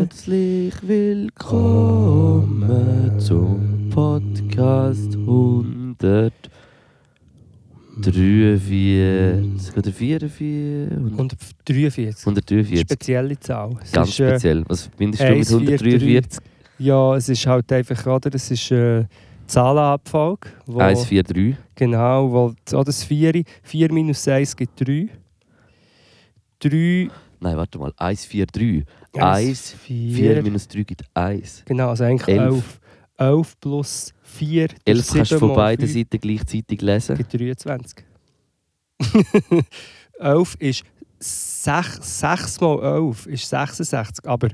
Herzlich 0.00 0.74
willkommen 0.82 2.50
zum 3.20 3.90
Podcast 3.90 5.14
100. 5.14 6.32
Drei, 8.00 8.58
vier. 8.58 9.49
144 9.74 10.30
44? 10.30 10.88
143. 11.12 12.26
143. 12.26 12.80
Spezielle 12.80 13.38
Zahl. 13.38 13.76
Es 13.82 13.92
Ganz 13.92 14.08
ist, 14.10 14.20
äh, 14.20 14.30
speziell. 14.30 14.64
Was 14.68 14.82
verbindest 14.84 15.22
du 15.22 15.60
mit 15.60 15.70
143? 15.70 16.44
Ja, 16.78 17.16
es 17.16 17.28
ist 17.28 17.46
halt 17.46 17.72
einfach, 17.72 18.06
oder? 18.06 18.34
Es 18.34 18.50
ist 18.50 18.70
äh, 18.70 19.04
Zahlenabfolge. 19.46 20.48
143. 20.66 21.56
Genau, 21.74 22.32
weil 22.32 22.54
oh, 22.72 22.82
das 22.84 23.04
4, 23.04 23.42
4 23.62 23.92
minus 23.92 24.26
1 24.26 24.56
gibt 24.56 24.80
3. 24.80 25.08
3. 26.60 27.08
Nein, 27.40 27.56
warte 27.56 27.78
mal, 27.78 27.92
143. 27.96 28.86
1, 29.14 29.72
4 29.72 30.42
minus 30.42 30.68
3 30.68 30.82
gibt 30.82 31.04
1. 31.14 31.64
Genau, 31.66 31.88
also 31.88 32.04
eigentlich 32.04 32.28
11. 32.28 32.80
11 33.18 33.60
plus 33.60 34.14
4. 34.22 34.68
11 34.84 35.12
kannst 35.12 35.32
du 35.32 35.38
von 35.38 35.54
beiden 35.54 35.86
Seiten 35.86 36.18
gleichzeitig 36.18 36.80
lesen. 36.80 37.16
Gibt 37.16 37.34
23. 37.34 38.04
11 40.18 40.56
ist 40.58 40.84
6, 41.18 42.20
6 42.20 42.60
mal 42.60 42.82
11 42.82 43.26
ist 43.26 43.48
66, 43.48 44.26
aber 44.26 44.48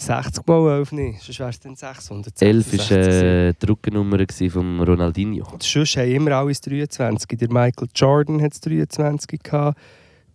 60 0.00 0.46
mal 0.46 0.78
11 0.78 0.92
nicht, 0.92 1.22
sonst 1.22 1.40
wäre 1.40 1.50
es 1.50 1.60
dann 1.60 1.74
666. 1.74 2.90
11 2.90 2.90
war 2.90 2.98
äh, 2.98 3.54
die 3.60 3.66
Rückennummer 3.66 4.18
von 4.50 4.80
Ronaldinho. 4.80 5.44
Sonst 5.60 5.96
haben 5.96 6.10
immer 6.10 6.32
alles 6.32 6.60
23. 6.60 7.38
Der 7.38 7.48
Michael 7.48 7.88
Jordan 7.94 8.40
hat 8.40 8.52
es 8.52 8.60
23 8.60 9.42
gehabt. 9.42 9.78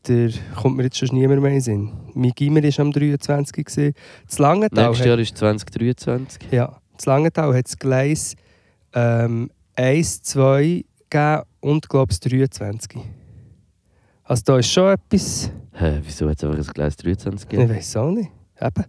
Der 0.08 0.32
kommt 0.56 0.76
mir 0.76 0.84
jetzt 0.84 0.98
schon 0.98 1.18
niemand 1.18 1.42
mehr 1.42 1.52
in 1.52 1.58
den 1.58 1.62
Sinn. 1.62 1.92
Mein 2.14 2.32
Gimmer 2.32 2.62
war 2.62 2.80
am 2.80 2.92
23. 2.92 3.66
gewesen. 3.66 3.94
Das 4.28 4.38
Langenthal 4.38 4.88
Nächstes 4.88 5.00
hat, 5.00 5.08
Jahr 5.08 5.20
ist 5.20 5.38
2023. 5.38 6.52
ja, 6.52 6.78
das 6.98 7.06
Langenthal 7.06 7.56
hat 7.56 7.66
das 7.66 7.80
Gleis 7.80 8.36
ähm, 8.94 9.50
1, 9.76 10.24
2 10.24 10.84
gegeben 11.10 11.44
und 11.64 11.88
glaube 11.90 12.12
ich 12.12 12.20
23. 12.20 13.02
Also 14.24 14.44
da 14.46 14.58
ist 14.60 14.72
schon 14.72 14.94
etwas... 14.94 15.52
Hä, 15.74 16.00
wieso 16.04 16.30
hat 16.30 16.38
es 16.38 16.44
einfach 16.44 16.58
ein 16.58 16.74
Gleis 16.74 16.96
23 16.98 17.44
Ich 17.44 17.50
gegeben? 17.50 17.76
weiß 17.76 17.98
auch 17.98 18.12
nicht. 18.12 18.30
Eben. 18.62 18.86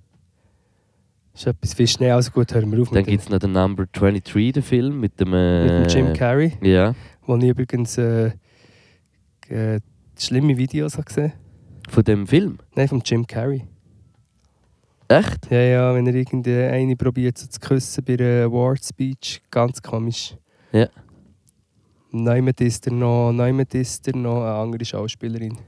Ist 1.34 1.47
etwas 1.47 1.75
viel 1.75 1.89
schnell. 1.89 2.12
Also 2.12 2.30
gut, 2.30 2.52
hören 2.55 2.70
wir 2.70 2.83
auf 2.83 2.91
Dann 2.91 3.05
gibt 3.05 3.22
es 3.22 3.28
noch 3.28 3.39
den 3.39 3.52
Number 3.52 3.86
23, 3.92 4.52
den 4.52 4.62
Film 4.62 5.00
mit 5.00 5.19
dem. 5.19 5.33
Äh, 5.33 5.64
mit 5.83 5.95
dem 5.95 5.97
Jim 6.06 6.12
Carrey, 6.12 6.52
Ja, 6.62 6.95
wo 7.27 7.36
ich 7.36 7.45
übrigens 7.45 7.98
äh, 7.98 8.33
äh, 9.48 9.80
schlimme 10.19 10.56
Videos 10.56 10.95
habe 10.95 11.05
gesehen 11.05 11.33
von 11.89 12.05
dem 12.05 12.27
Film. 12.27 12.58
Nein, 12.77 12.89
vom 12.89 13.02
Jim 13.05 13.27
Carrey. 13.27 13.64
Echt? 15.08 15.50
Ja, 15.50 15.58
ja, 15.61 15.95
wenn 15.95 16.06
er 16.06 16.14
irgendeine 16.14 16.70
eine 16.70 16.97
probiert 16.97 17.36
so 17.39 17.47
zu 17.47 17.58
küssen 17.61 18.05
bei 18.05 18.14
einer 18.14 18.45
Award 18.45 18.84
Speech, 18.84 19.42
ganz 19.50 19.83
komisch. 19.83 20.36
Ja. 20.72 20.89
Neumann 22.15 22.55
ist 22.61 22.87
er 22.87 22.93
noch, 22.93 23.33
Neumann 23.33 23.67
ist 23.73 24.07
er 24.07 24.17
noch 24.17 24.43
eine 24.43 24.55
andere 24.55 24.84
Schauspielerin. 24.84 25.59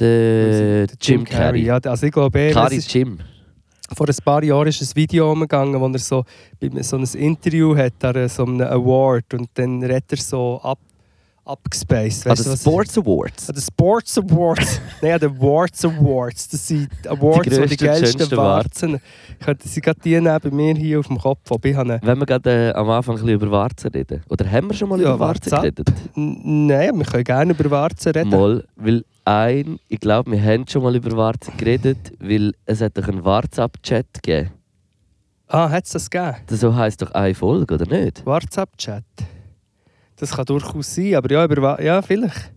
Der, 0.00 0.86
Jim 1.00 1.24
Carrey. 1.24 1.64
Ja, 1.64 1.78
also 1.78 2.06
ich 2.06 2.12
glaube, 2.12 2.50
Carrey 2.52 2.78
ist, 2.78 2.92
Jim. 2.92 3.18
vor 3.94 4.08
ein 4.08 4.16
paar 4.24 4.42
Jahren 4.42 4.66
ist 4.66 4.82
ein 4.82 4.96
Video 4.96 5.30
umgegangen, 5.30 5.80
wo 5.80 5.86
er 5.86 5.98
so, 5.98 6.24
bei 6.60 6.82
so 6.82 6.96
ein 6.96 7.04
Interview 7.04 7.76
hat, 7.76 8.04
an 8.04 8.28
so 8.28 8.44
einem 8.44 8.62
Award 8.62 9.34
und 9.34 9.50
dann 9.54 9.82
redet 9.82 10.12
er 10.12 10.18
so 10.18 10.60
ab, 10.62 10.78
abgespaced. 11.44 12.26
Weißt 12.26 12.44
der 12.46 12.52
was- 12.52 12.60
Sports 12.60 12.98
Awards. 12.98 13.48
An 13.48 13.54
den 13.54 13.62
Sports 13.62 14.18
Awards. 14.18 14.80
Nein, 15.02 15.12
an 15.12 15.20
den 15.20 15.36
Awards 15.36 15.84
Awards. 15.84 16.48
Das 16.48 16.68
sind 16.68 16.88
Awards, 17.06 17.48
die 17.48 17.66
die, 17.66 17.76
geilsten 17.76 18.30
Warzen. 18.36 19.00
Hatte 19.44 19.68
sie 19.68 19.80
gerade 19.80 20.00
die 20.00 20.20
neben 20.20 20.56
mir 20.56 20.74
hier 20.74 21.00
auf 21.00 21.06
dem 21.08 21.18
Kopf. 21.18 21.50
Aber 21.50 21.68
ich 21.68 21.76
habe 21.76 21.98
Wenn 22.02 22.18
wir 22.18 22.26
gerade 22.26 22.70
äh, 22.70 22.72
am 22.74 22.88
Anfang 22.90 23.14
ein 23.16 23.20
bisschen 23.22 23.34
über 23.34 23.50
Warzen 23.50 23.90
reden. 23.90 24.22
Oder 24.28 24.50
haben 24.50 24.68
wir 24.68 24.74
schon 24.74 24.88
mal 24.88 25.00
Ja, 25.00 25.08
über 25.14 25.20
Warzen 25.20 25.50
geredet? 25.50 25.92
Nein, 26.14 26.96
wir 26.98 27.04
können 27.04 27.24
gerne 27.24 27.52
über 27.52 27.70
Warzen 27.70 28.12
reden. 28.12 28.30
Mal, 28.30 28.64
weil 28.76 29.04
ein, 29.24 29.78
ich 29.88 30.00
glaube, 30.00 30.30
wir 30.32 30.42
haben 30.42 30.66
schon 30.68 30.82
mal 30.82 30.94
über 30.94 31.16
Warzen 31.16 31.56
geredet, 31.56 32.12
weil 32.20 32.52
es 32.66 32.80
hat 32.80 32.96
doch 32.96 33.08
einen 33.08 33.24
WhatsApp-Chat 33.24 34.06
gegeben. 34.22 34.50
Ah, 35.48 35.68
hat 35.68 35.84
es 35.84 35.90
das 35.92 36.08
gegeben? 36.10 36.36
Das 36.46 36.60
so 36.60 36.74
heisst 36.74 37.02
doch 37.02 37.10
eine 37.12 37.34
Folge, 37.34 37.74
oder 37.74 37.86
nicht? 37.86 38.24
WhatsApp-Chat. 38.24 39.04
Das 40.22 40.30
kann 40.36 40.44
durchaus 40.44 40.94
sein, 40.94 41.16
aber 41.16 41.32
ja, 41.32 41.44
über, 41.44 41.82
ja 41.82 42.00
vielleicht. 42.00 42.52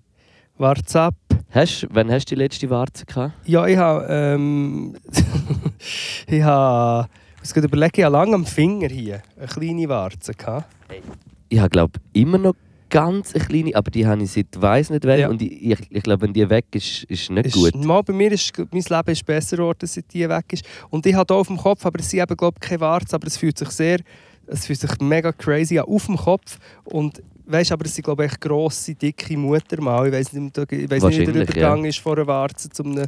WhatsApp. 0.55 1.15
Hast, 1.49 1.87
wann 1.89 2.11
hast 2.11 2.25
du 2.25 2.35
die 2.35 2.39
letzte 2.43 2.69
Warze 2.69 3.07
gehabt? 3.07 3.33
Ja, 3.43 3.65
ich 3.65 3.75
habe. 3.75 4.05
Ähm, 4.07 4.95
ich 6.27 6.43
habe. 6.43 7.09
Ich 7.41 7.55
muss 7.55 7.63
überlegen, 7.63 7.91
ich 7.95 8.03
habe 8.03 8.13
lange 8.13 8.35
am 8.35 8.45
Finger 8.45 8.87
hier 8.87 9.23
eine 9.35 9.47
kleine 9.47 9.89
Warze. 9.89 10.35
Gehabt. 10.35 10.67
Ich 11.49 11.57
habe, 11.57 11.69
glaube 11.69 11.93
immer 12.13 12.37
noch 12.37 12.53
ganz 12.91 13.33
eine 13.33 13.43
kleine, 13.43 13.75
aber 13.75 13.89
die 13.89 14.05
habe 14.05 14.21
ich 14.21 14.31
seit 14.31 14.61
weiss 14.61 14.91
nicht 14.91 15.03
wann. 15.03 15.19
Ja. 15.21 15.29
Und 15.29 15.41
ich, 15.41 15.71
ich, 15.71 15.79
ich 15.89 16.03
glaube, 16.03 16.21
wenn 16.21 16.33
die 16.33 16.47
weg 16.47 16.65
ist, 16.73 17.05
ist 17.05 17.31
nicht 17.31 17.47
Ist, 17.47 17.55
gut. 17.55 17.83
Mal 17.83 18.03
bei 18.03 18.13
mir 18.13 18.31
ist 18.31 18.53
mein 18.59 18.83
Leben 18.87 19.11
ist 19.11 19.25
besser 19.25 19.57
geworden, 19.57 19.87
seit 19.87 20.13
die 20.13 20.29
weg 20.29 20.53
ist. 20.53 20.63
Und 20.91 21.03
ich 21.07 21.15
habe 21.15 21.33
hier 21.33 21.39
auf 21.39 21.47
dem 21.47 21.57
Kopf, 21.57 21.83
aber 21.83 21.99
es 21.99 22.11
sind 22.11 22.21
eben, 22.21 22.37
glaube 22.37 22.59
ich, 22.61 22.69
keine 22.69 22.81
Warzen, 22.81 23.15
aber 23.15 23.25
es 23.25 23.37
fühlt 23.37 23.57
sich 23.57 23.71
sehr, 23.71 24.01
es 24.45 24.67
fühlt 24.67 24.79
sich 24.79 24.99
mega 24.99 25.31
crazy 25.31 25.79
an, 25.79 25.85
auf 25.85 26.05
dem 26.05 26.17
Kopf. 26.17 26.59
Und 26.83 27.23
weißt, 27.45 27.72
aber 27.72 27.85
es 27.85 27.95
sind, 27.95 28.03
glaube 28.03 28.25
ich, 28.25 28.39
grosse, 28.39 28.95
dicke 28.95 29.38
Muttermal. 29.38 30.07
Ich 30.07 30.13
weiß 30.13 30.33
nicht, 30.33 30.57
ich 30.57 30.89
weiss 30.89 31.03
nicht 31.03 31.19
wie 31.19 31.25
der 31.25 31.44
Übergang 31.44 31.85
ist 31.85 32.00
von 32.00 32.17
einer 32.17 32.28
Warze 32.28 32.69
zu 32.69 32.83
einem 32.83 33.06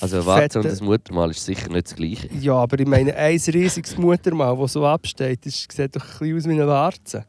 Also 0.00 0.16
eine 0.16 0.26
Warze 0.26 0.58
und 0.60 0.64
das 0.64 0.80
Muttermal 0.80 1.30
ist 1.30 1.44
sicher 1.44 1.68
nicht 1.68 1.86
das 1.86 1.96
gleiche. 1.96 2.28
Ja, 2.40 2.54
aber 2.54 2.78
ich 2.78 2.86
meine, 2.86 3.14
ein 3.14 3.38
riesiges 3.38 3.96
Muttermal, 3.98 4.56
das 4.56 4.72
so 4.72 4.86
absteht, 4.86 5.44
das 5.44 5.66
sieht 5.70 5.96
doch 5.96 6.02
ein 6.02 6.18
bisschen 6.18 6.36
aus 6.36 6.44
wie 6.46 6.52
eine 6.52 6.66
Warze. 6.66 7.24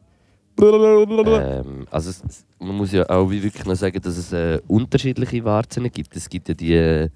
Ähm, 0.58 1.86
also 1.90 2.10
es, 2.10 2.44
man 2.58 2.76
muss 2.76 2.92
ja 2.92 3.08
auch 3.10 3.30
wie 3.30 3.42
wirklich 3.42 3.64
noch 3.66 3.74
sagen, 3.74 4.00
dass 4.00 4.16
es 4.16 4.32
äh, 4.32 4.58
unterschiedliche 4.66 5.44
Warzen 5.44 5.90
gibt. 5.92 6.16
Es 6.16 6.28
gibt 6.28 6.48
ja 6.48 6.54
die, 6.54 6.74
äh, 6.74 7.10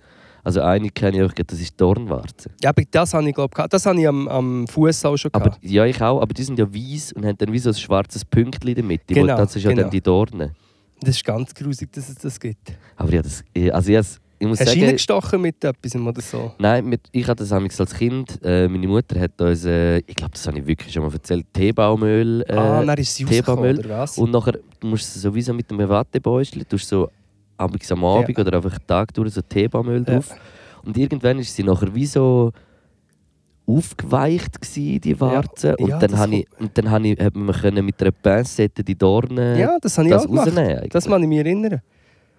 also 0.45 0.61
eine 0.63 0.89
kenne 0.91 1.19
ich 1.19 1.23
auch, 1.25 1.33
das 1.33 1.61
ist 1.61 1.81
Dornwarze. 1.81 2.51
Ja, 2.63 2.71
aber 2.71 2.83
das 2.91 3.15
habe 3.15 3.29
ich, 3.29 3.35
glaube 3.35 3.55
ich, 3.59 3.67
das 3.69 3.87
habe 3.87 4.01
ich 4.01 4.09
am, 4.09 4.29
am 4.29 4.67
Fuß 4.67 5.05
auch 5.05 5.17
schon 5.17 5.31
Aber, 5.33 5.51
gehabt. 5.51 5.65
ja, 5.65 5.85
ich 5.85 6.01
auch, 6.01 6.21
aber 6.21 6.33
die 6.35 6.43
sind 6.43 6.59
ja 6.59 6.67
weiß 6.73 7.13
und 7.13 7.25
haben 7.27 7.37
dann 7.39 7.53
wie 7.53 7.59
so 7.59 7.71
ein 7.71 7.75
schwarzes 7.75 8.25
Pünktchen 8.25 8.87
Mitte. 8.87 9.15
Genau, 9.15 9.37
das 9.37 9.57
ist 9.57 9.63
ja 9.63 9.71
genau. 9.71 9.83
dann 9.83 9.91
die 9.91 10.01
Dornen. 10.01 10.53
Das 11.01 11.17
ist 11.17 11.25
ganz 11.25 11.55
grusig, 11.55 11.91
dass 11.93 12.09
es 12.09 12.17
das 12.17 12.39
gibt. 12.39 12.73
Aber 12.97 13.13
ja, 13.13 13.23
das, 13.23 13.43
ich- 13.55 13.75
also 13.75 13.91
ich, 13.91 13.99
ich 14.43 14.47
muss 14.49 14.59
Hast 14.59 14.69
du 14.69 14.73
sagen... 14.73 14.85
reingestochen 14.87 15.41
mit 15.43 15.63
etwas 15.63 15.95
oder 15.95 16.21
so? 16.23 16.53
Nein, 16.59 16.87
mit, 16.87 17.03
ich 17.13 17.27
hatte 17.29 17.45
das 17.47 17.53
als 17.53 17.95
Kind. 17.95 18.39
Äh, 18.43 18.69
meine 18.69 18.89
Mutter 18.89 19.21
hat 19.21 19.39
uns, 19.41 19.67
äh, 19.67 19.99
ich 19.99 20.15
glaube, 20.15 20.33
das 20.33 20.47
habe 20.47 20.59
ich 20.59 20.67
wirklich 20.67 20.93
schon 20.95 21.03
mal 21.03 21.13
erzählt, 21.13 21.47
Teebaumöl. 21.53 22.43
Äh, 22.49 22.53
ah, 22.55 22.83
dann 22.83 22.97
ist 22.99 23.15
sie 23.15 23.27
Teebaumöl. 23.27 23.79
oder 23.81 23.99
was? 24.01 24.17
und 24.17 24.31
nachher 24.31 24.59
du 24.81 24.87
musst 24.87 25.15
du 25.15 25.21
sowieso 25.21 25.53
mit 25.53 25.71
einem 25.71 25.87
Wattebäuschen, 25.89 26.67
tust 26.67 26.89
so 26.89 27.11
am 27.61 28.05
Abend 28.05 28.39
oder 28.39 28.57
einfach 28.57 28.79
den 28.79 28.87
Tag 28.87 29.13
durch 29.15 29.35
so 29.35 29.43
Teebaumöl 29.43 30.05
Ja. 30.07 30.15
drauf. 30.15 30.35
Und 30.85 30.97
irgendwann 30.97 31.39
ist 31.39 31.55
sie 31.55 31.63
nachher 31.63 31.95
wie 31.95 32.07
so 32.07 32.53
aufgeweicht 33.67 34.61
gsi 34.61 34.99
die 34.99 35.19
Warze 35.21 35.77
und 35.77 35.89
Ja, 35.91 35.99
dann 35.99 36.11
das 36.11 36.21
habe 36.21 36.37
ich 36.37 36.47
und 36.59 36.77
dann 36.77 36.91
habe 36.91 37.07
ich 37.09 37.21
hat 37.21 37.37
man 37.37 37.55
können 37.55 37.85
mit 37.85 38.01
einer 38.03 38.11
Pincette 38.11 38.83
die 38.83 38.97
Dornen 38.97 39.57
ja, 39.59 39.77
das 39.81 39.97
ich 39.99 40.09
das 40.11 40.27
auch 40.27 40.31
rausnehmen 40.39 40.77
eigentlich. 40.79 40.89
Das 40.93 41.07
kann 41.07 41.23
ich 41.23 41.29
mich 41.29 41.39
erinnern. 41.39 41.81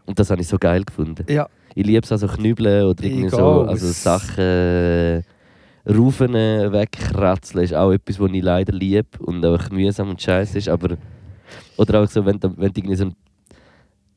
und 0.05 0.19
das 0.19 0.29
habe 0.29 0.41
ich 0.41 0.47
so 0.47 0.57
geil 0.57 0.83
gefunden 0.83 1.23
Ja, 1.29 1.47
ich 1.73 1.85
liebe 1.85 2.01
es 2.03 2.11
also 2.11 2.27
Knübeln 2.27 2.85
oder 2.85 3.03
irgendwie 3.03 3.27
Egal, 3.27 3.39
so 3.39 3.61
also 3.61 3.87
es- 3.87 4.03
Sachen 4.03 4.39
äh, 4.43 5.21
Raufen 5.89 6.35
äh, 6.35 6.71
wegkratzeln 6.71 7.63
ist 7.63 7.73
auch 7.73 7.91
etwas, 7.91 8.19
was 8.19 8.31
ich 8.31 8.43
leider 8.43 8.73
liebe 8.73 9.07
und 9.19 9.43
auch 9.45 9.69
mühsam 9.71 10.09
und 10.09 10.21
scheiße 10.21 10.57
ist, 10.57 10.67
aber 10.69 10.97
oder 11.77 12.01
auch 12.03 12.07
so, 12.07 12.25
wenn, 12.25 12.39
wenn 12.43 12.71
du 12.73 12.81
irgendwie 12.81 12.95
so 12.95 13.05
ein, 13.05 13.15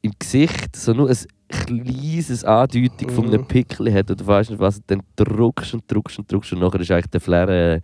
im 0.05 0.13
Gesicht 0.19 0.77
so 0.77 0.93
nur 0.93 1.09
ein 1.09 1.17
kleines 1.49 2.45
Andeutung 2.45 3.09
von 3.11 3.27
einem 3.27 3.41
Mhm. 3.43 3.47
Pickel 3.47 3.93
hat 3.93 4.11
oder 4.11 4.27
weißt 4.27 4.51
nicht 4.51 4.61
was, 4.61 4.81
dann 4.87 5.03
drückst 5.17 5.75
und 5.75 5.85
drückst 5.91 6.19
und 6.19 6.31
drückst 6.31 6.53
und 6.53 6.61
nachher 6.61 6.81
ist 6.81 6.91
eigentlich 6.91 7.07
der 7.11 7.21
Flair 7.21 7.49
äh, 7.49 7.81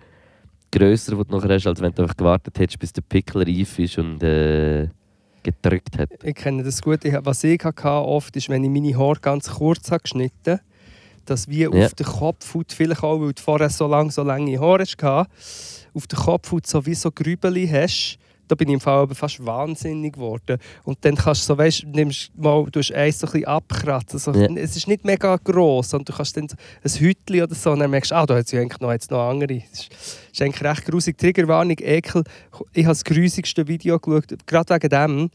grösser, 0.71 1.17
den 1.17 1.25
du 1.27 1.37
nachher 1.37 1.55
hast, 1.55 1.67
als 1.67 1.81
wenn 1.81 1.93
du 1.95 2.03
einfach 2.03 2.17
gewartet 2.17 2.59
hättest, 2.59 2.79
bis 2.79 2.93
der 2.93 3.03
Pickel 3.03 3.43
reif 3.43 3.79
ist 3.79 3.97
und 3.99 4.23
äh, 4.23 4.89
gedrückt 5.43 5.97
hat. 5.99 6.11
ich 6.23 6.35
kenne 6.35 6.63
das 6.63 6.83
gut. 6.83 7.01
Was 7.25 7.43
ich 7.45 7.65
hatte 7.65 7.89
oft 7.89 8.37
ist, 8.37 8.51
wenn 8.51 8.63
ich 8.65 8.71
meine 8.71 8.97
Haare 8.99 9.19
ganz 9.21 9.49
kurz 9.51 9.91
habe 9.91 10.03
geschnitten 10.03 10.53
habe, 10.53 10.61
dass 11.25 11.49
wie 11.49 11.63
Ja. 11.63 11.71
auf 11.71 11.95
der 11.95 12.07
Kopfhaut, 12.07 12.73
vielleicht 12.73 13.03
auch, 13.03 13.19
weil 13.21 13.33
du 13.33 13.41
vorher 13.43 13.71
so 13.71 13.87
lange 13.87 14.11
so 14.11 14.23
lange 14.23 14.61
Haare 14.61 14.85
hast, 14.85 15.89
auf 15.95 16.07
der 16.07 16.19
Kopfhaut 16.19 16.67
so 16.67 16.85
wie 16.85 16.95
so 16.95 17.11
Grübeli 17.11 17.67
hast, 17.67 18.19
da 18.51 18.57
bin 18.57 18.69
ich 18.69 18.75
im 18.75 18.81
Fall 18.81 19.03
aber 19.03 19.15
fast 19.15 19.45
wahnsinnig 19.45 20.15
geworden. 20.15 20.59
Und 20.85 20.99
dann 21.05 21.15
kannst 21.15 21.43
du 21.43 21.47
so, 21.55 21.59
weißt, 21.59 21.87
nimmst 21.87 22.33
mal, 22.37 22.67
du 22.71 22.81
hast 22.81 22.93
eins 22.93 23.21
so 23.21 23.27
ein 23.27 23.33
bisschen 23.33 23.49
abkratzen. 23.49 24.19
So, 24.19 24.33
Ja. 24.33 24.49
Es 24.57 24.77
ist 24.77 24.89
nicht 24.89 25.05
mega 25.05 25.37
gross 25.37 25.95
und 25.95 26.09
du 26.09 26.13
kannst 26.13 26.37
dann 26.37 26.49
so 26.49 26.57
ein 26.85 27.01
Hütchen 27.01 27.43
oder 27.43 27.55
so 27.55 27.71
und 27.73 27.81
dann 27.81 27.91
merkst 27.91 28.11
du, 28.11 28.17
ah, 28.17 28.27
da 28.27 28.37
hat 28.37 28.47
es 28.47 28.53
ja 28.53 28.61
eigentlich 28.61 28.81
noch, 28.81 28.93
jetzt 28.93 29.11
noch 29.11 29.29
andere. 29.29 29.63
Das 29.71 29.81
ist, 29.81 29.91
das 29.91 30.19
ist 30.33 30.43
eigentlich 30.43 30.63
recht 30.63 30.85
grusig. 30.87 31.19
Triggerwarnung, 31.19 31.77
Ekel. 31.79 32.25
Ich 32.73 32.85
habe 32.85 32.93
das 32.93 33.05
grusigste 33.05 33.67
Video 33.69 33.99
geschaut, 33.99 34.47
gerade 34.47 34.75
wegen 34.75 34.89
dem. 34.89 35.31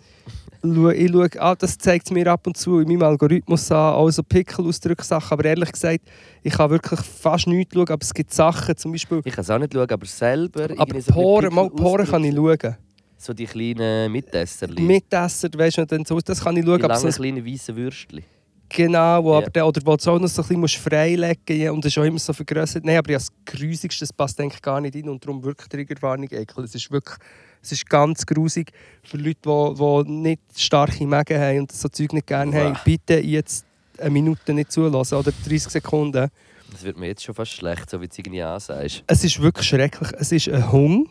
Ich 0.64 1.12
schaue, 1.12 1.30
ah, 1.40 1.54
das 1.54 1.78
zeigt 1.78 2.08
es 2.08 2.12
mir 2.12 2.26
ab 2.32 2.48
und 2.48 2.58
zu 2.58 2.80
in 2.80 2.88
meinem 2.88 3.04
Algorithmus 3.04 3.72
an, 3.72 3.94
auch 3.94 4.10
so 4.10 4.24
Pickel-Ausdrücksachen. 4.24 5.32
Aber 5.32 5.46
ehrlich 5.46 5.72
gesagt, 5.72 6.02
ich 6.42 6.54
kann 6.54 6.72
wirklich 6.72 7.00
fast 7.02 7.46
nichts 7.46 7.76
schauen, 7.76 7.90
aber 7.90 8.02
es 8.02 8.14
gibt 8.14 8.34
Sachen, 8.34 8.76
zum 8.76 8.92
Beispiel 8.92 9.22
Ich 9.24 9.34
kann 9.34 9.44
es 9.44 9.50
auch 9.52 9.60
nicht 9.60 9.74
schauen, 9.74 9.90
aber 9.90 10.06
selber... 10.08 10.68
aber 10.76 11.00
Poren, 11.02 11.54
mal 11.54 11.70
Poren 11.70 12.08
kann 12.08 12.24
ich 12.24 12.34
schauen. 12.34 12.78
So 13.26 13.34
die 13.34 13.46
kleinen 13.46 14.12
Mitesserli. 14.12 14.84
Mitesser, 14.84 15.50
weißt 15.52 15.80
du, 15.80 15.86
dann 15.88 16.06
so, 16.06 16.20
das 16.20 16.44
kann 16.44 16.56
ich 16.58 16.64
schauen. 16.64 16.80
die 16.80 16.88
langen, 16.88 17.08
ein, 17.08 17.12
kleinen, 17.12 17.44
weißen 17.46 17.76
Würstchen. 17.76 18.24
genau, 18.70 19.24
wo 19.24 19.32
Ja. 19.32 19.38
aber 19.40 19.50
der, 19.50 19.66
oder 19.68 19.82
wo 19.84 19.96
du 19.96 20.12
auch 20.12 20.20
noch 20.20 20.28
so 20.28 20.44
ein 20.44 20.62
bisschen 20.62 20.84
freilegen 20.84 21.58
musst 21.58 21.72
und 21.72 21.86
das 21.86 21.92
ist 21.92 21.98
auch 21.98 22.04
immer 22.04 22.20
so 22.20 22.34
vergrößert. 22.34 22.86
Nein, 22.86 22.98
aber 22.98 23.14
ja, 23.14 23.18
das 23.18 23.30
Grusigste, 23.44 24.02
das 24.06 24.14
passt 24.14 24.40
eigentlich 24.40 24.62
gar 24.62 24.80
nicht 24.80 24.96
rein 24.96 25.10
und 25.10 25.26
darum 25.26 25.44
wirklich 25.44 25.68
Triggerwarnung, 25.70 26.30
Ekel. 26.30 26.66
Es 26.66 26.76
ist 26.76 26.92
wirklich, 26.92 27.18
es 27.64 27.72
ist 27.72 27.90
ganz 27.90 28.24
grusig 28.28 28.72
für 29.02 29.18
Leute, 29.18 29.40
die, 29.44 30.06
die 30.06 30.12
nicht 30.12 30.42
starke 30.56 31.08
Mägen 31.08 31.40
haben 31.40 31.60
und 31.62 31.72
so 31.72 31.90
Zeug 31.90 32.14
nicht 32.14 32.28
gerne 32.28 32.56
haben. 32.56 32.78
Bitte 32.86 33.20
jetzt 33.22 33.66
eine 33.98 34.12
Minute 34.12 34.54
nicht 34.54 34.72
zulassen 34.72 35.16
oder 35.16 35.32
30 35.48 35.72
Sekunden. 35.72 36.30
Das 36.72 36.84
wird 36.84 36.98
mir 36.98 37.08
jetzt 37.08 37.24
schon 37.24 37.34
fast 37.34 37.54
schlecht, 37.54 37.90
so 37.90 38.00
wie 38.02 38.06
du 38.08 38.12
es 38.12 38.20
irgendwie 38.20 38.42
ansagst. 38.44 39.04
Es 39.08 39.24
ist 39.24 39.42
wirklich 39.42 39.68
schrecklich. 39.68 40.10
Es 40.20 40.32
ist 40.32 40.48
ein 40.50 40.72
Hund. 40.72 41.08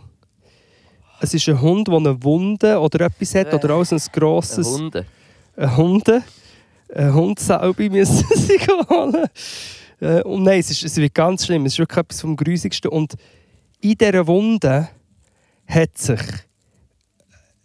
Es 1.21 1.33
ist 1.35 1.49
ein 1.49 1.61
Hund, 1.61 1.89
der 1.89 1.95
eine 1.97 2.23
Wunde 2.23 2.79
oder 2.79 3.07
etwas 3.07 3.35
hat, 3.35 3.53
Äh. 3.53 3.57
oder 3.57 3.75
auch 3.75 3.85
so 3.85 3.95
ein 3.97 4.01
Ein 4.01 4.13
grosses... 4.13 4.67
Hunde. 4.67 5.07
ein 5.57 5.77
Hunde, 5.77 6.23
ein 6.95 7.15
Hund 7.15 7.39
selber 7.41 7.75
müssen 7.91 8.25
sie 8.37 8.59
holen. 8.91 9.27
Äh, 10.01 10.23
und 10.23 10.43
nein, 10.43 10.61
es, 10.61 10.71
ist, 10.71 10.83
es 10.85 10.97
wird 10.97 11.15
ganz 11.15 11.47
schlimm. 11.47 11.65
Es 11.67 11.75
ist 11.75 11.79
wirklich 11.79 11.99
etwas 11.99 12.21
vom 12.21 12.37
Grusigsten. 12.37 12.91
Und 12.91 13.15
in 13.81 13.95
dieser 13.97 14.27
Wunde 14.27 14.89
hat 15.67 15.97
sich 15.97 16.21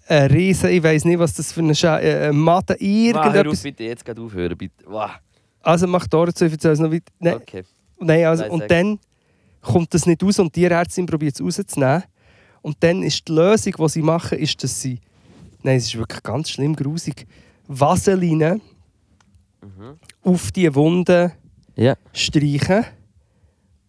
ein 0.08 0.28
riesen, 0.32 0.70
ich 0.70 0.82
weiß 0.84 1.06
nicht, 1.06 1.20
was 1.20 1.34
das 1.36 1.52
für 1.52 1.60
eine 1.62 1.76
Scha 1.76 2.00
äh, 2.00 2.30
ein 2.30 2.36
auf, 2.40 2.82
irgendetwas. 2.82 3.62
bitte 3.64 3.84
jetzt 3.84 4.06
gerade 4.06 4.22
aufhören. 4.22 4.58
Bitte. 4.58 4.86
Wow. 4.88 5.12
Also 5.62 5.88
mach 5.88 6.08
da 6.08 6.26
dazu, 6.26 6.46
ich 6.46 6.54
erzähle 6.54 6.74
es 6.74 6.80
noch 6.80 6.92
weiter. 6.92 7.12
Nein, 7.20 7.34
Okay. 7.36 7.64
Nein, 8.00 8.26
also, 8.26 8.46
und 8.46 8.70
dann 8.72 8.98
kommt 9.62 9.94
das 9.94 10.06
nicht 10.06 10.24
raus 10.24 10.40
und 10.40 10.56
die 10.56 10.64
Ärztin 10.64 11.06
probiert 11.06 11.36
es 11.36 11.42
rauszunehmen. 11.42 12.04
Und 12.62 12.78
dann 12.82 13.04
ist 13.04 13.28
die 13.28 13.32
Lösung, 13.32 13.74
die 13.78 13.90
sie 13.90 14.02
machen, 14.02 14.38
ist, 14.38 14.62
dass 14.64 14.82
sie, 14.82 15.00
nein, 15.64 15.78
es 15.78 15.86
ist 15.86 15.98
wirklich 15.98 16.22
ganz 16.24 16.50
schlimm, 16.50 16.76
grusig, 16.76 17.26
Vaseline 17.68 18.60
Mhm. 19.62 20.00
auf 20.24 20.52
die 20.52 20.74
Wunde 20.74 21.34
Ja. 21.76 21.96
streichen 22.14 22.86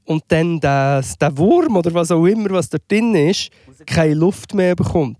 und 0.05 0.25
dann 0.29 0.59
das, 0.61 1.17
der 1.17 1.37
Wurm 1.39 1.77
oder 1.77 1.95
was 1.95 2.11
auch 2.11 2.27
immer, 2.27 2.51
was 2.51 2.69
dort 2.69 2.91
drin 2.91 3.15
ist, 3.15 3.51
keine 3.87 4.15
Luft 4.15 4.53
mehr 4.55 4.75
bekommt. 4.75 5.19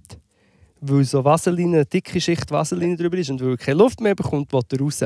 Weil 0.81 1.05
so 1.05 1.23
Vaseline, 1.25 1.77
eine 1.79 1.87
dicke 1.87 2.21
Schicht 2.21 2.51
Vaseline 2.51 2.97
drüber 2.97 3.17
ist 3.19 3.31
und 3.31 3.41
weil 3.41 3.51
er 3.51 3.57
keine 3.59 3.79
Luft 3.79 4.01
mehr 4.01 4.15
bekommt, 4.15 4.53
will 4.53 4.61
er 4.73 4.81
raus. 4.81 5.05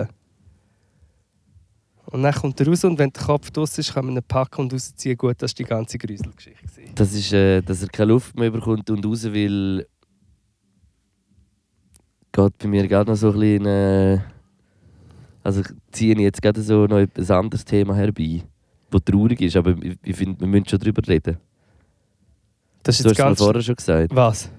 Und 2.06 2.22
dann 2.22 2.34
kommt 2.34 2.60
er 2.60 2.68
raus 2.68 2.84
und 2.84 2.98
wenn 2.98 3.10
der 3.10 3.22
Kopf 3.22 3.50
draus 3.50 3.78
ist, 3.78 3.94
kann 3.94 4.06
man 4.06 4.16
ihn 4.16 4.22
packen 4.22 4.62
und 4.62 4.72
rausziehen. 4.72 5.16
Gut, 5.16 5.36
das 5.38 5.52
war 5.52 5.54
die 5.56 5.64
ganze 5.64 5.98
Grüselgeschichte. 5.98 6.68
Das 6.94 7.12
ist, 7.12 7.32
äh, 7.32 7.62
dass 7.62 7.82
er 7.82 7.88
keine 7.88 8.12
Luft 8.12 8.38
mehr 8.38 8.50
bekommt 8.50 8.88
und 8.90 9.04
raus 9.04 9.24
will. 9.24 9.86
Geht 12.30 12.58
bei 12.58 12.68
mir 12.68 12.86
gerade 12.86 13.10
noch 13.10 13.16
so 13.16 13.30
ein 13.30 13.40
bisschen. 13.40 13.66
Äh, 13.66 14.18
also 15.42 15.60
ich 15.60 15.66
ziehe 15.92 16.16
jetzt 16.18 16.40
gerade 16.40 16.62
so 16.62 16.86
noch 16.86 16.98
ein 16.98 17.30
anderes 17.30 17.64
Thema 17.64 17.94
herbei, 17.94 18.42
das 18.90 19.02
traurig 19.04 19.40
ist, 19.42 19.56
aber 19.56 19.76
ich, 19.82 19.98
ich 20.02 20.16
finde, 20.16 20.40
wir 20.40 20.46
müssen 20.46 20.66
schon 20.66 20.78
darüber 20.78 21.06
reden. 21.06 21.36
Das 22.82 22.98
ist 22.98 23.04
Du 23.04 23.10
hast 23.10 23.32
es 23.32 23.38
vorher 23.38 23.62
schon 23.62 23.76
gesagt. 23.76 24.14
Was? 24.14 24.50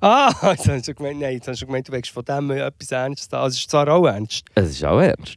Ah, 0.00 0.32
jetzt 0.52 0.68
hast 0.68 0.88
du 0.88 0.94
gemeint, 0.94 1.20
nein, 1.20 1.34
jetzt 1.34 1.48
hast 1.48 1.60
du 1.60 1.66
gemeint, 1.66 1.88
du 1.88 1.92
willst 1.92 2.10
von 2.10 2.24
dem 2.24 2.50
etwas 2.52 2.90
Ernstes. 2.90 3.32
Also, 3.32 3.54
es 3.54 3.60
ist 3.60 3.70
zwar 3.70 3.88
auch 3.88 4.06
ernst. 4.06 4.44
Es 4.54 4.70
ist 4.70 4.84
auch 4.84 5.00
ernst. 5.00 5.36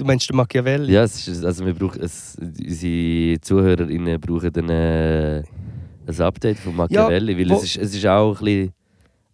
Du 0.00 0.06
meinst 0.06 0.30
den 0.30 0.36
Machiavelli? 0.36 0.94
Ja, 0.94 1.02
es 1.04 1.28
ist, 1.28 1.44
also 1.44 1.66
wir 1.66 1.74
brauchen, 1.74 2.00
es, 2.00 2.34
unsere 2.40 3.38
ZuhörerInnen 3.42 4.18
brauchen 4.18 4.50
ein, 4.56 4.68
äh, 4.70 5.42
ein 6.06 6.20
Update 6.20 6.58
von 6.58 6.74
Machiavelli, 6.74 7.36
weil 7.38 7.50
wo- 7.50 7.56
es 7.58 7.64
ist, 7.64 7.76
es 7.76 7.94
ist 7.94 8.06
auch 8.06 8.38
ein 8.38 8.44
bisschen... 8.44 8.72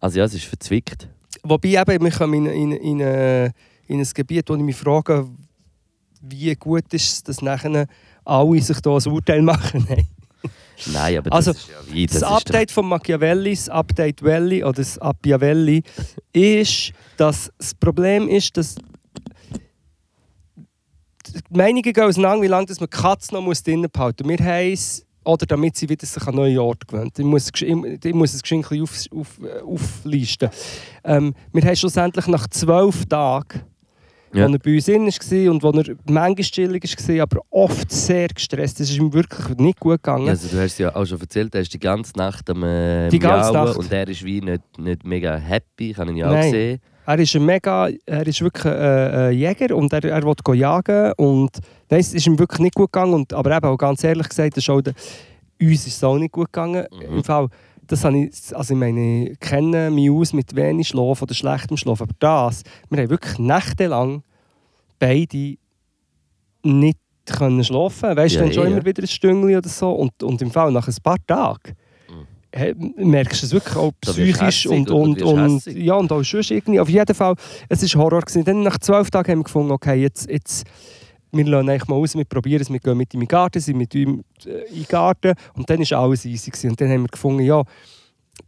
Also 0.01 0.19
ja, 0.19 0.25
es 0.25 0.33
ist 0.33 0.43
verzwickt. 0.43 1.07
Wobei 1.43 1.69
eben, 1.81 2.03
wir 2.03 2.11
kommen 2.11 2.45
in, 2.45 2.71
in, 2.71 2.71
in, 2.73 2.99
äh, 2.99 3.45
in 3.87 3.99
ein 4.01 4.07
Gebiet, 4.13 4.49
wo 4.49 4.55
ich 4.55 4.61
mich 4.61 4.75
frage, 4.75 5.25
wie 6.21 6.53
gut 6.55 6.93
ist 6.93 7.13
es, 7.13 7.23
dass 7.23 7.41
nachher 7.41 7.87
alle 8.25 8.61
sich 8.61 8.81
da 8.81 8.97
ein 8.97 9.07
Urteil 9.11 9.41
machen. 9.41 9.85
Nein. 9.89 10.07
Nein, 10.91 11.17
aber 11.19 11.33
Also, 11.33 11.53
das 11.53 11.61
ist 11.61 11.69
ja 11.69 11.95
weit. 11.95 12.13
Das, 12.13 12.19
doch- 12.19 12.31
Update 12.41 12.71
von 12.71 12.87
Machiavelli, 12.89 13.51
das 13.51 13.69
Update 13.69 14.21
Welli 14.21 14.63
oder 14.65 14.73
das 14.73 14.97
Appiavelli, 14.99 15.81
ist, 16.33 16.91
dass 17.15 17.51
das 17.57 17.73
Problem 17.73 18.27
ist, 18.27 18.57
dass 18.57 18.75
die 21.33 21.57
Meinungen 21.57 21.81
gehen 21.81 22.03
auseinander, 22.03 22.41
wie 22.43 22.47
lange 22.47 22.65
dass 22.67 22.79
man 22.79 22.89
die 22.91 22.97
Katze 22.97 23.33
noch 23.33 23.41
muss 23.41 23.63
drinnen 23.63 23.89
behalten 23.91 24.27
muss. 24.27 24.39
Wir 24.39 24.45
haben 24.45 24.71
es, 24.73 25.05
oder 25.23 25.45
damit 25.45 25.75
sie 25.75 25.89
wieder 25.89 26.05
sich 26.05 26.25
an 26.25 26.35
neue 26.35 26.61
Orte 26.61 26.85
gewöhnt. 26.87 27.17
Ich 27.19 27.25
muss, 27.25 27.49
ich, 27.53 27.63
ich 28.05 28.13
muss 28.13 28.33
es 28.33 28.41
bisschen 28.41 28.81
auf, 28.81 29.05
auf, 29.13 29.39
äh, 29.43 29.61
auflisten. 29.61 30.49
Ähm, 31.03 31.33
wir 31.51 31.63
haben 31.63 31.75
schlussendlich 31.75 32.27
nach 32.27 32.47
zwölf 32.47 33.05
Tagen, 33.07 33.61
Ja. 34.33 34.47
wo 34.47 34.53
er 34.53 34.59
bei 34.59 34.75
uns 34.75 34.85
drin 34.85 35.05
war 35.05 35.51
und 35.51 35.63
wo 35.63 35.69
er 35.71 35.95
manchmal 36.05 36.35
chillig 36.35 36.83
war, 37.09 37.23
aber 37.23 37.41
oft 37.49 37.91
sehr 37.91 38.27
gestresst. 38.29 38.79
Es 38.79 38.89
ist 38.89 38.97
ihm 38.97 39.11
wirklich 39.11 39.57
nicht 39.57 39.79
gut 39.79 40.01
gegangen. 40.03 40.29
Also 40.29 40.47
du 40.47 40.61
hast 40.61 40.77
ja 40.77 40.95
auch 40.95 41.05
schon 41.05 41.19
erzählt, 41.19 41.53
er 41.55 41.61
ist 41.61 41.73
die 41.73 41.79
ganze 41.79 42.17
Nacht 42.17 42.49
am 42.49 42.63
äh, 42.63 43.09
Die 43.09 43.19
ganze 43.19 43.51
Miauen 43.51 43.65
Nacht. 43.67 43.77
und 43.77 43.91
er 43.91 44.07
ist 44.07 44.23
wie 44.23 44.39
nicht, 44.41 44.61
nicht 44.79 45.05
mega 45.05 45.35
happy, 45.37 45.91
ich 45.91 45.97
habe 45.97 46.11
ihn 46.11 46.17
ja 46.17 46.27
auch 46.27 46.31
Nein. 46.33 46.51
gesehen. 46.51 46.79
Er 47.07 47.19
ist 47.19 47.33
ein 47.37 47.45
mega, 47.45 47.89
er 48.05 48.27
ist 48.27 48.41
wirklich 48.41 48.65
ein, 48.65 48.73
ein 48.73 49.31
Jäger 49.31 49.73
und 49.73 49.93
er, 49.93 50.03
er 50.03 50.23
will 50.23 50.55
jagen 50.55 51.13
und 51.15 51.51
nein, 51.89 52.01
es 52.01 52.13
ist 52.13 52.27
ihm 52.27 52.37
wirklich 52.37 52.59
nicht 52.59 52.75
gut 52.75 52.91
gegangen. 52.91 53.13
Und, 53.13 53.31
aber 53.33 53.55
eben 53.55 53.65
auch 53.65 53.77
ganz 53.77 54.03
ehrlich 54.03 54.27
gesagt, 54.27 54.57
das 54.57 54.63
ist 54.65 54.69
auch 54.69 54.81
der, 54.81 54.93
uns 55.61 55.87
ist 55.87 55.95
es 55.95 56.03
auch 56.03 56.17
nicht 56.17 56.33
gut 56.33 56.51
gegangen. 56.51 56.85
Mhm. 56.91 57.15
Im 57.15 57.23
Fall, 57.23 57.47
das 57.87 58.03
habe 58.03 58.17
ich, 58.17 58.53
also 58.53 58.73
ich 58.73 58.79
meine, 58.79 59.29
ich 59.29 59.39
kenne 59.39 59.89
mich 59.89 60.11
aus 60.11 60.33
mit 60.33 60.53
wenig 60.53 60.89
Schlaf 60.89 61.21
oder 61.21 61.33
schlechtem 61.33 61.77
Schlaf, 61.77 62.01
aber 62.01 62.13
das, 62.19 62.63
wir 62.89 63.01
haben 63.01 63.09
wirklich 63.09 63.39
nächtelang 63.39 64.23
beide 64.99 65.55
nicht 66.63 66.99
können 67.25 67.63
schlafen. 67.63 68.17
Weißt 68.17 68.35
du, 68.35 68.39
Ja, 68.39 68.45
dann 68.45 68.53
schon 68.53 68.67
immer 68.67 68.85
wieder 68.85 69.03
ein 69.03 69.07
Stüngli 69.07 69.55
oder 69.55 69.69
so 69.69 69.91
und, 69.93 70.21
und 70.23 70.41
im 70.41 70.51
Fall 70.51 70.73
nach 70.73 70.89
ein 70.89 70.95
paar 71.01 71.25
Tagen 71.25 71.71
äh, 71.71 71.86
merkst 72.97 73.41
du 73.41 73.45
es 73.45 73.51
wirklich 73.53 73.75
auch 73.75 73.91
psychisch 74.01 74.67
und, 74.67 74.89
und, 74.89 75.21
und 75.21 75.65
ja 75.65 75.95
und 75.95 76.11
auch 76.11 76.23
sonst 76.23 76.51
irgendwie. 76.51 76.79
Auf 76.79 76.89
jeden 76.89 77.13
Fall, 77.13 77.35
es 77.69 77.95
war 77.95 78.03
Horror. 78.03 78.21
Gewesen. 78.21 78.43
Dann 78.45 78.63
nach 78.63 78.77
zwölf 78.77 79.09
Tagen 79.09 79.31
haben 79.31 79.39
wir 79.39 79.43
gefunden, 79.43 79.71
okay, 79.71 80.01
jetzt, 80.01 80.29
jetzt 80.29 80.65
wir 81.31 81.45
lassen 81.45 81.69
eigentlich 81.69 81.87
mal 81.87 81.95
aus, 81.95 82.15
wir 82.15 82.25
probieren 82.25 82.61
es, 82.61 82.69
wir 82.71 82.79
gehen 82.79 82.97
mit 82.97 83.13
ihm 83.13 83.21
in 83.21 83.25
den 83.25 83.29
Garten, 83.29 83.59
sind 83.59 83.77
mit 83.77 83.93
ihm 83.93 84.23
äh, 84.45 84.67
in 84.69 84.75
den 84.75 84.85
Garten 84.87 85.33
und 85.55 85.69
dann 85.69 85.79
war 85.79 85.99
alles 85.99 86.25
easy. 86.25 86.49
Gewesen. 86.51 86.69
Und 86.71 86.81
dann 86.81 86.89
haben 86.89 87.01
wir 87.01 87.09
gefunden, 87.09 87.43
ja, 87.43 87.63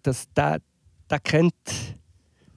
dass 0.03 0.25
der, 0.33 0.59
der 1.09 1.19
kennt... 1.19 1.53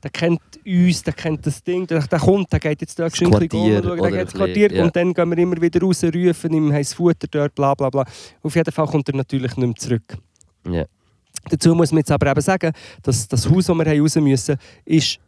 Der 0.04 0.10
kennt 0.10 0.40
uns, 0.66 1.04
der 1.04 1.12
kennt 1.12 1.46
das 1.46 1.62
Ding, 1.62 1.86
der, 1.86 2.04
der 2.04 2.18
kommt, 2.18 2.52
der 2.52 2.58
geht 2.58 2.80
jetzt 2.80 2.98
da 2.98 3.06
geschwind 3.06 3.36
ein 3.36 3.46
bisschen 3.46 3.84
schauen, 3.84 3.98
der 3.98 4.10
geht 4.10 4.20
ins 4.20 4.32
Quartier 4.32 4.72
ja. 4.72 4.82
und 4.82 4.96
dann 4.96 5.14
gehen 5.14 5.30
wir 5.30 5.38
immer 5.38 5.62
wieder 5.62 5.80
raus, 5.80 6.02
rufen 6.02 6.52
ihm, 6.54 6.72
haben 6.72 6.78
das 6.78 6.92
Futter 6.92 7.28
dort, 7.30 7.54
bla 7.54 7.72
bla 7.76 7.88
bla. 7.88 8.04
Auf 8.42 8.56
jeden 8.56 8.72
Fall 8.72 8.86
kommt 8.88 9.08
er 9.08 9.14
natürlich 9.14 9.56
nicht 9.56 9.64
mehr 9.64 9.76
zurück. 9.76 10.18
Ja. 10.68 10.86
Dazu 11.48 11.74
muss 11.74 11.92
man 11.92 11.98
jetzt 11.98 12.10
aber 12.10 12.30
eben 12.30 12.40
sagen, 12.40 12.72
dass 13.02 13.28
das 13.28 13.48
Haus, 13.48 13.66
das 13.66 13.76
wir 13.76 14.00
raus 14.00 14.16
müssen, 14.16 14.56
ist 14.84 15.18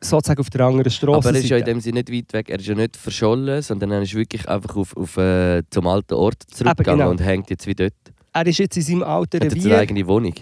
sozusagen 0.00 0.40
auf 0.40 0.50
der 0.50 0.60
anderen 0.62 0.90
Straße. 0.90 1.28
Aber 1.28 1.36
er 1.36 1.42
ist 1.42 1.48
ja 1.48 1.56
in 1.56 1.64
dem 1.64 1.80
Sinne 1.80 2.00
nicht 2.00 2.12
weit 2.12 2.32
weg, 2.32 2.50
er 2.50 2.60
ist 2.60 2.66
ja 2.66 2.74
nicht 2.74 2.96
verschollen, 2.96 3.62
sondern 3.62 3.90
er 3.90 4.02
ist 4.02 4.14
wirklich 4.14 4.48
einfach 4.48 4.76
auf, 4.76 4.96
auf, 4.96 5.16
äh, 5.16 5.62
zum 5.70 5.86
alten 5.86 6.14
Ort 6.14 6.42
zurückgegangen 6.52 7.00
genau. 7.00 7.10
und 7.10 7.20
hängt 7.20 7.50
jetzt 7.50 7.66
wie 7.66 7.74
dort. 7.74 7.94
er 8.32 8.46
ist 8.46 8.58
jetzt 8.58 8.76
in 8.76 8.82
seinem 8.82 9.02
alten 9.02 9.38
Er 9.40 9.46
hat 9.46 9.54
Revier. 9.56 9.72
eine 9.72 9.80
eigene 9.80 10.06
Wohnung. 10.06 10.34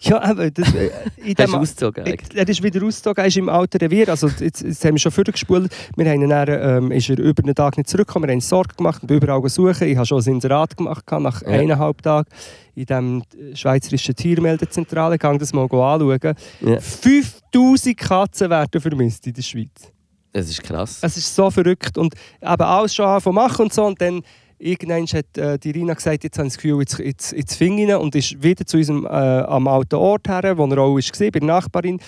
Ja, 0.00 0.30
eben, 0.30 0.52
das, 0.52 0.74
äh, 0.74 0.90
in 1.16 1.24
Er 1.24 1.28
ist 1.28 1.38
dem, 1.38 1.54
ausgezogen 1.54 2.04
er 2.06 2.48
ist 2.48 2.62
wieder 2.62 2.84
ausgezogen, 2.84 3.22
er 3.22 3.26
ist 3.28 3.36
im 3.36 3.48
alten 3.48 3.76
Revier. 3.78 4.08
Also, 4.08 4.28
jetzt, 4.28 4.62
jetzt 4.62 4.84
haben 4.84 4.94
wir 4.94 4.98
schon 4.98 5.12
vorgespult. 5.12 5.72
Wir 5.96 6.10
haben 6.10 6.22
ihn 6.22 6.28
dann, 6.28 6.48
ähm, 6.48 6.90
ist 6.92 7.08
er 7.08 7.18
über 7.18 7.42
einen 7.42 7.54
Tag 7.54 7.76
nicht 7.76 7.88
zurückgekommen. 7.88 8.28
Wir 8.28 8.32
haben 8.32 8.40
Sorge 8.40 8.74
gemacht 8.76 9.02
und 9.02 9.10
überall 9.10 9.40
gesucht. 9.40 9.80
Ich 9.82 9.96
habe 9.96 10.06
schon 10.06 10.20
ein 10.22 10.28
Inserat 10.28 10.76
gemacht 10.76 11.04
nach 11.10 11.42
Ja. 11.42 11.48
eineinhalb 11.48 12.02
Tagen 12.02 12.28
in 12.74 12.86
dem 12.86 13.22
schweizerischen 13.54 14.14
Tiermeldezentrale. 14.14 15.18
Gehe 15.18 15.38
das 15.38 15.52
mal 15.52 15.62
anschauen. 15.62 16.34
Ja. 16.60 16.80
5000 16.80 17.96
Katzen 17.96 18.50
werden 18.50 18.80
vermisst 18.80 19.26
in 19.26 19.34
der 19.34 19.42
Schweiz. 19.42 19.92
Es 20.32 20.50
ist 20.50 20.62
krass. 20.62 20.98
Es 21.00 21.16
ist 21.16 21.34
so 21.34 21.50
verrückt 21.50 21.96
und 21.96 22.14
eben 22.42 22.62
alles 22.62 22.94
schon 22.94 23.20
von 23.20 23.34
machen 23.34 23.62
und 23.62 23.72
so 23.72 23.84
und 23.84 24.00
dann 24.00 24.22
irgendwann 24.58 25.06
hat 25.06 25.38
äh, 25.38 25.58
die 25.58 25.70
Rina 25.70 25.94
gesagt, 25.94 26.24
jetzt 26.24 26.38
habe 26.38 26.48
ich 26.48 26.54
das 26.54 26.62
Gefühl, 26.62 26.80
jetzt, 26.80 26.98
jetzt, 26.98 27.32
jetzt 27.32 27.54
fing 27.54 27.78
ihn 27.78 27.94
und 27.94 28.14
ist 28.14 28.42
wieder 28.42 28.64
zu 28.66 28.78
unserem 28.78 29.04
äh, 29.04 29.08
am 29.08 29.68
alten 29.68 29.96
Ort 29.96 30.28
her, 30.28 30.56
wo 30.56 30.66
er 30.66 30.78
auch 30.78 30.94
war, 30.96 31.30
bei 31.30 31.38
der 31.38 31.46
Nachbarin. 31.46 32.00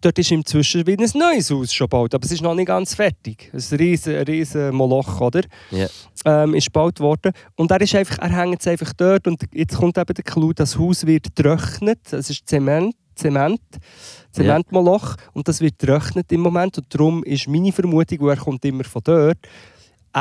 Dort 0.00 0.18
ist 0.18 0.30
inzwischen 0.30 0.86
wieder 0.86 1.04
ein 1.04 1.18
neues 1.18 1.50
Haus 1.50 1.72
schon 1.72 1.86
gebaut, 1.86 2.14
aber 2.14 2.24
es 2.24 2.32
ist 2.32 2.42
noch 2.42 2.54
nicht 2.54 2.66
ganz 2.66 2.94
fertig. 2.94 3.50
Es 3.52 3.64
ist 3.64 3.72
ein 3.72 3.78
riesen, 3.78 4.14
riesen 4.14 4.74
Moloch, 4.74 5.20
oder? 5.20 5.42
Ja. 5.70 5.88
Ähm, 6.24 6.54
ist 6.54 6.66
gebaut 6.66 7.00
worden. 7.00 7.32
Und 7.56 7.70
er, 7.70 7.80
ist 7.80 7.94
einfach, 7.94 8.18
er 8.18 8.36
hängt 8.36 8.52
jetzt 8.52 8.68
einfach 8.68 8.92
dort 8.92 9.26
und 9.26 9.42
jetzt 9.52 9.76
kommt 9.76 9.98
eben 9.98 10.14
der 10.14 10.24
Clou, 10.24 10.52
das 10.52 10.78
Haus 10.78 11.04
wird 11.04 11.34
getrocknet. 11.34 12.12
Es 12.12 12.30
ist 12.30 12.48
Zement, 12.48 12.94
Zement, 13.16 13.60
Zementmoloch 14.30 15.16
und 15.32 15.48
das 15.48 15.60
wird 15.60 15.78
getrocknet 15.78 16.30
im 16.30 16.40
Moment 16.40 16.78
und 16.78 16.94
darum 16.94 17.24
ist 17.24 17.48
meine 17.48 17.72
Vermutung, 17.72 18.20
und 18.20 18.28
er 18.28 18.36
kommt 18.36 18.64
immer 18.64 18.84
von 18.84 19.02
dort, 19.02 19.38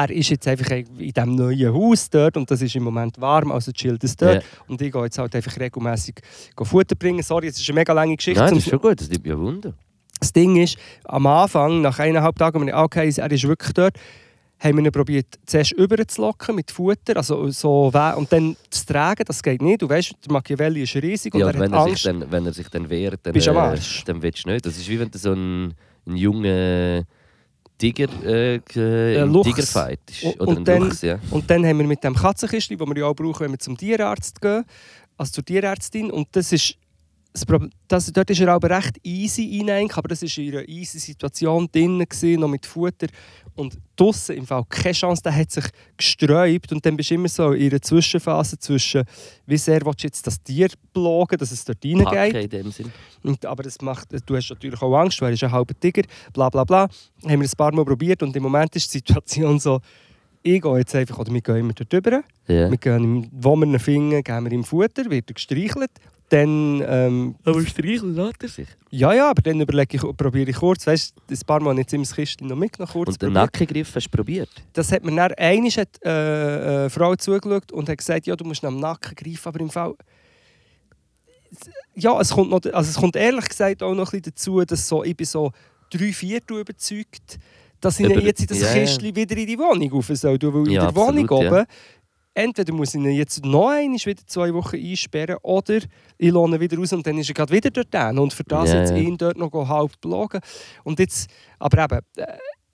er 0.03 0.09
ist 0.11 0.29
jetzt 0.29 0.47
einfach 0.47 0.69
in 0.71 0.85
diesem 0.97 1.35
neuen 1.35 1.73
Haus 1.73 2.09
dort 2.09 2.37
und 2.37 2.49
das 2.49 2.61
ist 2.61 2.75
im 2.75 2.83
Moment 2.83 3.19
warm, 3.19 3.51
also 3.51 3.71
chillt 3.71 4.03
es 4.03 4.15
dort. 4.15 4.35
Ja. 4.43 4.49
Und 4.67 4.81
ich 4.81 4.91
gehe 4.91 5.03
jetzt 5.03 5.17
halt 5.17 5.35
einfach 5.35 5.57
regelmäßig 5.59 6.15
Futter 6.61 6.95
bringen. 6.95 7.23
Sorry, 7.23 7.47
es 7.47 7.59
ist 7.59 7.69
eine 7.69 7.79
mega 7.79 7.93
lange 7.93 8.15
Geschichte. 8.15 8.41
Nein, 8.41 8.55
das 8.55 8.63
ist 8.63 8.69
schon 8.69 8.79
gut, 8.81 8.99
das 8.99 9.09
nimmt 9.09 9.25
ja 9.25 9.37
Wunder. 9.37 9.73
das 10.19 10.33
Ding 10.33 10.55
ist, 10.57 10.77
am 11.05 11.25
Anfang, 11.27 11.81
nach 11.81 11.99
eineinhalb 11.99 12.37
Tagen, 12.37 12.61
wenn 12.61 12.67
ich 12.67 12.73
okay, 12.75 13.11
er 13.15 13.31
ist 13.31 13.47
wirklich 13.47 13.73
dort, 13.73 13.95
haben 14.59 14.83
wir 14.83 14.89
probiert, 14.91 15.27
zuerst 15.45 15.73
überzulocken 15.73 16.55
mit 16.55 16.71
Futter, 16.71 17.17
also 17.17 17.47
so 17.51 17.91
und 18.15 18.31
dann 18.33 18.55
zu 18.71 18.85
tragen, 18.87 19.23
das 19.27 19.43
geht 19.43 19.61
nicht. 19.61 19.83
Du 19.83 19.89
weißt, 19.89 20.13
der 20.25 20.31
Machiavelli 20.33 20.81
ist 20.81 20.95
riesig 20.95 21.33
und 21.35 21.41
Ja, 21.41 21.47
er 21.49 21.55
und 21.55 21.61
hat 21.61 21.71
wenn 21.71 21.73
er, 21.73 21.83
sich 21.83 21.89
Angst. 21.91 22.05
dann, 22.07 22.31
wenn 22.31 22.45
er 22.47 22.53
sich 22.53 22.67
dann 22.69 22.89
wehrt, 22.89 23.19
dann, 23.23 23.33
Bist 23.33 23.45
du 23.45 23.51
am 23.51 23.57
äh, 23.57 23.59
Arsch. 23.59 24.03
dann 24.05 24.21
willst 24.21 24.45
du 24.45 24.49
nicht. 24.49 24.65
Das 24.65 24.75
ist 24.75 24.89
wie 24.89 24.99
wenn 24.99 25.11
du 25.11 25.17
so 25.19 25.31
einen, 25.31 25.75
einen 26.07 26.17
jungen 26.17 27.05
Tiger 27.77 28.07
äh, 28.23 28.55
äh. 28.55 29.41
Tigerfight 29.43 29.99
ist. 30.09 30.23
Und- 30.23 30.41
Oder 30.41 30.47
und 30.49 30.57
ein 30.57 30.65
dann- 30.65 30.81
Luchs, 30.83 31.01
ja. 31.01 31.19
Und 31.31 31.49
dann 31.49 31.65
haben 31.65 31.79
wir 31.79 31.87
mit 31.87 32.03
dem 32.03 32.15
Katzenkistchen, 32.15 32.77
das 32.77 32.87
wir 32.87 32.97
ja 32.97 33.05
auch 33.05 33.13
brauchen, 33.15 33.41
wenn 33.41 33.51
wir 33.51 33.59
zum 33.59 33.77
Tierarzt 33.77 34.41
gehen, 34.41 34.63
also 35.17 35.31
zur 35.31 35.45
Tierärztin, 35.45 36.11
und 36.11 36.27
das 36.31 36.51
ist 36.51 36.75
das 37.45 37.69
das, 37.87 38.11
dort 38.11 38.29
ist 38.29 38.39
er 38.41 38.49
aber 38.49 38.69
recht 38.69 38.97
easy 39.03 39.63
rein, 39.67 39.89
aber 39.93 40.07
das 40.09 40.21
war 40.21 40.43
in 40.43 40.53
einer 40.57 40.67
easy 40.67 40.99
Situation 40.99 41.67
drin, 41.71 41.99
gewesen, 41.99 42.39
noch 42.39 42.47
mit 42.47 42.65
Futter. 42.65 43.07
Und 43.55 43.77
draussen 43.95 44.35
im 44.37 44.45
Fall 44.45 44.63
keine 44.69 44.93
Chance, 44.93 45.23
der 45.23 45.35
hat 45.35 45.49
sich 45.51 45.65
gesträubt 45.97 46.71
und 46.71 46.85
dann 46.85 46.95
bist 46.95 47.09
du 47.09 47.15
immer 47.15 47.27
so 47.27 47.53
in 47.53 47.71
einer 47.71 47.81
Zwischenphase 47.81 48.59
zwischen, 48.59 49.03
wie 49.47 49.57
sehr 49.57 49.83
willst 49.83 50.03
du 50.03 50.07
jetzt 50.07 50.27
das 50.27 50.41
Tier 50.43 50.69
plagen, 50.93 51.37
dass 51.37 51.51
es 51.51 51.65
dort 51.65 51.83
reingeht. 51.83 52.05
Packen 52.05 52.35
in 52.35 52.49
dem 52.49 52.71
Sinn. 52.71 52.91
Und, 53.23 53.45
aber 53.45 53.63
das 53.63 53.81
macht, 53.81 54.09
du 54.25 54.35
hast 54.35 54.49
natürlich 54.49 54.79
auch 54.81 54.95
Angst, 54.95 55.19
weil 55.21 55.29
er 55.29 55.33
ist 55.33 55.43
ein 55.43 55.51
halber 55.51 55.73
Tiger, 55.79 56.03
bla 56.33 56.49
bla 56.49 56.63
bla. 56.63 56.81
Haben 56.83 57.41
wir 57.41 57.47
ein 57.47 57.49
paar 57.57 57.73
Mal 57.73 57.83
probiert 57.83 58.21
und 58.21 58.35
im 58.35 58.43
Moment 58.43 58.75
ist 58.75 58.93
die 58.93 58.99
Situation 58.99 59.59
so, 59.59 59.79
ich 60.43 60.61
gehe 60.61 60.77
jetzt 60.77 60.95
einfach, 60.95 61.17
oder 61.17 61.33
wir 61.33 61.41
gehen 61.41 61.57
immer 61.57 61.73
dort 61.73 61.93
rüber, 61.93 62.23
Ja. 62.47 62.69
wir 62.69 62.77
gehen 62.77 63.27
wo 63.31 63.55
wir 63.55 63.65
ihn 63.65 63.79
finden, 63.79 64.23
geben 64.23 64.45
wir 64.45 64.51
ihm 64.51 64.63
Futter, 64.63 65.09
wird 65.09 65.29
er 65.29 65.33
gestreichelt. 65.33 65.91
Dann, 66.29 66.83
ähm, 66.85 67.35
Aber 67.45 67.65
streicheln 67.65 68.13
lässt 68.13 68.43
er 68.43 68.49
sich. 68.49 68.67
ja, 68.89 69.13
ja, 69.13 69.29
aber 69.29 69.41
dann 69.41 69.61
überlege 69.61 69.95
ich, 69.95 70.17
probiere 70.17 70.49
ich 70.49 70.57
kurz, 70.57 70.85
weißt 70.85 71.13
du, 71.15 71.33
ein 71.33 71.39
paar 71.47 71.61
Mal 71.61 71.71
immer 71.71 71.85
das 72.03 72.13
Kistchen 72.13 72.47
noch 72.47 72.57
mitgenommen, 72.57 72.91
kurz 72.91 73.09
Und 73.11 73.21
den. 73.21 73.31
Nackengriff 73.33 73.95
hast 73.95 74.07
du 74.07 74.17
probiert. 74.17 74.49
Das 74.73 74.91
hat 74.91 75.05
mir 75.05 75.15
dann, 75.15 75.31
einmal 75.35 75.69
hat 75.71 75.87
äh, 76.03 76.09
eine 76.09 76.89
Frau 76.89 77.15
zugeschaut 77.15 77.71
und 77.71 77.87
hat 77.87 77.97
gesagt, 77.97 78.27
ja, 78.27 78.35
du 78.35 78.43
musst 78.43 78.61
nach 78.61 78.71
dem 78.71 78.79
Nacken 78.81 79.15
greifen, 79.15 79.47
aber 79.47 79.59
im 79.61 79.69
Fall... 79.69 79.93
Ja, 81.95 82.19
es 82.19 82.29
kommt, 82.31 82.49
noch, 82.49 82.59
also 82.73 82.89
es 82.89 82.95
kommt 82.97 83.15
ehrlich 83.15 83.47
gesagt 83.47 83.81
auch 83.81 83.93
noch 83.95 84.11
ein 84.11 84.19
bisschen 84.21 84.33
dazu, 84.35 84.65
dass 84.65 84.87
so, 84.87 85.03
ich 85.03 85.15
bin 85.15 85.25
so 85.25 85.51
drei 85.89 86.11
Viertel 86.11 86.59
überzeugt, 86.59 87.39
dass 87.79 87.99
ich 87.99 88.05
Über- 88.05 88.21
jetzt 88.21 88.41
in 88.41 88.47
das 88.47 88.59
ja. 88.61 88.73
Kistchen 88.73 89.15
wieder 89.15 89.37
in 89.37 89.47
die 89.47 89.57
Wohnung 89.57 89.89
rauf 89.91 90.07
soll. 90.13 90.37
Weil 90.41 90.67
in 90.67 90.71
Ja, 90.73 90.85
der 90.91 90.95
Wohnung 90.95 91.23
absolut, 91.23 91.43
ja. 91.53 91.65
Entweder 92.37 92.73
muss 92.73 92.93
ich 92.93 93.01
ihn 93.01 93.09
jetzt 93.11 93.43
noch 93.43 93.69
einmal 93.69 93.97
wieder 93.97 94.21
zwei 94.25 94.53
Wochen 94.53 94.75
einsperren 94.77 95.37
oder 95.41 95.79
ich 96.17 96.31
lohne 96.31 96.55
ihn 96.55 96.61
wieder 96.61 96.77
raus 96.77 96.93
und 96.93 97.05
dann 97.05 97.17
ist 97.17 97.29
er 97.29 97.33
gerade 97.33 97.53
wieder 97.53 97.71
dort 97.71 97.93
hin. 97.93 98.19
Und 98.19 98.31
für 98.33 98.43
das 98.43 98.71
Ja, 98.71 98.79
jetzt 98.81 98.93
ihn 98.95 99.17
dort 99.17 99.37
noch 99.37 99.51
halb 99.67 99.99
plagen. 99.99 100.39
Und 100.83 100.99
jetzt, 100.99 101.29
aber 101.59 101.83
eben, 101.83 101.99
äh, 102.17 102.25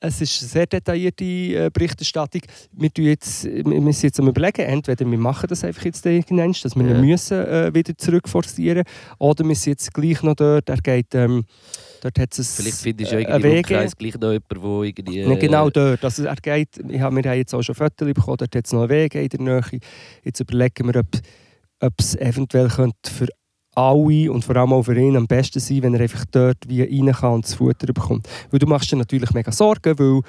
es 0.06 0.20
ist 0.20 0.42
eine 0.42 0.50
sehr 0.50 0.66
detaillierte 0.68 1.24
äh, 1.24 1.70
Berichterstattung. 1.74 2.42
Wir, 2.74 2.92
tun 2.94 3.06
jetzt, 3.06 3.46
wir 3.46 3.64
müssen 3.82 4.06
jetzt 4.08 4.20
überlegen, 4.20 4.64
entweder 4.64 5.10
wir 5.10 5.18
machen 5.18 5.48
das 5.48 5.64
einfach 5.64 5.86
jetzt 5.86 6.06
irgendwann, 6.06 6.52
dass 6.62 6.76
wir 6.76 6.86
Ja. 6.86 6.96
ihn 6.96 7.06
müssen, 7.06 7.38
äh, 7.40 7.74
wieder 7.74 7.98
zurückforcieren 7.98 8.84
oder 9.18 9.46
wir 9.48 9.56
sind 9.56 9.72
jetzt 9.74 9.94
gleich 9.94 10.22
noch 10.22 10.36
dort. 10.36 10.68
Er 10.68 10.78
geht, 10.82 11.16
ähm, 11.16 11.46
dort 12.04 12.20
hat 12.20 12.38
es 12.38 12.56
Vielleicht 12.56 12.78
findest 12.78 13.12
du 13.12 13.18
äh, 13.18 13.22
ja 13.22 13.28
einen 13.30 13.44
irgendwie 13.44 13.48
im 13.48 13.54
Weg. 13.56 13.70
Umkreis 13.70 13.98
gleich 13.98 14.14
noch 14.16 14.32
jemanden, 14.32 14.62
der 14.62 14.84
irgendwie... 14.84 15.20
äh, 15.20 15.28
Nicht 15.28 15.42
genau 15.42 15.70
dort. 15.70 16.04
Also 16.04 16.26
er 16.26 16.36
geht, 16.36 16.70
ich 16.90 17.02
hab, 17.02 17.14
wir 17.14 17.24
haben 17.24 17.38
jetzt 17.38 17.54
auch 17.54 17.62
schon 17.62 17.76
Fotos 17.76 18.08
bekommen, 18.08 18.38
dort 18.38 18.56
hat 18.56 18.66
es 18.66 18.72
noch 18.74 18.82
einen 18.82 18.90
Weg 18.90 19.16
in 19.16 19.30
der 19.30 19.40
Nähe. 19.40 19.80
Jetzt 20.24 20.40
überlegen 20.40 20.94
wir, 20.94 21.02
ob, 21.80 21.94
es 21.98 22.16
eventuell 22.16 22.68
könnte 22.68 23.10
für 23.10 23.28
alle 23.76 24.32
und 24.32 24.46
vor 24.46 24.56
allem 24.56 24.74
auch 24.74 24.84
für 24.84 24.96
ihn 24.96 25.18
am 25.18 25.28
besten 25.28 25.60
sein, 25.60 25.82
wenn 25.84 25.96
er 25.96 26.02
einfach 26.02 26.26
dort 26.32 26.58
wie 26.68 26.84
rein 26.84 27.14
kann 27.14 27.34
und 27.34 27.46
das 27.46 27.56
Futter 27.56 27.92
bekommt. 27.92 28.28
Weil 28.52 28.60
du 28.60 28.68
machst 28.68 28.92
dir 28.92 28.98
natürlich 28.98 29.32
mega 29.32 29.52
Sorgen, 29.52 29.98
weil 29.98 30.22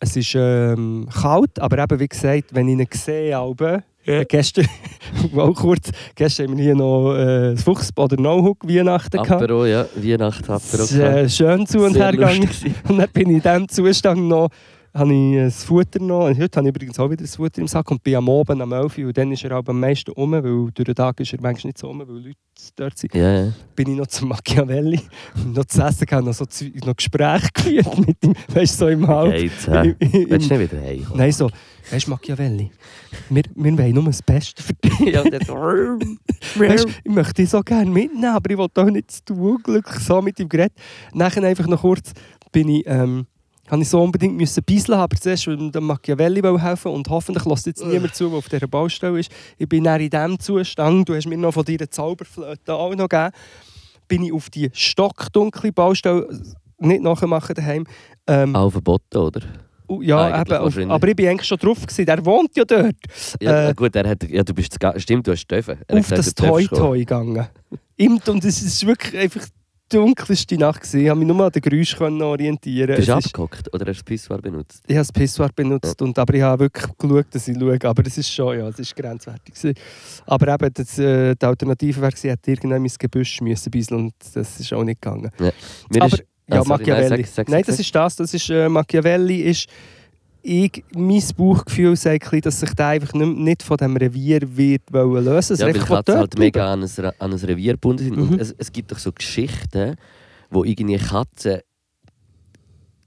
es 0.00 0.16
ist 0.16 0.34
ähm, 0.34 1.08
kalt, 1.12 1.58
aber 1.58 1.82
eben 1.82 2.00
wie 2.00 2.08
gesagt, 2.08 2.54
wenn 2.54 2.68
ich 2.68 2.78
ihn 2.78 2.86
sehe, 2.92 3.38
Ja. 4.06 4.20
äh, 4.20 4.24
gestern, 4.24 4.66
auch 5.36 5.54
kurz, 5.54 5.90
gestern 6.14 6.48
haben 6.48 6.56
wir 6.56 6.64
hier 6.64 6.74
noch 6.74 7.14
äh, 7.14 7.56
Fuchs- 7.56 7.90
oder 7.96 8.20
No-Hook 8.20 8.58
Weihnachten 8.62 9.10
gehabt. 9.22 9.30
Apero, 9.30 9.66
ja. 9.66 9.86
Weihnacht, 9.94 10.48
Apero. 10.48 10.84
Es 10.84 10.94
äh, 10.94 11.28
schön 11.28 11.66
zu 11.66 11.84
und 11.84 11.96
her 11.96 12.12
gegangen. 12.12 12.48
Und 12.88 12.98
dann 12.98 13.08
bin 13.10 13.30
ich 13.30 13.36
in 13.36 13.42
diesem 13.42 13.68
Zustand 13.68 14.22
noch, 14.22 14.48
habe 14.96 15.12
ich 15.14 15.36
das 15.36 15.64
Futter 15.64 16.00
noch. 16.00 16.26
Und 16.26 16.38
heute 16.38 16.56
habe 16.58 16.68
ich 16.68 16.74
übrigens 16.74 16.98
auch 16.98 17.10
wieder 17.10 17.22
das 17.22 17.36
Futter 17.36 17.60
im 17.60 17.68
Sack 17.68 17.90
und 17.90 18.02
bin 18.02 18.14
am 18.16 18.28
Abend 18.28 18.62
am 18.62 18.72
11 18.72 18.98
Uhr. 18.98 19.06
Und 19.08 19.16
dann 19.18 19.30
ist 19.32 19.44
er 19.44 19.58
auch 19.58 19.62
am 19.66 19.78
meisten 19.80 20.10
um, 20.12 20.32
weil 20.32 20.42
durch 20.42 20.84
den 20.86 20.94
Tag 20.94 21.20
ist 21.20 21.32
er 21.32 21.40
manchmal 21.40 21.68
nicht 21.68 21.78
so 21.78 21.88
um, 21.90 21.98
weil 22.00 22.06
Leute 22.06 22.36
dort 22.76 22.96
sind. 22.98 23.14
Ja, 23.14 23.44
ja. 23.46 23.52
Bin 23.74 23.90
ich 23.90 23.96
noch 23.98 24.06
zum 24.06 24.28
Machiavelli, 24.30 25.00
noch 25.54 25.64
zu 25.66 25.82
essen 25.82 26.06
gehabt, 26.06 26.24
noch, 26.24 26.32
so 26.34 26.44
noch 26.84 26.96
Gespräche 26.96 27.48
geführt 27.52 27.98
mit 28.06 28.24
ihm, 28.24 28.34
weißt 28.48 28.74
du, 28.74 28.84
so 28.84 28.88
im 28.88 29.06
Halb. 29.06 29.34
Geht's, 29.34 29.66
hä? 29.66 29.94
Im- 29.98 30.10
im- 30.12 30.30
Willst 30.30 30.50
du 30.50 30.56
nicht 30.58 30.72
wieder 30.72 30.82
heim? 30.82 31.06
Nein, 31.14 31.32
so, 31.32 31.50
weißt 31.90 32.06
du, 32.06 32.10
Machiavelli, 32.10 32.70
wir, 33.28 33.42
wir 33.54 33.78
wollen 33.78 33.94
nur 33.94 34.04
das 34.04 34.22
Beste 34.22 34.62
für 34.62 34.72
dich. 34.74 34.98
ja. 35.12 35.22
Weißt, 36.56 36.86
ich 37.04 37.12
möchte 37.12 37.34
dich 37.34 37.50
so 37.50 37.60
gerne 37.60 37.90
mitnehmen, 37.90 38.24
aber 38.34 38.50
ich 38.50 38.56
will 38.58 38.66
auch 38.74 38.90
nicht 38.90 39.10
zu 39.10 39.34
unglücklich 39.34 39.98
so 40.00 40.22
mit 40.22 40.38
ihm 40.40 40.48
geredet. 40.48 40.72
Nachher 41.12 41.42
einfach 41.44 41.66
noch 41.66 41.80
kurz 41.82 42.12
bin 42.52 42.68
ich, 42.68 42.84
ähm, 42.86 43.26
habe 43.70 43.82
ich 43.82 43.88
so 43.88 44.02
unbedingt 44.02 44.36
müssen 44.36 44.62
bisseln, 44.64 44.98
aber 44.98 45.16
zuerst 45.16 45.46
ich 45.46 45.70
dem 45.72 45.84
Machiavelli 45.84 46.40
helfen 46.58 46.92
und 46.92 47.08
hoffentlich 47.08 47.44
lässt 47.44 47.66
jetzt 47.66 47.84
niemand 47.84 48.14
zu, 48.14 48.28
der 48.28 48.38
auf 48.38 48.48
dieser 48.48 48.66
Baustelle 48.68 49.18
ist. 49.18 49.30
Ich 49.58 49.68
bin 49.68 49.84
dann 49.84 50.00
in 50.00 50.10
diesem 50.10 50.38
Zustand, 50.38 51.08
du 51.08 51.14
hast 51.14 51.26
mir 51.26 51.36
noch 51.36 51.52
von 51.54 51.64
deiner 51.64 51.90
Zauberflöte 51.90 52.74
auch 52.74 52.94
noch 52.94 53.08
gegeben, 53.08 53.32
bin 54.08 54.22
ich 54.22 54.32
auf 54.32 54.50
die 54.50 54.70
stockdunkle 54.72 55.72
Baustelle, 55.72 56.28
nicht 56.78 57.02
nachmachen 57.02 57.54
daheim, 57.54 57.86
ähm, 58.26 58.54
Auch 58.54 58.70
verboten, 58.70 59.16
oder? 59.16 59.40
uh, 59.88 60.02
ja, 60.02 60.26
eigentlich 60.26 60.76
eben, 60.76 60.90
aber 60.90 61.08
ich 61.08 61.16
bin 61.16 61.28
eigentlich 61.28 61.48
schon 61.48 61.58
drauf 61.58 61.80
gewesen, 61.80 62.06
der 62.06 62.24
wohnt 62.24 62.56
ja 62.56 62.64
dort, 62.64 62.94
Ja, 63.40 63.68
Äh, 63.70 63.74
gut, 63.74 63.94
er 63.96 64.08
hat, 64.08 64.22
ja, 64.28 64.42
du 64.42 64.52
bist 64.54 64.76
Stimmt, 64.96 65.26
du 65.26 65.32
hast 65.32 65.46
dürfen. 65.46 65.78
Er 65.86 65.98
auf 65.98 66.08
gesagt, 66.08 66.26
das 66.26 66.34
kommen. 66.34 66.66
Toy-Toy 66.68 66.98
gegangen. 67.00 67.46
Im- 67.96 68.20
Und 68.28 68.44
es 68.44 68.62
ist 68.62 68.86
wirklich 68.86 69.16
einfach 69.16 69.46
dunkelste 69.88 70.56
Nacht. 70.56 70.82
gewesen. 70.82 71.00
Ich 71.00 71.08
konnte 71.08 71.24
mich 71.24 71.34
nur 71.34 71.46
an 71.46 71.52
den 71.52 71.62
Geräuschen 71.62 72.22
orientieren. 72.22 72.96
Bist 72.96 73.08
du 73.08 73.12
abgehockt 73.14 73.72
oder 73.74 73.86
hast 73.86 73.98
du 73.98 74.02
das 74.02 74.04
Pissoir 74.04 74.38
benutzt? 74.38 74.82
Ich 74.86 74.94
habe 74.96 75.00
das 75.06 75.12
Pissoir 75.12 75.50
benutzt, 75.54 76.00
und, 76.02 76.18
aber 76.18 76.34
ich 76.34 76.42
habe 76.42 76.64
wirklich 76.64 76.86
geschaut, 76.98 77.26
dass 77.30 77.48
ich 77.48 77.58
schaue. 77.58 77.78
Aber 77.82 78.06
es 78.06 78.18
ist 78.18 78.32
schon, 78.32 78.58
ja, 78.58 78.68
es 78.68 78.78
ist 78.78 78.94
grenzwertig. 78.96 79.54
gewesen. 79.54 79.74
Aber 80.26 80.54
eben, 80.54 80.74
das, 80.74 80.98
äh, 80.98 81.34
die 81.34 81.46
Alternative 81.46 82.00
wäre 82.00 82.10
gewesen, 82.10 82.26
ich 82.26 82.32
hätte 82.32 82.50
irgendwann 82.50 82.82
ins 82.84 82.98
Gebüsch 82.98 83.40
müssen 83.40 83.70
bisseln 83.70 84.00
und 84.00 84.14
das 84.34 84.60
ist 84.60 84.72
auch 84.72 84.84
nicht 84.84 85.00
gegangen. 85.00 85.30
Mir 85.38 85.52
aber, 86.02 86.18
ja, 86.48 86.60
Ah, 86.60 86.64
Machiavelli. 86.64 87.26
Nein, 87.48 87.64
das 87.66 87.80
ist 87.80 87.94
das. 87.94 88.16
Das 88.16 88.32
ist, 88.32 88.50
äh, 88.50 88.68
Machiavelli 88.68 89.40
ist... 89.42 89.68
Ich, 90.48 90.84
mein 90.94 91.22
Bauchgefühl 91.36 91.96
sagt, 91.96 92.46
dass 92.46 92.60
sich 92.60 92.72
der 92.74 92.86
einfach 92.86 93.12
nicht, 93.14 93.36
nicht 93.36 93.62
von 93.64 93.76
diesem 93.78 93.96
Revier 93.96 94.40
wird 94.56 94.82
wollen 94.92 95.24
lösen 95.24 95.56
Ja, 95.56 95.66
weil 95.66 95.72
Katzen 95.74 96.14
halt 96.18 96.38
mega 96.38 96.72
an 96.72 96.84
ein, 96.84 96.90
an 97.18 97.32
ein 97.32 97.38
Revier 97.38 97.72
gebunden 97.72 98.04
sind. 98.04 98.16
Mhm. 98.16 98.28
Und 98.28 98.40
es, 98.40 98.54
es 98.56 98.70
gibt 98.70 98.92
doch 98.92 98.98
so 98.98 99.10
Geschichten, 99.10 99.96
wo 100.50 100.62
irgendwie 100.62 100.98
Katzen 100.98 101.62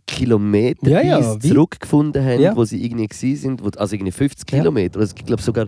Kilometer 0.05 0.89
Ja, 0.89 1.01
ja, 1.01 1.39
zurückgefunden 1.39 2.23
haben, 2.25 2.41
Ja. 2.41 2.55
wo 2.55 2.65
sie 2.65 2.83
irgendwie 2.83 3.35
sind, 3.35 3.61
also 3.77 3.95
irgendwie 3.95 4.11
50 4.11 4.51
Ja. 4.51 4.57
Kilometer. 4.59 4.99
Also 4.99 5.15
ich 5.17 5.23
glaube 5.25 5.41
sogar 5.41 5.67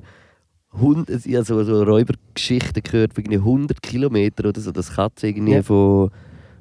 100, 0.74 1.26
ich 1.26 1.36
habe 1.36 1.46
so, 1.46 1.64
so 1.64 1.84
Räubergeschichten 1.84 2.82
gehört, 2.84 3.14
von 3.14 3.24
irgendwie 3.24 3.38
100 3.40 3.82
Kilometer 3.82 4.50
oder 4.50 4.60
so, 4.60 4.72
dass 4.72 4.94
Katzen 4.96 5.30
irgendwie 5.30 5.62
von, 5.62 6.10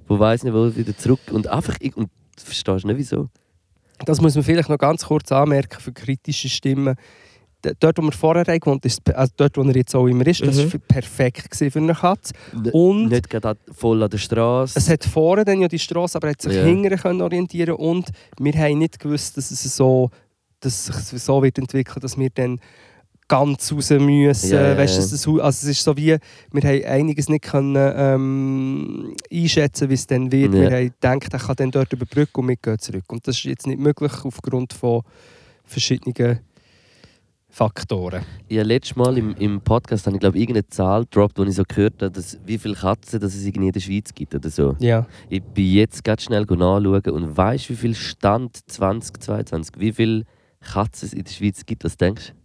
von 0.06 0.18
weiss 0.20 0.44
nicht 0.44 0.52
wo 0.52 0.74
wieder 0.76 0.96
zurück 0.96 1.20
und 1.32 1.46
einfach, 1.48 1.76
ich- 1.80 1.96
und 1.96 2.10
du 2.36 2.44
verstehst 2.44 2.84
nicht 2.84 2.98
wieso. 2.98 3.28
Das 4.04 4.20
muss 4.20 4.34
man 4.34 4.44
vielleicht 4.44 4.68
noch 4.68 4.78
ganz 4.78 5.04
kurz 5.06 5.30
anmerken 5.32 5.80
für 5.80 5.92
kritische 5.92 6.48
Stimmen. 6.48 6.96
Dort, 7.78 7.98
wo 7.98 8.02
wir 8.02 8.12
vorher 8.12 8.44
gewohnt 8.58 8.86
ist, 8.86 9.06
also 9.14 9.32
dort, 9.36 9.58
wo 9.58 9.62
er 9.62 9.76
jetzt 9.76 9.94
auch 9.94 10.06
immer 10.06 10.26
ist, 10.26 10.40
das 10.40 10.56
Mhm. 10.56 10.72
war 10.72 10.80
perfekt 10.88 11.50
gewesen 11.50 11.70
für 11.70 11.78
eine 11.78 11.94
Katze. 11.94 12.32
Und 12.72 13.08
Nicht 13.08 13.28
gerade 13.28 13.60
voll 13.70 14.02
an 14.02 14.08
der 14.08 14.16
Straße. 14.16 14.78
es 14.78 14.88
hat 14.88 15.04
vorne 15.04 15.44
dann 15.44 15.60
ja 15.60 15.68
die 15.68 15.78
Straße, 15.78 16.16
aber 16.16 16.28
er 16.28 16.30
hat 16.30 16.40
sich 16.42 16.54
Ja. 16.54 16.62
hinterher 16.64 16.96
können 16.96 17.20
orientieren 17.20 17.74
und 17.74 18.08
wir 18.38 18.52
haben 18.54 18.78
nicht 18.78 18.98
gewusst, 18.98 19.36
dass 19.36 19.50
es 19.50 19.76
so 19.76 20.10
dass 20.62 20.88
es 20.90 21.08
sich 21.08 21.22
so 21.22 21.42
wird 21.42 21.56
entwickeln, 21.58 22.00
dass 22.00 22.18
wir 22.18 22.28
dann 22.30 22.60
ganz 23.30 23.72
raus 23.72 23.90
müssen. 23.90 24.50
Ja, 24.50 24.70
ja, 24.70 24.76
Weißt, 24.76 24.98
das, 24.98 25.26
also 25.26 25.46
es 25.46 25.62
ist 25.62 25.84
so 25.84 25.96
wie, 25.96 26.16
wir 26.50 26.62
haben 26.62 26.84
einiges 26.84 27.28
nicht 27.28 27.44
können, 27.44 27.92
ähm, 27.96 29.14
einschätzen, 29.32 29.88
wie 29.88 29.94
es 29.94 30.06
dann 30.08 30.32
wird. 30.32 30.52
Ja. 30.52 30.60
Wir 30.60 30.70
haben 30.70 31.20
gedacht, 31.20 31.32
er 31.32 31.38
kann 31.38 31.56
dann 31.56 31.70
dort 31.70 31.92
überbrücken 31.92 32.40
und 32.40 32.48
wir 32.48 32.56
gehen 32.56 32.78
zurück. 32.80 33.04
Und 33.08 33.26
das 33.28 33.36
ist 33.36 33.44
jetzt 33.44 33.66
nicht 33.68 33.78
möglich 33.78 34.12
aufgrund 34.24 34.72
von 34.72 35.02
verschiedenen 35.64 36.40
Faktoren. 37.48 38.22
Ja, 38.48 38.64
letztes 38.64 38.96
Mal 38.96 39.16
im, 39.16 39.34
im 39.36 39.60
Podcast 39.60 40.06
habe 40.06 40.16
ich 40.16 40.20
glaube 40.20 40.36
irgendeine 40.36 40.66
Zahl 40.68 41.04
gedroppt, 41.04 41.38
wo 41.38 41.44
ich 41.44 41.54
so 41.54 41.62
gehört 41.66 42.02
habe, 42.02 42.10
dass, 42.10 42.36
wie 42.44 42.58
viele 42.58 42.74
Katzen 42.74 43.20
dass 43.20 43.34
es 43.34 43.44
irgendwie 43.44 43.68
in 43.68 43.72
der 43.72 43.80
Schweiz 43.80 44.12
gibt 44.12 44.34
oder 44.34 44.50
so. 44.50 44.76
Ja. 44.80 45.06
Ich 45.28 45.42
bin 45.42 45.66
jetzt 45.66 46.02
ganz 46.02 46.24
schnell 46.24 46.42
nachschauen 46.42 47.10
und 47.10 47.36
weißt 47.36 47.70
wie 47.70 47.76
viel 47.76 47.94
Stand 47.94 48.58
2022, 48.66 49.74
wie 49.78 49.92
viele 49.92 50.24
Katzen 50.60 51.06
es 51.06 51.12
in 51.12 51.24
der 51.24 51.32
Schweiz 51.32 51.64
gibt, 51.64 51.84
was 51.84 51.96
denkst 51.96 52.32
du? 52.34 52.39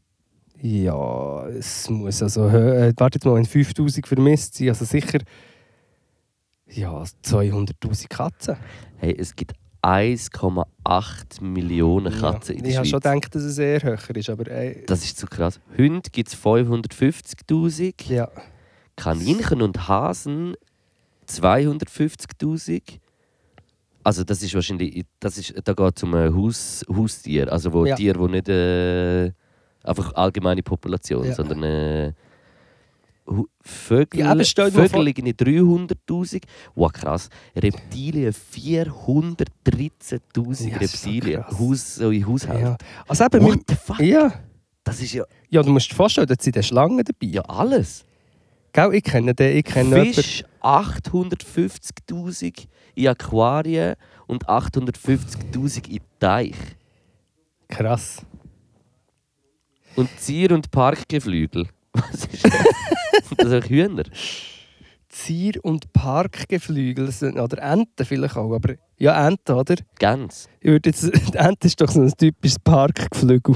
Ja, 0.62 1.48
es 1.50 1.90
muss 1.90 2.22
also, 2.24 2.44
hö- 2.50 2.88
äh, 2.90 2.94
warte 2.98 3.18
jetzt 3.18 3.26
mal, 3.26 3.36
wenn 3.36 3.46
5000 3.46 4.08
vermisst 4.08 4.56
sind, 4.56 4.70
also 4.70 4.86
sicher 4.86 5.20
ja, 6.68 7.04
200'000 7.24 8.08
Katzen. 8.10 8.56
Hey, 8.98 9.16
es 9.18 9.36
gibt 9.36 9.54
1,8 9.84 11.44
Millionen 11.44 12.12
Katzen 12.20 12.54
ja. 12.56 12.58
in 12.58 12.64
der 12.64 12.72
Ich 12.72 12.78
habe 12.78 12.88
Schweiz. 12.88 13.04
schon 13.04 13.14
gedacht, 13.22 13.36
dass 13.36 13.44
es 13.44 13.58
eher 13.60 13.84
höher 13.84 14.16
ist, 14.16 14.30
aber 14.30 14.48
äh, 14.48 14.84
Das 14.86 15.04
ist 15.04 15.18
zu 15.18 15.28
krass. 15.28 15.60
Hunde 15.78 16.10
gibt 16.12 16.30
es 16.30 16.36
550'000, 16.38 17.94
ja. 18.12 18.30
Kaninchen 18.96 19.62
und 19.62 19.88
Hasen 19.88 20.56
250'000. 21.30 22.82
Also 24.04 24.24
das 24.24 24.42
ist 24.44 24.54
wahrscheinlich, 24.54 25.06
das 25.20 25.38
ist, 25.38 25.54
da 25.64 25.74
geht 25.74 25.98
es 25.98 26.04
um 26.04 26.14
ein 26.14 26.36
Haus, 26.36 26.84
Haustier, 26.90 27.52
also 27.52 27.74
wo 27.74 27.86
Ja. 27.86 27.96
Tiere, 27.96 28.20
wo 28.20 28.28
nicht 28.28 28.48
äh, 28.50 29.32
einfach 29.86 30.14
allgemeine 30.16 30.64
Population, 30.64 31.26
Ja. 31.26 31.34
sondern 31.36 31.64
äh, 31.64 32.14
Vögel, 33.62 34.20
Ja, 34.20 34.36
Vögel 34.36 35.04
liegen 35.04 35.26
300'000. 35.28 36.44
Wow, 36.76 36.92
krass. 36.94 37.30
Reptilien 37.56 38.32
413'000 38.32 40.70
Ja, 40.70 40.78
Reptilien. 40.78 41.44
Haus, 41.48 41.96
so 41.96 42.12
in 42.12 42.28
Haushalten. 42.28 42.64
ja. 42.66 42.78
Also 43.08 43.24
eben, 43.26 43.42
What 43.44 43.62
the 43.68 43.76
fuck? 43.76 44.00
ja. 44.00 44.32
Das 44.84 45.02
ist 45.02 45.14
ja, 45.14 45.24
ja, 45.50 45.64
du 45.64 45.72
musst 45.72 45.90
dir 45.90 45.96
vorstellen, 45.96 46.28
da 46.28 46.36
sind 46.40 46.64
Schlangen 46.64 47.04
dabei. 47.04 47.26
ja 47.34 47.42
alles. 47.42 48.06
Gell, 48.72 48.94
ich 48.94 49.04
kenne 49.04 49.34
den, 49.34 49.58
ich 49.58 49.66
kenne 49.66 50.06
Fisch 50.14 50.44
850'000 50.62 52.68
in 52.94 53.08
Aquarien 53.08 53.96
und 54.28 54.46
850'000 54.48 55.88
in 55.90 56.02
Teich. 56.20 56.54
Krass. 57.68 58.22
Und 59.96 60.10
Zier- 60.20 60.52
und 60.52 60.72
Parkgeflügel. 60.72 61.68
Was 61.94 62.26
ist 62.26 62.46
das? 62.46 62.52
Sind 63.30 63.42
das 63.42 63.54
auch 63.64 63.70
Hühner? 63.70 64.04
Zier- 65.10 65.64
und 65.64 65.94
Parkgeflügel, 65.94 67.10
sind- 67.12 67.40
oder 67.40 67.62
Enten 67.62 68.06
vielleicht 68.06 68.36
auch, 68.36 68.54
aber 68.54 68.76
ja, 68.98 69.28
Enten, 69.28 69.54
oder? 69.54 69.76
Gans. 70.00 70.50
Ich 70.60 70.70
würde 70.70 70.90
jetzt, 70.90 71.04
die 71.34 71.38
Ente 71.38 71.68
ist 71.68 71.80
doch 71.80 71.90
so 71.90 72.02
ein 72.02 72.12
typisches 72.18 72.60
Parkgeflügel. 72.60 73.56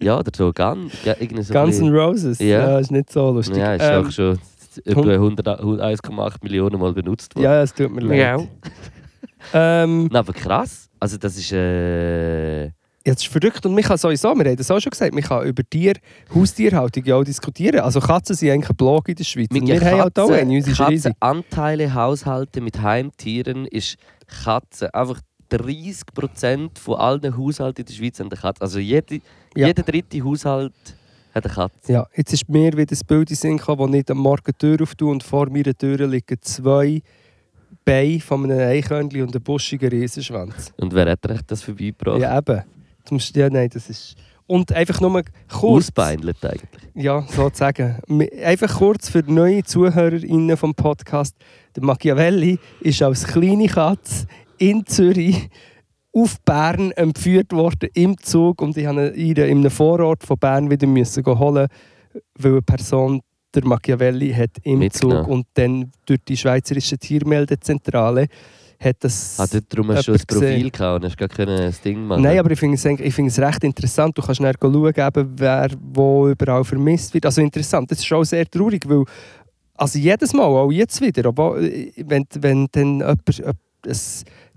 Ja, 0.00 0.18
oder 0.18 0.30
so 0.34 0.52
Gans. 0.52 0.92
Ja, 1.04 1.14
irgendwie 1.18 1.42
so 1.42 1.52
Guns 1.52 1.78
N' 1.78 1.94
Roses, 1.94 2.38
Ja. 2.38 2.46
ja. 2.70 2.78
ist 2.78 2.90
nicht 2.90 3.10
so 3.12 3.30
lustig. 3.32 3.56
Ja, 3.58 3.74
ist 3.74 3.82
Ähm, 3.82 4.06
auch 4.06 4.10
schon 4.10 4.38
etwa 4.84 5.12
100 5.12 5.46
1,8 5.60 6.36
Millionen 6.42 6.80
Mal 6.80 6.92
benutzt 6.94 7.34
worden. 7.36 7.44
ja, 7.44 7.62
es 7.62 7.74
tut 7.74 7.90
mir 7.90 8.00
leid. 8.00 8.48
Ähm, 9.52 10.04
Nein, 10.04 10.16
aber 10.16 10.32
krass. 10.32 10.88
Also 11.00 11.18
das 11.18 11.36
ist... 11.36 11.52
Äh, 11.52 12.70
Ja, 13.04 13.14
das 13.14 13.22
ist 13.24 13.32
verrückt 13.32 13.66
und 13.66 13.74
man 13.74 13.82
kann 13.82 13.96
sowieso, 13.98 14.28
wir 14.34 14.44
haben 14.44 14.56
das 14.56 14.70
auch 14.70 14.78
schon 14.80 14.90
gesagt, 14.90 15.12
man 15.12 15.22
kann 15.24 15.44
über 15.46 15.62
Tier, 15.68 15.94
Haustierhaltung 16.34 17.04
ja 17.04 17.16
auch 17.16 17.24
diskutieren. 17.24 17.80
Also 17.80 17.98
Katzen 18.00 18.36
sind 18.36 18.50
eigentlich 18.50 18.70
ein 18.70 18.76
Blog 18.76 19.08
in 19.08 19.16
der 19.16 19.24
Schweiz. 19.24 19.48
Und 19.50 19.66
wir 19.66 19.80
haben 19.80 20.00
halt 20.00 20.18
auch 20.18 20.30
eine, 20.30 20.54
unsere 20.54 20.70
ist 20.72 20.88
riesig. 20.88 21.12
Katzenanteile 21.18 21.94
Haushalte 21.94 22.60
mit 22.60 22.80
Heimtieren 22.80 23.66
ist 23.66 23.96
Katzen. 24.44 24.88
Einfach 24.90 25.20
30% 25.50 26.78
von 26.78 26.94
allen 26.98 27.36
Haushalten 27.36 27.80
in 27.82 27.86
der 27.86 27.94
Schweiz 27.94 28.20
haben 28.20 28.30
eine 28.30 28.40
Katze. 28.40 28.62
Also 28.62 28.78
jede, 28.78 29.16
Ja. 29.56 29.66
jeder 29.66 29.82
dritte 29.82 30.22
Haushalt 30.24 30.72
hat 31.34 31.44
eine 31.44 31.54
Katze. 31.54 31.92
Ja, 31.92 32.06
jetzt 32.14 32.32
ist 32.32 32.48
mir 32.48 32.72
wieder 32.72 32.86
das 32.86 33.02
Bild 33.04 33.30
in 33.30 33.36
Sinn 33.36 33.56
gekommen, 33.56 33.78
wo 33.92 33.94
ich 33.96 34.10
am 34.10 34.18
Morgen 34.18 34.42
die 34.46 34.52
Tür 34.52 34.82
auftue 34.82 35.10
und 35.10 35.22
vor 35.22 35.48
meiner 35.50 35.74
Tür 35.76 36.06
liegen 36.06 36.36
zwei 36.40 37.02
Beine 37.84 38.20
von 38.20 38.44
einem 38.44 38.60
Eichhörnchen 38.60 39.22
und 39.22 39.34
einem 39.34 39.42
buschigen 39.42 39.88
Riesenschwanz. 39.88 40.72
Und 40.76 40.94
wer 40.94 41.10
hat 41.10 41.26
recht 41.26 41.50
das 41.50 41.62
vorbeigebracht? 41.62 42.20
Ja, 42.20 42.38
eben. 42.38 42.62
Musst, 43.10 43.36
ja, 43.36 43.50
nein, 43.50 43.68
das 43.72 43.88
ist... 43.90 44.14
Und 44.46 44.72
einfach 44.72 45.00
nur 45.00 45.22
kurz... 45.48 45.86
Ausbeinelt 45.86 46.44
eigentlich. 46.44 46.82
Ja, 46.94 47.24
sozusagen. 47.28 47.98
Einfach 48.44 48.78
kurz 48.78 49.08
für 49.08 49.22
neue 49.26 49.62
ZuhörerInnen 49.62 50.56
vom 50.56 50.74
Podcast. 50.74 51.36
Der 51.74 51.84
Machiavelli 51.84 52.58
ist 52.80 53.02
als 53.02 53.24
kleine 53.24 53.66
Katze 53.68 54.26
in 54.58 54.84
Zürich 54.86 55.48
auf 56.12 56.40
Bern 56.44 56.92
entführt 56.92 57.52
worden 57.52 57.88
im 57.94 58.18
Zug 58.18 58.60
und 58.60 58.76
ich 58.76 58.86
musste 58.86 59.14
ihn 59.14 59.36
in 59.36 59.58
einem 59.58 59.70
Vorort 59.70 60.22
von 60.22 60.38
Bern 60.38 60.70
wieder 60.70 60.86
müssen 60.86 61.24
holen, 61.24 61.68
weil 62.38 62.52
eine 62.52 62.62
Person 62.62 63.22
der 63.54 63.64
Machiavelli 63.64 64.32
hat 64.32 64.50
im 64.62 64.80
Mitgenommen. 64.80 65.24
Zug 65.24 65.28
und 65.28 65.46
dann 65.54 65.92
durch 66.06 66.20
die 66.28 66.36
schweizerische 66.36 66.98
Tiermeldezentrale 66.98 68.26
hat 68.82 68.96
das... 69.00 69.38
Ah, 69.38 69.46
dort 69.50 69.64
drum 69.68 69.90
hast 69.92 70.08
du 70.08 70.12
ein. 70.12 70.20
Profil 70.26 70.70
gehabt 70.70 71.02
und 71.02 71.10
hast 71.10 71.16
gar 71.16 71.28
das 71.28 71.80
Ding 71.80 72.04
machen. 72.06 72.22
Nein, 72.22 72.38
aber 72.38 72.50
ich 72.50 72.58
finde 72.58 72.76
es, 72.76 72.84
ich 72.84 73.14
finde 73.14 73.30
es 73.30 73.38
recht 73.38 73.62
interessant. 73.64 74.16
Du 74.16 74.22
kannst 74.22 74.38
schnell 74.38 74.54
schauen, 74.60 74.94
eben, 74.94 75.32
wer 75.36 75.70
wo 75.80 76.28
überall 76.28 76.64
vermisst 76.64 77.14
wird. 77.14 77.26
Also 77.26 77.40
interessant, 77.40 77.90
das 77.90 78.00
ist 78.00 78.12
auch 78.12 78.24
sehr 78.24 78.46
traurig, 78.46 78.88
weil 78.88 79.04
also 79.74 79.98
jedes 79.98 80.32
Mal, 80.32 80.44
auch 80.44 80.70
jetzt 80.70 81.00
wieder, 81.00 81.28
aber 81.28 81.56
wenn, 81.60 82.26
wenn 82.38 82.68
dann 82.70 83.00
jemand, 83.00 83.38
jemand, 83.38 83.58
ein 83.84 83.96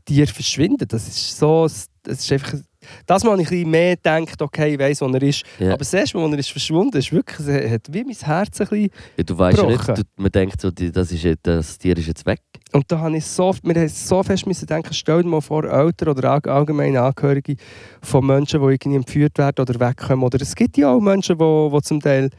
Tier 0.06 0.28
verschwindet, 0.28 0.94
das 0.94 1.08
ist 1.08 1.38
so, 1.38 1.64
das 1.64 2.20
ist 2.20 2.32
einfach, 2.32 2.60
das 3.06 3.24
habe 3.24 3.42
ich 3.42 3.52
ein 3.52 3.70
mehr 3.70 3.96
gedacht, 3.96 4.42
okay, 4.42 4.74
ich 4.74 4.80
weiss, 4.80 5.02
wo 5.02 5.08
er 5.08 5.22
ist. 5.22 5.44
Ja. 5.60 5.70
Aber 5.70 5.78
das 5.80 5.94
erste 5.94 6.18
Mal, 6.18 6.28
wo 6.30 6.32
er 6.34 6.40
ist 6.40 6.52
verschwunden 6.52 6.98
ist, 6.98 7.12
wirklich, 7.12 7.72
hat 7.72 7.88
wie 7.92 8.04
mein 8.04 8.16
Herz 8.16 8.60
ein 8.62 8.68
bisschen... 8.68 8.90
ja, 9.18 9.24
du 9.24 9.38
weißt 9.38 9.58
ja 9.58 9.66
nicht, 9.68 9.88
du, 9.88 10.02
man 10.18 10.32
denkt 10.32 10.62
so, 10.62 10.72
das, 10.72 11.12
ist, 11.12 11.26
das 11.44 11.78
Tier 11.78 11.98
ist 11.98 12.08
jetzt 12.08 12.26
weg. 12.26 12.42
Und 12.72 12.92
da 12.92 13.00
habe 13.00 13.16
ich 13.16 13.26
so, 13.26 13.54
wir 13.64 13.76
haben 13.76 13.88
so 13.88 14.22
fest 14.24 14.46
müssen 14.48 14.66
denken, 14.68 14.94
stell 14.94 15.22
dir 15.24 15.30
mal 15.30 15.42
vor, 15.42 15.64
Eltern 15.64 16.10
oder 16.10 16.32
all- 16.32 16.50
allgemeine 16.50 17.02
Angehörige 17.02 17.56
von 18.02 18.26
Menschen, 18.26 18.62
die 18.62 18.68
irgendwie 18.74 18.96
entführt 18.98 19.38
werden 19.38 19.62
oder 19.62 19.80
wegkommen. 19.80 20.24
Oder 20.26 20.42
es 20.42 20.56
gibt 20.56 20.78
ja 20.78 20.92
auch 20.92 21.00
Menschen, 21.00 21.38
die, 21.38 21.70
die 21.74 21.82
zum 21.84 22.02
Teil 22.02 22.30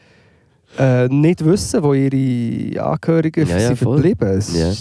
äh, 0.78 1.06
nicht 1.08 1.44
wissen, 1.44 1.82
wo 1.82 1.94
ihre 1.94 2.82
Angehörigen 2.84 3.48
Ja, 3.48 3.56
ja, 3.58 3.66
sind 3.68 3.78
voll. 3.78 4.00
verblieben. 4.02 4.42
Ja. 4.54 4.72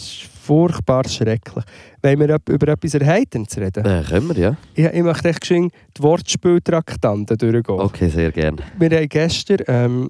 Furchtbar 0.45 1.07
schrecklich. 1.07 1.63
Wenn 2.01 2.19
wir 2.19 2.37
über 2.49 2.67
etwas 2.67 2.93
Erheiterndes 2.93 3.57
reden. 3.57 3.85
Äh, 3.85 4.03
können 4.03 4.29
wir, 4.29 4.37
ja. 4.37 4.57
Ich, 4.73 4.85
ich 4.85 5.03
möchte 5.03 5.29
echt 5.29 5.41
geschwind 5.41 5.73
die 5.97 6.03
Wortspieltraktanten 6.03 7.37
durchgehen. 7.37 7.79
Okay, 7.79 8.09
sehr 8.09 8.31
gerne. 8.31 8.57
Wir 8.77 8.89
hatten 8.91 9.09
gestern 9.09 9.57
ähm, 9.67 10.09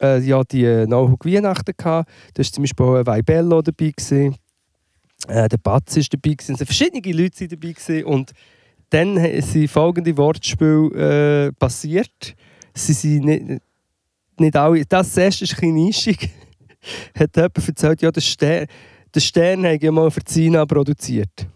äh, 0.00 0.20
ja, 0.20 0.42
die 0.44 0.86
Nauhug 0.86 1.24
Weihnachten. 1.24 1.72
Gehabt. 1.76 2.08
Da 2.34 2.42
war 2.42 2.52
zum 2.52 2.62
Beispiel 2.62 2.86
ein 2.86 3.06
Weibello 3.06 3.62
dabei. 3.62 3.92
Gewesen. 3.96 4.36
Äh, 5.28 5.48
der 5.48 5.58
Batz 5.58 5.96
war 5.96 6.04
dabei. 6.10 6.34
Gewesen. 6.34 6.52
Also 6.52 6.64
verschiedene 6.64 7.00
Leute 7.00 7.40
waren 7.40 7.48
dabei. 7.48 7.72
Gewesen. 7.72 8.04
Und 8.04 8.32
dann 8.90 9.42
sind 9.42 9.68
folgende 9.68 10.16
Wortspiele 10.16 11.48
äh, 11.48 11.52
passiert. 11.52 12.34
Sie 12.74 12.92
sind 12.92 13.24
nicht, 13.24 13.62
nicht 14.38 14.56
alle. 14.56 14.84
Das 14.86 15.16
erste 15.16 15.44
ist 15.44 15.54
ein 15.54 15.60
bisschen 15.60 15.74
nischig. 15.74 16.30
Hat 17.18 17.34
jemand 17.34 17.68
erzählt, 17.68 18.02
ja, 18.02 18.12
der 18.12 18.20
Stern, 18.20 18.66
der 19.16 19.20
Stern 19.20 19.64
hat 19.64 19.82
ja 19.82 19.90
mal 19.90 20.10
für 20.10 20.22
Zina 20.22 20.64
produziert. 20.66 21.46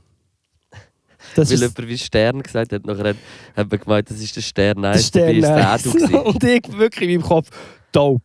Das 1.37 1.51
Weil 1.51 1.59
jemand 1.59 1.89
wie 1.89 1.99
Stern 1.99 2.43
gesagt 2.43 2.73
hat, 2.73 2.87
nachher 2.87 3.11
hat, 3.11 3.17
hat 3.55 3.71
man 3.71 3.81
gemeint, 3.81 4.11
das 4.11 4.21
ist 4.21 4.35
der 4.35 4.41
Stern 4.41 4.83
der 4.83 4.93
1, 4.93 5.07
Stern. 5.07 5.37
ist 5.37 5.43
der. 5.45 6.09
Edu. 6.09 6.19
Und 6.25 6.43
ich 6.43 6.79
wirklich 6.79 7.11
in 7.11 7.21
meinem 7.21 7.29
Kopf, 7.29 7.51
dope. 7.93 8.23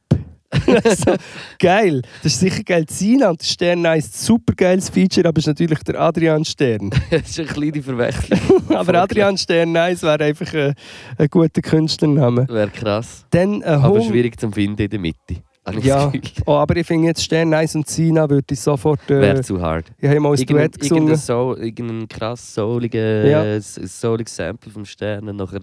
so, 0.96 1.16
geil. 1.60 2.02
Das 2.24 2.34
ist 2.34 2.40
sicher 2.40 2.64
geil. 2.64 2.86
Sina 2.90 3.30
und 3.30 3.42
der 3.42 3.46
Stern 3.46 3.84
ist 3.98 4.26
super 4.26 4.54
geiles 4.56 4.90
Feature, 4.90 5.28
aber 5.28 5.40
es 5.40 5.44
ist 5.44 5.48
natürlich 5.48 5.80
der 5.80 6.00
Adrian 6.00 6.46
Stern. 6.46 6.92
das 7.12 7.30
ist 7.30 7.40
eine 7.40 7.50
kleine 7.50 7.84
Verwechslung. 7.84 8.40
aber 8.70 9.02
Adrian 9.02 9.38
Stern 9.38 9.74
wäre 9.74 10.24
einfach 10.24 10.54
ein, 10.54 10.74
ein 11.18 11.28
guter 11.28 11.62
Künstlername. 11.62 12.48
Wäre 12.48 12.70
krass. 12.70 13.26
Dann 13.32 13.64
ein 13.64 13.82
Aber 13.82 14.02
schwierig 14.02 14.40
zum 14.40 14.54
Finden 14.54 14.82
in 14.82 14.90
der 14.90 15.00
Mitte. 15.00 15.44
Ja. 15.82 16.12
Oh, 16.46 16.52
aber 16.54 16.76
ich 16.78 16.86
finde 16.86 17.08
jetzt 17.08 17.24
Stern 17.24 17.52
und 17.54 17.88
Sina 17.90 18.30
würde 18.30 18.46
ich 18.54 18.60
sofort. 18.60 19.00
Wäre 19.08 19.40
Äh, 19.40 19.42
zu 19.42 19.60
hard. 19.60 19.86
ich 20.00 20.08
habe 20.08 20.20
mal 20.20 20.30
ein 20.30 20.36
Irgendein, 20.38 20.58
Duett 20.72 20.80
gesungen. 20.80 21.04
irgendein, 21.04 21.18
Soul, 21.20 21.58
irgendein 21.60 22.08
krass 22.08 22.54
souliges 22.54 23.30
Ja. 23.30 23.60
souliges 23.88 24.36
Sample 24.36 24.72
vom 24.72 24.86
Stern. 24.86 25.28
und 25.28 25.38
Nachher 25.38 25.62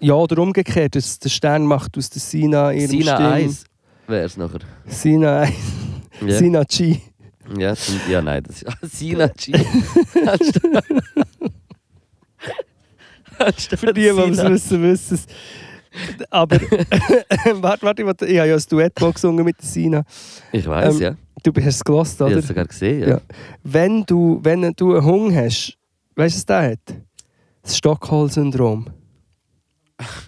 Ja, 0.00 0.14
oder 0.14 0.38
umgekehrt. 0.42 0.96
dass 0.96 1.18
Der 1.20 1.28
Stern 1.28 1.64
macht 1.64 1.96
aus 1.96 2.10
der 2.10 2.20
Sina 2.20 2.72
ihrem 2.72 2.90
Sina 2.90 3.14
Stimme. 3.14 3.30
1 3.32 3.64
wäre 4.08 4.24
es 4.24 4.36
nachher. 4.36 4.60
Sina 4.86 5.40
1. 5.42 5.54
Ja. 6.26 6.34
Sina 6.38 6.62
G. 6.64 6.96
Ja, 7.56 7.74
ja, 8.10 8.20
nein, 8.22 8.42
das 8.42 8.62
ist 8.82 8.98
Sina 8.98 9.28
G. 9.28 9.52
Für 13.76 13.92
die, 13.92 14.00
die 14.00 14.06
es 14.08 14.16
wissen, 14.16 14.82
wissen 14.82 15.14
es. 15.14 15.26
Aber, 16.30 16.60
warte, 17.54 18.04
warte, 18.06 18.26
ich, 18.26 18.38
habe 18.38 18.48
ja 18.48 18.56
ein 18.56 18.62
Duett 18.68 18.94
gesungen 18.94 19.44
mit 19.44 19.60
Sina. 19.62 20.04
Ich 20.52 20.66
weiß 20.66 20.96
Ähm, 20.96 21.00
ja. 21.00 21.16
Du 21.42 21.52
hast 21.54 21.66
es 21.76 21.84
gelost, 21.84 22.14
Ich 22.14 22.20
habe 22.20 22.30
oder? 22.32 22.40
es 22.40 22.46
sogar 22.48 22.64
gesehen. 22.64 23.00
Ja. 23.00 23.08
Ja. 23.08 23.20
Wenn 23.62 24.04
du, 24.04 24.40
wenn 24.42 24.72
du 24.74 24.94
einen 24.96 25.04
Hunger 25.04 25.44
hast, 25.44 25.76
weißt 26.16 26.34
du, 26.34 26.38
was 26.38 26.46
der 26.46 26.62
hat? 26.72 26.94
Das 27.62 27.76
Stockholm-Syndrom. 27.76 28.86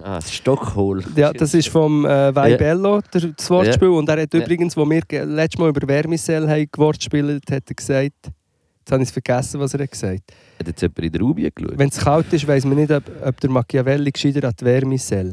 Ah, 0.02 0.16
das 0.16 0.32
Stockholm. 0.32 1.04
Ja, 1.14 1.32
das 1.32 1.52
ist 1.52 1.68
vom 1.68 2.04
äh, 2.06 2.34
Vaibello, 2.34 3.00
der, 3.12 3.20
das 3.36 3.50
Wortspiel. 3.50 3.88
Und 3.88 4.08
er 4.08 4.22
hat 4.22 4.32
Ja. 4.32 4.40
übrigens, 4.40 4.76
wo 4.76 4.88
wir 4.88 5.02
letztes 5.26 5.58
Mal 5.58 5.68
über 5.68 5.86
Vermicell 5.86 6.48
haben 6.48 6.66
gewortspielt, 6.72 7.50
hat 7.50 7.64
er 7.68 7.74
gesagt, 7.74 8.12
jetzt 8.24 8.90
habe 8.90 9.02
ich 9.02 9.08
es 9.08 9.12
vergessen, 9.12 9.60
was 9.60 9.74
er 9.74 9.82
hat 9.82 9.90
gesagt 9.90 10.22
Hat 10.58 10.66
jetzt 10.66 10.80
jemand 10.80 10.98
in 11.00 11.12
der 11.12 11.20
Ruby 11.20 11.50
geschaut? 11.54 11.78
Wenn 11.78 11.88
es 11.90 11.98
kalt 11.98 12.32
ist, 12.32 12.46
weiss 12.48 12.64
man 12.64 12.76
nicht, 12.78 12.90
ob, 12.90 13.02
ob 13.22 13.40
der 13.40 13.50
Machiavelli 13.50 14.10
gescheiter 14.10 14.48
an 14.48 14.54
die. 14.58 15.32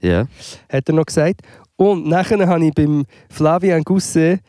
Ja. 0.00 0.26
Hat 0.68 0.88
er 0.88 0.94
noch 0.94 1.06
gesagt. 1.06 1.40
Und 1.76 2.06
nachher 2.06 2.46
habe 2.46 2.66
ich 2.66 2.74
beim 2.74 3.04
Flavian 3.30 3.82
Gousset 3.82 4.40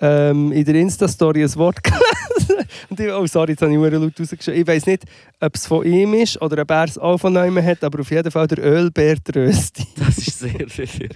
ähm, 0.00 0.52
in 0.52 0.64
der 0.64 0.76
Insta-Story 0.76 1.42
ein 1.42 1.54
Wort 1.56 1.82
gelesen. 1.82 2.68
Und 2.88 3.00
ich, 3.00 3.10
oh, 3.10 3.26
sorry, 3.26 3.52
jetzt 3.52 3.62
habe 3.62 3.72
ich 3.72 3.92
laut 3.92 4.20
rausgeschrieben. 4.20 4.60
Ich 4.60 4.66
weiß 4.66 4.86
nicht, 4.86 5.04
ob 5.40 5.54
es 5.54 5.66
von 5.66 5.84
ihm 5.84 6.14
ist 6.14 6.40
oder 6.40 6.62
ob 6.62 6.70
er 6.70 6.84
es 6.84 6.98
auch 6.98 7.18
von 7.18 7.34
jemandem 7.34 7.64
hat, 7.64 7.82
aber 7.82 8.00
auf 8.00 8.10
jeden 8.10 8.30
Fall 8.30 8.46
der 8.46 8.58
Ölbär-Trösti. 8.58 9.86
Das 9.96 10.18
ist 10.18 10.38
sehr, 10.38 10.68
sehr, 10.68 10.86
sehr. 10.86 11.08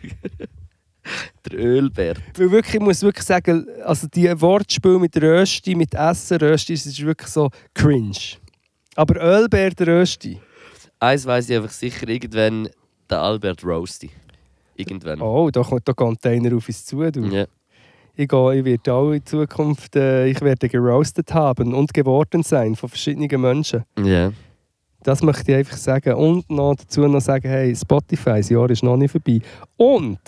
Der 1.49 1.59
Ölbär. 1.59 2.15
Weil 2.37 2.51
wirklich, 2.51 2.75
ich 2.75 2.81
muss 2.81 3.03
wirklich 3.03 3.27
sagen, 3.27 3.67
also 3.85 4.07
die 4.07 4.29
Wortspiel 4.41 4.99
mit 4.99 5.21
Rösti, 5.21 5.75
mit 5.75 5.95
Essen, 5.95 6.39
Rösti, 6.39 6.75
das 6.75 6.87
ist 6.87 7.05
wirklich 7.05 7.29
so 7.29 7.51
cringe. 7.75 8.37
Aber 8.95 9.21
Ölbär, 9.21 9.73
Rösti. 9.81 10.41
Eins 11.01 11.27
weiss 11.27 11.49
ich 11.49 11.57
einfach 11.57 11.71
sicher, 11.71 12.09
irgendwann 12.09 12.69
der 13.13 13.21
Albert 13.21 13.63
Roasty. 13.65 14.11
Irgendwann. 14.75 15.21
Oh, 15.21 15.51
da 15.51 15.63
kommt 15.63 15.87
der 15.87 15.95
Container 15.95 16.57
auf 16.57 16.67
uns 16.67 16.85
zu. 16.85 17.11
Du. 17.11 17.25
Ja. 17.27 17.45
Ich, 18.15 18.29
gehe, 18.29 18.59
ich 18.59 18.65
werde 18.65 18.93
auch 18.93 19.13
in 19.13 19.25
Zukunft 19.25 19.97
äh, 19.97 20.27
ich 20.27 20.41
werde 20.41 20.69
geroastet 20.69 21.33
haben 21.33 21.75
und 21.75 21.93
geworden 21.95 22.43
sein 22.43 22.75
von 22.75 22.89
verschiedenen 22.89 23.41
Menschen. 23.41 23.85
ja. 24.03 24.33
Das 25.05 25.21
möchte 25.21 25.51
ich 25.51 25.59
einfach 25.59 25.77
sagen. 25.77 26.15
Und 26.15 26.49
noch 26.49 26.77
dazu 26.77 27.09
noch 27.09 27.21
sagen, 27.21 27.49
hey, 27.49 27.75
Spotify, 27.75 28.37
das 28.37 28.51
Jahr 28.51 28.71
ist 28.71 28.85
noch 28.85 28.97
nicht 28.97 29.11
vorbei. 29.11 29.41
Und 29.77 30.21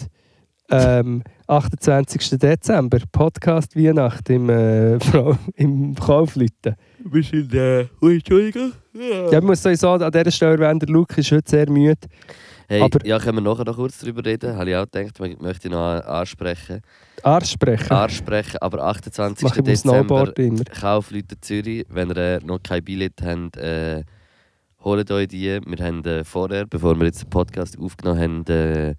ähm, 0.68 1.22
28. 1.46 2.38
Dezember, 2.40 2.98
Podcast 3.12 3.76
Weihnacht 3.76 4.28
im, 4.30 4.50
äh, 4.50 4.98
im 5.54 5.94
Kaufleuten. 5.94 6.74
Wir 7.04 7.22
sind, 7.22 7.54
äh, 7.54 7.86
Entschuldigung. 8.02 8.72
Ja, 8.94 9.38
ich 9.38 9.44
muss 9.44 9.62
sowieso 9.62 9.90
an 9.90 10.10
dieser 10.10 10.32
Stelle 10.32 10.54
erwähnen, 10.54 10.80
der 10.80 10.88
Luke 10.88 11.20
ist 11.20 11.30
heute 11.30 11.48
sehr 11.48 11.70
müde. 11.70 12.08
Hey, 12.68 12.80
Aber- 12.82 13.04
ja, 13.06 13.18
können 13.18 13.38
wir 13.38 13.42
nachher 13.42 13.64
noch 13.64 13.76
kurz 13.76 13.98
darüber 13.98 14.24
reden? 14.24 14.56
Habe 14.56 14.70
ich 14.70 14.76
auch 14.76 14.86
gedacht, 14.90 15.18
ich 15.20 15.38
möchte 15.40 15.68
noch 15.68 15.78
ansprechen. 16.04 16.80
Ansprechen. 17.22 17.90
Ansprechen, 17.90 18.58
aber 18.60 18.82
28. 18.84 19.42
Mache 19.44 19.60
ich 19.60 19.64
beim 19.64 19.74
Dezember. 19.74 20.32
Kaufleute 20.80 21.40
Zürich. 21.40 21.84
Wenn 21.88 22.10
ihr 22.10 22.16
äh, 22.16 22.40
noch 22.44 22.62
kein 22.62 22.82
Billett 22.82 23.20
habt, 23.22 23.56
äh, 23.56 24.02
holt 24.82 25.10
euch 25.10 25.28
die. 25.28 25.60
Wir 25.64 25.84
haben 25.86 26.04
äh, 26.04 26.24
vorher, 26.24 26.66
bevor 26.66 26.98
wir 26.98 27.06
jetzt 27.06 27.22
den 27.22 27.30
Podcast 27.30 27.78
aufgenommen 27.78 28.20
haben, 28.20 28.46
äh, 28.46 28.94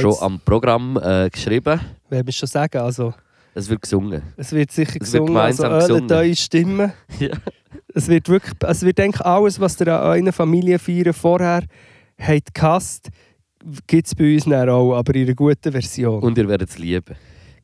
schon 0.00 0.14
am 0.20 0.40
Programm 0.40 0.98
äh, 1.02 1.28
geschrieben. 1.30 1.80
wer 2.08 2.24
muss 2.24 2.36
schon 2.36 2.48
sagen, 2.48 2.78
also 2.78 3.12
Es 3.54 3.68
wird 3.68 3.82
gesungen. 3.82 4.22
es 4.36 4.52
wird 4.52 4.70
sicher 4.70 4.98
Es 5.00 5.12
wird 5.12 5.26
gesungen, 5.26 5.36
also 5.36 5.62
gemeinsam 5.64 5.96
ölet 6.00 6.12
eure 6.12 6.36
Stimmen. 6.36 6.92
Ja. 7.18 7.30
Es 7.92 8.08
wird 8.08 8.28
wirklich, 8.28 8.54
es 8.66 8.82
wird 8.82 8.98
denke 8.98 9.18
ich, 9.20 9.26
alles, 9.26 9.60
was 9.60 9.80
ihr 9.80 9.88
an 9.88 10.02
euren 10.06 10.32
Familienfeiern 10.32 11.12
vorher 11.12 11.62
habt 12.18 12.54
gehasst, 12.54 13.10
gibt 13.86 14.06
es 14.06 14.14
bei 14.14 14.34
uns 14.34 14.44
dann 14.44 14.68
auch, 14.68 14.94
aber 14.94 15.14
in 15.14 15.26
einer 15.26 15.34
guten 15.34 15.72
Version. 15.72 16.22
Und 16.22 16.38
ihr 16.38 16.48
werdet 16.48 16.70
es 16.70 16.78
lieben. 16.78 17.16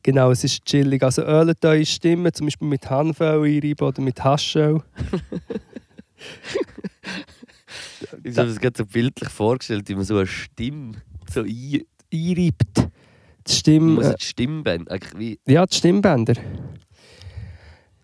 genau, 0.03 0.31
es 0.31 0.43
ist 0.43 0.65
chillig. 0.65 1.03
Also 1.03 1.23
ölet 1.23 1.63
eure 1.63 1.85
Stimmen, 1.85 2.33
zum 2.33 2.47
Beispiel 2.47 2.67
mit 2.67 2.89
Hanföl 2.89 3.43
einreiben 3.43 3.87
oder 3.87 4.01
mit 4.01 4.23
Haschöl. 4.23 4.81
Ich 8.23 8.37
habe 8.37 8.47
mir 8.47 8.53
das 8.53 8.59
gerade 8.59 8.77
so 8.77 8.85
bildlich 8.85 9.29
vorgestellt, 9.29 9.87
wie 9.87 9.95
man 9.95 10.03
so 10.03 10.17
eine 10.17 10.27
Stimme 10.27 10.93
so 11.29 11.41
ein... 11.41 11.81
Einreibt. 12.13 12.89
Die 13.47 13.51
Stimme, 13.53 13.93
muss 13.93 14.05
äh, 14.07 14.15
die 14.19 14.25
Stimmbänder... 14.25 14.91
eigentlich 14.91 15.13
Wie, 15.17 15.39
ja, 15.47 15.65
die 15.65 15.75
Stimmbänder. 15.75 16.33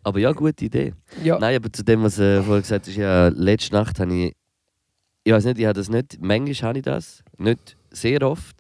aber 0.04 0.20
ja, 0.20 0.32
gute 0.32 0.66
Idee. 0.66 0.94
Ja. 1.24 1.38
Nein, 1.40 1.58
aber 1.58 1.72
zu 1.72 1.84
dem, 1.84 2.04
was 2.04 2.18
äh, 2.18 2.42
vorher 2.42 2.62
gesagt 2.62 2.88
hast, 2.88 2.96
ja, 2.96 3.28
letzte 3.28 3.74
Nacht 3.76 4.00
habe 4.00 4.14
ich. 4.16 4.36
Ich 5.28 5.34
weiß 5.34 5.44
nicht, 5.44 5.60
ich 5.60 5.66
habe 5.66 5.74
das 5.74 5.90
nicht. 5.90 6.20
Manchmal 6.22 6.70
habe 6.70 6.80
ich 6.80 6.86
das. 6.86 7.22
Nicht 7.38 7.76
sehr 7.92 8.22
oft. 8.22 8.56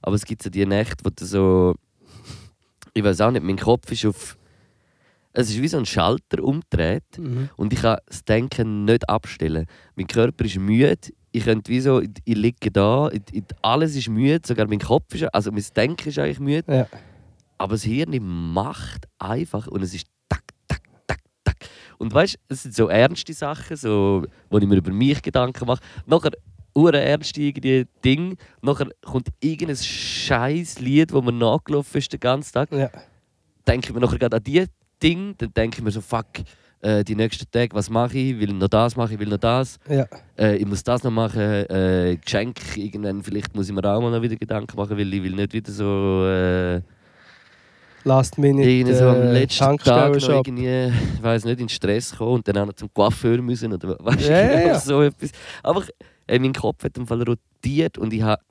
Aber 0.00 0.14
es 0.14 0.24
gibt 0.24 0.44
so 0.44 0.48
die 0.48 0.64
Nächte, 0.64 1.04
wo 1.04 1.10
du 1.10 1.24
so. 1.24 1.74
Ich 2.92 3.02
weiß 3.02 3.20
auch 3.22 3.32
nicht, 3.32 3.42
mein 3.42 3.56
Kopf 3.58 3.90
ist 3.90 4.06
auf. 4.06 4.38
Es 5.32 5.50
ist 5.50 5.60
wie 5.60 5.66
so 5.66 5.76
ein 5.78 5.86
Schalter 5.86 6.44
umgedreht 6.44 7.02
Mhm. 7.18 7.48
und 7.56 7.72
ich 7.72 7.82
kann 7.82 7.98
das 8.06 8.24
Denken 8.24 8.84
nicht 8.84 9.08
abstellen. 9.08 9.66
Mein 9.96 10.06
Körper 10.06 10.44
ist 10.44 10.56
müde. 10.56 10.96
Ich 11.32 11.42
könnte 11.46 11.72
wie 11.72 11.80
so, 11.80 12.00
ich, 12.00 12.10
ich 12.24 12.36
liege 12.36 12.70
da, 12.70 13.10
ich, 13.10 13.22
ich, 13.32 13.42
alles 13.60 13.96
ist 13.96 14.08
müde, 14.08 14.46
sogar 14.46 14.68
mein 14.68 14.78
Kopf 14.78 15.12
ist, 15.16 15.24
also 15.34 15.50
mein 15.50 15.64
Denken 15.74 16.10
ist 16.10 16.18
eigentlich 16.20 16.38
müde. 16.38 16.72
Ja. 16.72 16.86
Aber 17.58 17.72
das 17.74 17.82
Hirn 17.82 18.16
macht 18.52 19.06
einfach 19.18 19.66
und 19.66 19.82
es 19.82 19.92
ist 19.94 20.06
Und 22.04 22.12
weißt 22.12 22.34
du, 22.34 22.38
es 22.48 22.62
sind 22.64 22.74
so 22.74 22.88
ernste 22.88 23.32
Sachen, 23.32 23.78
so, 23.78 24.26
wo 24.50 24.58
ich 24.58 24.66
mir 24.66 24.76
über 24.76 24.92
mich 24.92 25.22
Gedanken 25.22 25.64
mache. 25.66 25.80
Nachher 26.04 26.32
ure 26.74 27.00
ernste 27.00 27.40
irgendwie 27.40 27.86
Ding. 28.04 28.36
Nachher 28.60 28.88
kommt 29.00 29.28
irgendein 29.40 29.76
scheiß 29.76 30.80
Lied, 30.80 31.14
wo 31.14 31.22
mir 31.22 31.32
nachgelaufen 31.32 31.96
ist 31.96 32.12
den 32.12 32.20
ganzen 32.20 32.52
Tag. 32.52 32.70
Ja. 32.72 32.90
Denke 33.66 33.88
ich 33.88 33.94
mir 33.94 34.00
nachher 34.00 34.18
gerade 34.18 34.36
an 34.36 34.42
die 34.42 34.66
Ding, 35.02 35.34
dann 35.38 35.54
denke 35.54 35.78
ich 35.78 35.82
mir 35.82 35.90
so, 35.92 36.02
fuck, 36.02 36.26
äh, 36.82 37.02
die 37.04 37.14
nächsten 37.14 37.50
Tage, 37.50 37.74
was 37.74 37.88
mache 37.88 38.18
ich? 38.18 38.38
Will 38.38 38.52
noch 38.52 38.68
das 38.68 38.96
machen, 38.96 39.14
ich 39.14 39.18
will 39.18 39.28
noch 39.28 39.38
das. 39.38 39.78
Ja. 39.88 40.06
Äh, 40.38 40.56
ich 40.56 40.66
muss 40.66 40.84
das 40.84 41.04
noch 41.04 41.10
machen, 41.10 41.40
äh, 41.40 42.18
Geschenk, 42.22 42.76
irgendwann 42.76 43.22
vielleicht 43.22 43.56
muss 43.56 43.70
ich 43.70 43.74
mir 43.74 43.82
auch 43.82 44.02
mal 44.02 44.10
noch 44.10 44.20
wieder 44.20 44.36
Gedanken 44.36 44.76
machen, 44.76 44.98
weil 44.98 45.14
ich 45.14 45.22
will 45.22 45.34
nicht 45.34 45.54
wieder 45.54 45.72
so... 45.72 46.82
Äh, 48.04 48.08
Last 48.08 48.38
Minute 48.38 48.68
irgendwie 48.68 48.94
so 48.94 49.08
am 49.08 49.22
äh, 49.22 49.32
letzten 49.32 49.78
Tag 49.78 50.14
noch 50.14 50.28
irgendwie, 50.28 50.92
ich 51.16 51.22
weiß 51.22 51.44
nicht, 51.44 51.60
in 51.60 51.68
Stress 51.68 52.16
kommen 52.16 52.34
und 52.34 52.48
dann 52.48 52.58
auch 52.58 52.66
noch 52.66 52.74
zum 52.74 52.92
Coiffeur 52.92 53.40
müssen 53.40 53.72
oder 53.72 53.96
weißt 53.98 54.28
du, 54.28 54.30
ja, 54.30 54.60
ja. 54.60 54.78
so 54.78 55.02
etwas. 55.02 55.30
Aber 55.62 55.84
ey, 56.26 56.38
mein 56.38 56.52
Kopf 56.52 56.84
hat 56.84 56.96
im 56.96 57.06
Fall 57.06 57.22
rotiert 57.22 57.98
und 57.98 58.12
ich 58.12 58.22
habe 58.22 58.42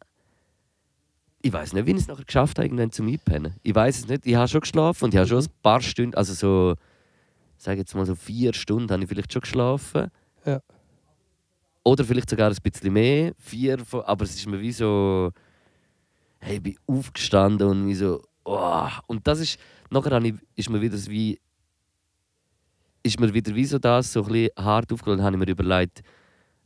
ich 1.46 1.52
weiß 1.52 1.74
nicht, 1.74 1.86
wie 1.86 1.92
ich 1.92 1.98
es 1.98 2.08
nachher 2.08 2.24
geschafft 2.24 2.58
habe, 2.58 2.68
irgendwann 2.68 2.92
zum 2.92 3.08
Einpennen. 3.08 3.56
Ich 3.64 3.76
weiß 3.76 4.00
es 4.00 4.08
nicht. 4.08 4.26
Ich 4.26 4.34
habe 4.34 4.48
schon 4.48 4.62
geschlafen 4.62 5.04
und 5.04 5.14
ich 5.14 5.18
habe 5.18 5.28
schon 5.28 5.44
ein 5.44 5.50
paar 5.62 5.82
Stunden, 5.82 6.16
also 6.16 6.34
so, 6.34 6.76
sage 7.58 7.80
jetzt 7.80 7.94
mal 7.96 8.06
so 8.06 8.16
vier 8.16 8.54
Stunden, 8.54 8.90
habe 8.90 9.04
ich 9.04 9.10
vielleicht 9.10 9.34
schon 9.34 9.42
geschlafen. 9.42 10.08
Ja. 10.46 10.62
Oder 11.84 12.06
vielleicht 12.06 12.30
sogar 12.30 12.50
ein 12.50 12.56
bisschen 12.64 12.94
mehr, 12.94 13.34
vier, 13.38 13.78
aber 14.06 14.24
es 14.24 14.36
ist 14.36 14.48
mir 14.48 14.62
wie 14.62 14.72
so, 14.72 15.32
hey, 16.40 16.56
ich 16.56 16.64
bin 16.64 16.78
aufgestanden 16.88 17.68
und 17.68 17.88
wie 17.88 17.96
so, 17.96 18.22
oh. 18.46 18.90
und 19.08 19.28
das 19.28 19.40
ist, 19.40 19.60
nachher 19.90 20.12
habe 20.12 20.28
ich, 20.28 20.34
ist 20.56 20.70
mir 20.70 20.82
wieder 20.82 20.98
so 20.98 21.10
wie, 21.10 21.40
ist 23.04 23.20
mir 23.20 23.34
wieder 23.34 23.54
wie 23.54 23.66
so 23.66 23.80
das 23.80 24.14
so 24.14 24.24
ein 24.24 24.32
bisschen 24.32 24.50
hart 24.58 24.92
aufgegangen, 24.92 25.24
habe 25.24 25.36
ich 25.36 25.40
mir 25.40 25.52
überlegt, 25.52 26.02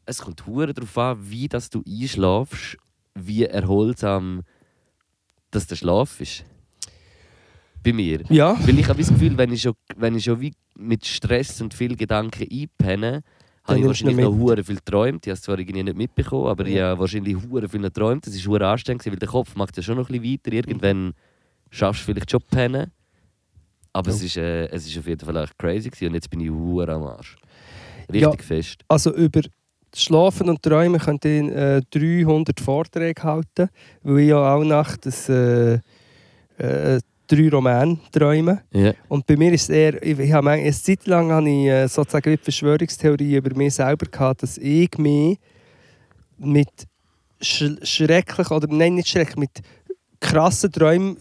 es 0.05 0.19
kommt 0.19 0.45
hure 0.45 0.73
darauf 0.73 0.97
an, 0.97 1.17
wie 1.19 1.47
dass 1.47 1.69
du 1.69 1.83
einschlafst, 1.85 2.77
wie 3.15 3.43
erholsam 3.43 4.43
dass 5.51 5.67
der 5.67 5.75
Schlaf 5.75 6.19
ist. 6.21 6.43
Bei 7.83 7.93
mir. 7.93 8.23
Ja. 8.29 8.57
Weil 8.65 8.79
ich 8.79 8.87
habe 8.87 8.99
das 8.99 9.09
Gefühl, 9.09 9.37
wenn 9.37 9.51
ich 9.51 9.61
schon, 9.61 9.73
wenn 9.95 10.15
ich 10.15 10.23
schon 10.25 10.41
wie 10.41 10.53
mit 10.75 11.05
Stress 11.05 11.61
und 11.61 11.73
viel 11.73 11.95
Gedanken 11.95 12.47
einpenne, 12.51 13.23
habe 13.63 13.79
ich 13.79 13.85
wahrscheinlich 13.85 14.17
noch 14.17 14.33
hure 14.33 14.63
viel 14.63 14.75
geträumt. 14.75 15.25
Ich 15.25 15.29
habe 15.29 15.37
es 15.37 15.41
zwar 15.41 15.59
irgendwie 15.59 15.83
nicht 15.83 15.97
mitbekommen, 15.97 16.47
aber 16.47 16.65
ich 16.65 16.79
habe 16.79 16.99
wahrscheinlich 16.99 17.35
hure 17.35 17.67
viel 17.67 17.81
geträumt. 17.81 18.25
Das 18.25 18.33
ist 18.33 18.47
hure 18.47 18.67
anstrengend, 18.67 19.05
weil 19.05 19.15
der 19.17 19.27
Kopf 19.27 19.55
macht 19.55 19.75
ja 19.77 19.83
schon 19.83 19.97
noch 19.97 20.09
ein 20.09 20.21
bisschen 20.21 20.39
weiter. 20.45 20.53
Irgendwann 20.53 21.13
schaffst 21.69 22.01
du 22.01 22.05
vielleicht 22.05 22.31
schon 22.31 22.41
pennen. 22.49 22.91
Aber 23.93 24.09
es, 24.11 24.19
Ja. 24.21 24.25
ist, 24.25 24.37
äh, 24.37 24.65
es 24.67 24.85
ist 24.87 24.97
auf 24.97 25.07
jeden 25.07 25.25
Fall 25.25 25.37
echt 25.43 25.57
crazy 25.57 25.89
gewesen. 25.89 26.07
und 26.09 26.13
jetzt 26.15 26.29
bin 26.29 26.39
ich 26.39 26.49
hure 26.49 26.93
am 26.93 27.03
Arsch. 27.03 27.35
Richtig 28.11 28.43
fest. 28.43 28.81
Also 28.87 29.13
über 29.13 29.41
das 29.41 30.01
Schlafen 30.03 30.49
und 30.49 30.61
Träumen 30.61 30.99
könnt 30.99 31.25
ihr 31.25 31.77
äh, 31.77 31.81
300 31.91 32.59
Vorträge 32.59 33.23
halten, 33.23 33.69
weil 34.03 34.19
ich 34.19 34.29
ja 34.29 34.53
auch 34.55 34.63
nachts 34.63 35.27
äh, 35.29 35.79
äh, 36.57 36.99
drei 37.27 37.49
Romane 37.49 37.99
träume. 38.11 38.61
Ja. 38.71 38.93
Und 39.09 39.25
bei 39.25 39.35
mir 39.35 39.51
ist 39.51 39.63
es 39.63 39.69
eher, 39.69 40.01
ich, 40.03 40.17
ich 40.19 40.31
habe 40.31 40.51
eine 40.51 40.71
Zeit 40.71 41.05
lang 41.07 41.31
habe 41.31 41.49
ich 41.49 41.65
äh, 41.67 41.87
sozusagen 41.87 42.31
die 42.31 42.37
Verschwörungstheorie 42.37 43.35
über 43.37 43.55
mich 43.55 43.73
selber 43.75 44.05
gehabt, 44.05 44.43
dass 44.43 44.57
ich 44.57 44.95
mich 44.97 45.37
mit 46.37 46.69
sch 47.41 47.63
schrecklich 47.83 48.49
oder 48.51 48.67
nein 48.69 48.95
nicht 48.95 49.07
schrecklich, 49.09 49.37
mit 49.37 49.61
krassen 50.19 50.71
Träumen 50.71 51.17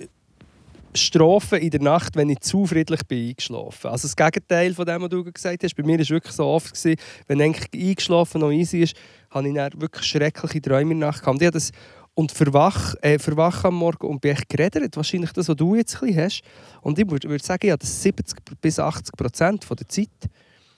Strophen 0.95 1.59
in 1.59 1.71
der 1.71 1.83
Nacht, 1.83 2.17
wenn 2.17 2.31
ich 2.31 2.41
zu 2.41 2.67
friedlich 2.67 3.07
bin 3.07 3.29
eingeschlafen. 3.29 3.91
Also 3.91 4.09
das 4.09 4.17
Gegenteil 4.17 4.75
von 4.75 4.87
dem, 4.87 5.03
was 5.03 5.09
du 5.11 5.25
gesagt 5.25 5.63
hast. 5.63 5.75
Bei 5.75 5.83
mir 5.83 5.95
war 5.95 6.01
es 6.01 6.11
wirklich 6.11 6.35
so 6.35 6.45
oft, 6.45 6.73
gewesen, 6.73 6.97
wenn 7.27 7.41
eigentlich 7.41 7.69
eingeschlafen 7.75 8.41
noch 8.41 8.51
easy 8.51 8.83
ist, 8.83 8.97
habe 9.31 9.49
ich 9.49 9.55
dann 9.55 9.73
wirklich 9.81 10.05
schreckliche 10.05 10.63
Träume 10.63 10.93
in 10.93 11.01
der 11.01 11.11
Nacht 11.11 11.21
gehabt. 11.21 11.37
Und 11.37 11.43
ich 11.43 11.51
das 11.51 11.73
und 12.17 12.33
verwach, 12.33 12.95
äh, 13.03 13.19
verwach 13.19 13.65
am 13.65 13.75
Morgen 13.75 14.07
und 14.07 14.23
bin 14.23 14.33
echt 14.33 14.49
geredet. 14.49 14.97
Wahrscheinlich 14.97 15.33
das, 15.33 15.49
was 15.49 15.57
du 15.57 15.75
jetzt 15.75 15.97
ein 15.97 16.07
bisschen 16.07 16.25
hast. 16.25 16.43
Und 16.81 16.99
ich 16.99 17.09
würde 17.11 17.29
würd 17.29 17.45
sagen, 17.45 17.67
ja, 17.67 17.77
das 17.77 18.03
70 18.03 18.39
bis 18.61 18.79
80 18.79 19.15
Prozent 19.17 19.65
von 19.65 19.77
der 19.77 19.87
Zeit. 19.87 20.09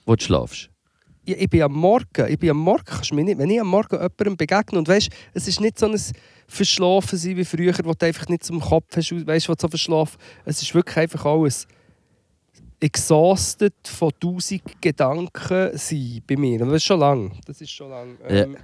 Wo 0.05 0.17
du 0.17 0.25
schlafst. 0.25 0.69
Ja, 1.25 1.37
ich 1.39 1.49
bin 1.49 1.63
am 1.63 1.75
Morgen, 1.75 2.27
ich 2.27 2.39
bin 2.39 2.51
am 2.51 2.57
Morgen, 2.57 2.85
kannst 2.85 3.13
mir 3.13 3.23
nicht, 3.23 3.39
wenn 3.39 3.51
ich 3.51 3.61
am 3.61 3.69
Morgen 3.69 3.95
jemandem 3.95 4.37
begegne 4.37 4.79
und 4.79 4.89
weißt, 4.89 5.11
es 5.35 5.47
ist 5.47 5.61
nicht 5.61 5.79
so 5.79 5.87
ein 5.87 6.01
Verschlafen 6.49 7.19
sein 7.19 7.37
wie 7.37 7.45
früher, 7.45 7.75
wo 7.85 7.93
du 7.93 8.07
einfach 8.07 8.27
nicht 8.29 8.43
zum 8.43 8.61
Kopf 8.61 8.97
hast, 8.97 9.11
weißt, 9.27 9.49
was 9.49 9.57
so 9.61 9.69
verschlafen. 9.69 10.19
Es 10.45 10.63
ist 10.63 10.75
wirklich 10.75 10.97
einfach 10.97 11.25
alles 11.27 11.69
exhausted 12.81 13.75
von 13.85 14.11
tausend 14.19 14.63
Gedanken 14.81 15.77
sein 15.77 16.23
bei 16.27 16.37
mir. 16.37 16.63
Und 16.63 16.69
das 16.69 16.77
ist 16.77 16.85
schon 16.85 17.01
lang. 17.01 17.33
Das 17.47 17.61
ist 17.61 17.71
schon 17.71 17.91
lang. 17.91 18.17
Ja. 18.29 18.43
Ähm, 18.45 18.57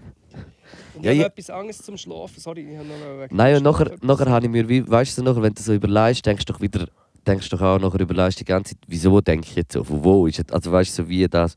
und 0.95 1.05
Ja, 1.05 1.13
habe 1.13 1.27
etwas 1.27 1.51
Angst 1.51 1.85
zum 1.85 1.97
Schlafen. 1.97 2.41
Sorry, 2.41 2.63
ich 2.71 2.77
habe 2.77 2.87
noch 2.87 3.29
Nein, 3.31 3.57
und 3.57 3.63
nachher, 3.65 3.97
nachher 4.03 4.31
habe 4.31 4.47
ich 4.47 4.53
mir, 4.53 4.69
wie, 4.69 4.89
weißt 4.89 5.19
du, 5.19 5.23
nachher, 5.23 5.43
wenn 5.43 5.53
du 5.53 5.63
so 5.63 5.75
überlegst, 5.75 6.25
denkst 6.25 6.45
du 6.45 6.53
doch 6.53 6.61
wieder, 6.61 6.89
denkst 7.27 7.49
du 7.49 7.57
doch 7.57 7.63
auch 7.63 7.79
nachher 7.79 8.01
überlegst 8.01 8.41
die 8.41 8.45
ganze 8.45 8.75
Zeit, 8.75 8.83
wieso 8.87 9.21
denke 9.21 9.47
ich 9.49 9.57
jetzt 9.57 9.73
so, 9.73 9.85
von 9.85 10.03
wo 10.03 10.27
ist 10.27 10.39
es, 10.39 10.53
also 10.53 10.73
weißt 10.73 10.99
du, 10.99 11.03
so 11.03 11.09
wie 11.09 11.27
das. 11.29 11.55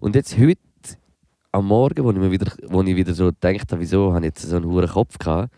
Und 0.00 0.14
jetzt 0.14 0.36
heute, 0.38 0.58
am 1.52 1.66
Morgen, 1.66 2.04
wo 2.04 2.10
ich 2.10 2.16
mir 2.16 2.30
wieder, 2.30 2.52
wo 2.68 2.82
ich 2.82 2.96
wieder 2.96 3.12
so 3.12 3.26
gedacht 3.26 3.70
habe, 3.72 3.80
wieso 3.80 4.12
habe 4.12 4.20
ich 4.26 4.32
jetzt 4.32 4.42
so 4.42 4.56
einen 4.56 4.66
hohen 4.66 4.86
Kopf 4.86 5.18
gehabt, 5.18 5.52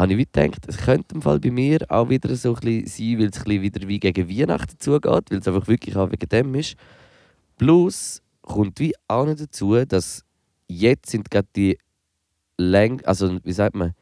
habe 0.00 0.12
ich 0.12 0.18
wie 0.18 0.24
gedacht, 0.32 0.62
es 0.66 0.76
könnte 0.78 1.14
im 1.14 1.22
Fall 1.22 1.38
bei 1.40 1.50
mir 1.50 1.78
auch 1.88 2.08
wieder 2.08 2.34
so 2.36 2.54
ein 2.54 2.60
bisschen 2.60 2.86
sein, 2.86 3.18
weil 3.20 3.28
es 3.28 3.38
ein 3.38 3.44
bisschen 3.44 3.62
wieder 3.62 3.88
wie 3.88 4.00
gegen 4.00 4.28
Weihnachten 4.28 4.76
zugeht, 4.78 5.30
weil 5.30 5.38
es 5.38 5.48
einfach 5.48 5.68
wirklich 5.68 5.96
auch 5.96 6.10
wegen 6.10 6.28
dem 6.28 6.54
ist. 6.54 6.74
Plus 7.56 8.22
kommt 8.42 8.80
wie 8.80 8.94
auch 9.08 9.26
noch 9.26 9.36
dazu, 9.36 9.84
dass 9.84 10.24
jetzt 10.68 11.10
sind 11.10 11.30
gerade 11.30 11.48
die 11.54 11.78
Läng 12.58 13.00
also 13.04 13.38
wie 13.44 13.52
sagt 13.52 13.74
man, 13.74 13.92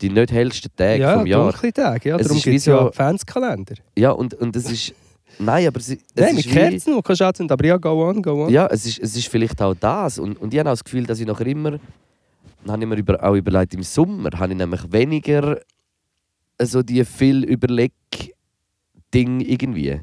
die 0.00 0.08
nicht 0.10 0.30
hellsten 0.32 0.70
Tage 0.76 1.00
ja, 1.02 1.18
vom 1.18 1.26
Jahr. 1.26 1.50
dunkle 1.50 1.72
Tage. 1.72 2.08
Ja, 2.10 2.16
Es 2.16 2.28
darum 2.28 2.42
gibt 2.42 2.56
es 2.56 2.64
ja 2.66 2.86
Adventskalender. 2.86 3.74
Ja, 3.96 4.10
und, 4.12 4.34
und 4.34 4.54
das 4.54 4.70
ist. 4.70 4.94
Nein, 5.40 5.66
aber 5.68 5.78
sie, 5.80 5.94
es 5.94 6.00
Nein, 6.16 6.34
mit 6.34 6.46
ist 6.46 6.50
wie- 6.50 6.54
Kerzen, 6.54 6.96
die 6.96 7.02
kannst 7.02 7.20
du 7.20 7.26
anzünden. 7.26 7.52
Aber 7.52 7.64
ja, 7.64 7.76
go 7.76 8.08
on, 8.08 8.22
go 8.22 8.44
on. 8.46 8.50
Ja, 8.50 8.66
es 8.66 8.86
ist, 8.86 8.98
es 8.98 9.14
ist 9.16 9.28
vielleicht 9.28 9.60
auch 9.60 9.74
das. 9.74 10.18
Und, 10.18 10.36
und 10.40 10.52
ich 10.52 10.58
habe 10.58 10.70
auch 10.70 10.72
das 10.72 10.82
Gefühl, 10.84 11.04
dass 11.06 11.20
ich 11.20 11.26
nachher 11.26 11.46
immer. 11.46 11.78
Dann 12.62 12.72
habe 12.72 12.82
ich 12.82 12.88
mir 12.88 12.96
über, 12.96 13.22
auch 13.22 13.34
überlegt, 13.34 13.74
im 13.74 13.82
Sommer 13.82 14.30
habe 14.38 14.52
ich 14.52 14.58
nämlich 14.58 14.92
weniger 14.92 15.60
so 16.60 16.82
die 16.82 17.04
viel 17.04 17.44
Überleg-Ding 17.44 19.40
irgendwie. 19.40 20.00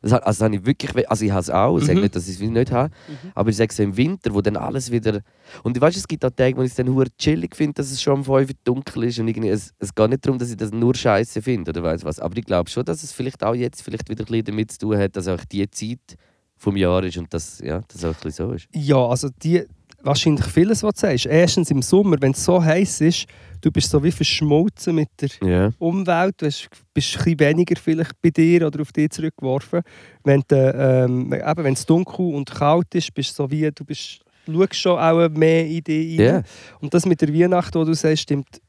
Das, 0.00 0.12
also, 0.12 0.24
das 0.26 0.40
habe 0.42 0.54
ich 0.56 0.64
wirklich. 0.64 1.10
Also, 1.10 1.24
ich 1.24 1.30
habe 1.32 1.40
es 1.40 1.50
auch. 1.50 1.76
Ich 1.78 1.84
sage 1.86 1.96
Mhm. 1.98 2.02
nicht, 2.04 2.14
dass 2.14 2.28
ich 2.28 2.40
es 2.40 2.48
nicht 2.48 2.70
habe. 2.70 2.94
Mhm. 3.08 3.32
Aber 3.34 3.50
ich 3.50 3.56
sage 3.56 3.74
so 3.74 3.82
im 3.82 3.96
Winter, 3.96 4.32
wo 4.32 4.40
dann 4.40 4.56
alles 4.56 4.92
wieder. 4.92 5.22
Und 5.64 5.76
ich 5.76 5.80
weiß, 5.80 5.96
es 5.96 6.06
gibt 6.06 6.24
auch 6.24 6.30
Tage, 6.30 6.56
wo 6.56 6.62
ich 6.62 6.70
es 6.70 6.76
dann 6.76 6.88
hure 6.88 7.08
chillig 7.18 7.56
finde, 7.56 7.74
dass 7.74 7.90
es 7.90 8.00
schon 8.00 8.18
um 8.18 8.24
5 8.24 8.48
Uhr 8.50 8.54
dunkel 8.62 9.04
ist. 9.04 9.18
Und 9.18 9.26
irgendwie, 9.26 9.48
es, 9.48 9.72
es 9.80 9.92
geht 9.92 10.10
nicht 10.10 10.24
darum, 10.24 10.38
dass 10.38 10.50
ich 10.50 10.56
das 10.56 10.70
nur 10.70 10.94
scheiße 10.94 11.42
finde 11.42 11.70
oder 11.72 11.82
weiß 11.82 12.04
was. 12.04 12.20
Aber 12.20 12.36
ich 12.36 12.44
glaube 12.44 12.70
schon, 12.70 12.84
dass 12.84 13.02
es 13.02 13.10
vielleicht 13.12 13.42
auch 13.42 13.54
jetzt 13.56 13.82
vielleicht 13.82 14.08
wieder 14.08 14.22
ein 14.22 14.26
bisschen 14.26 14.44
damit 14.44 14.70
zu 14.70 14.78
tun 14.78 14.98
hat, 14.98 15.16
dass 15.16 15.26
auch 15.26 15.44
die 15.46 15.68
Zeit 15.68 16.16
vom 16.56 16.76
Jahr 16.76 17.02
ist 17.02 17.16
und 17.18 17.32
dass 17.34 17.58
ja, 17.58 17.80
das 17.88 18.04
auch 18.04 18.08
ein 18.10 18.14
bisschen 18.22 18.46
so 18.48 18.52
ist. 18.52 18.68
Ja, 18.72 19.04
also 19.04 19.30
die, 19.42 19.64
wahrscheinlich 20.02 20.46
vieles, 20.46 20.82
was 20.82 20.94
du 20.94 21.00
sagst. 21.00 21.26
Erstens 21.26 21.70
im 21.70 21.82
Sommer, 21.82 22.16
wenn 22.20 22.32
es 22.32 22.44
so 22.44 22.62
heiß 22.62 23.00
ist, 23.02 23.26
du 23.60 23.70
bist 23.70 23.90
so 23.90 24.02
wie 24.02 24.12
verschmolzen 24.12 24.94
mit 24.94 25.08
der 25.20 25.30
Ja. 25.42 25.70
Umwelt, 25.78 26.40
du 26.40 26.46
bist 26.46 26.68
ein 26.70 26.86
bisschen 26.94 27.40
weniger 27.40 27.74
vielleicht 27.80 28.20
bei 28.22 28.30
dir 28.30 28.66
oder 28.66 28.80
auf 28.80 28.92
dich 28.92 29.10
zurückgeworfen. 29.10 29.82
Wenn 30.24 30.42
ähm, 30.50 31.32
es 31.32 31.86
dunkel 31.86 32.34
und 32.34 32.50
kalt 32.50 32.94
ist, 32.94 33.12
bist 33.14 33.30
du 33.30 33.42
so 33.42 33.50
wie, 33.50 33.70
du 33.70 33.84
bist, 33.84 34.20
schaust 34.46 34.74
schon 34.76 34.98
auch 34.98 35.28
mehr 35.30 35.66
in 35.66 35.82
dich. 35.82 36.18
Ja. 36.18 36.42
Und 36.80 36.94
das 36.94 37.06
mit 37.06 37.20
der 37.20 37.34
Weihnacht, 37.34 37.74
was 37.74 37.86
du 37.86 37.94
sagst, 37.94 38.22
stimmt 38.22 38.60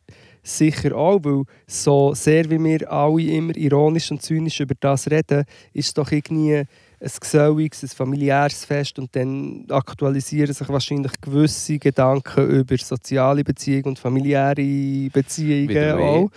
sicher 0.41 0.95
auch, 0.95 1.19
weil 1.23 1.43
so 1.67 2.13
sehr 2.13 2.49
wie 2.49 2.63
wir 2.63 2.91
alle 2.91 3.21
immer 3.21 3.55
ironisch 3.55 4.11
und 4.11 4.21
zynisch 4.21 4.59
über 4.59 4.75
das 4.79 5.09
reden, 5.09 5.43
ist 5.73 5.87
es 5.87 5.93
doch 5.93 6.11
irgendwie 6.11 6.63
ein 7.01 7.11
geselliges, 7.19 7.83
ein 7.83 7.89
familiäres 7.89 8.65
Fest 8.65 8.99
und 8.99 9.15
dann 9.15 9.65
aktualisieren 9.69 10.53
sich 10.53 10.67
wahrscheinlich 10.67 11.13
gewisse 11.21 11.79
Gedanken 11.79 12.47
über 12.49 12.77
soziale 12.77 13.43
Beziehungen 13.43 13.85
und 13.85 13.99
familiäre 13.99 15.09
Beziehungen 15.09 15.91
auch. 15.93 16.29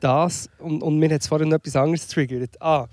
Das, 0.00 0.48
und, 0.58 0.82
und 0.82 0.98
mir 0.98 1.12
hat 1.12 1.20
es 1.20 1.28
vorhin 1.28 1.52
etwas 1.52 1.76
anderes 1.76 2.06
triggert. 2.08 2.60
Ah, 2.60 2.86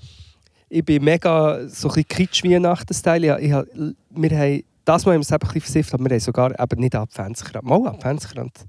ich 0.69 0.83
bin 0.83 1.01
mega 1.03 1.65
so 1.69 1.87
ein 1.87 1.93
bisschen 2.03 2.07
Kitsch-Weihnachten-Style. 2.09 3.39
Ich, 3.39 3.45
ich, 3.51 3.95
wir 4.09 4.37
haben, 4.37 4.63
das 4.83 5.05
Mal 5.05 5.13
haben 5.13 5.19
wir 5.19 5.21
es 5.21 5.31
ein 5.31 5.39
bisschen 5.39 5.61
versifft, 5.61 5.93
aber 5.93 6.03
wir 6.03 6.11
haben 6.11 6.19
sogar 6.19 6.59
eben 6.59 6.81
nicht 6.81 6.95
Adventskranz. 6.95 7.63
Mal 7.65 7.87
Adventskranz. 7.87 8.65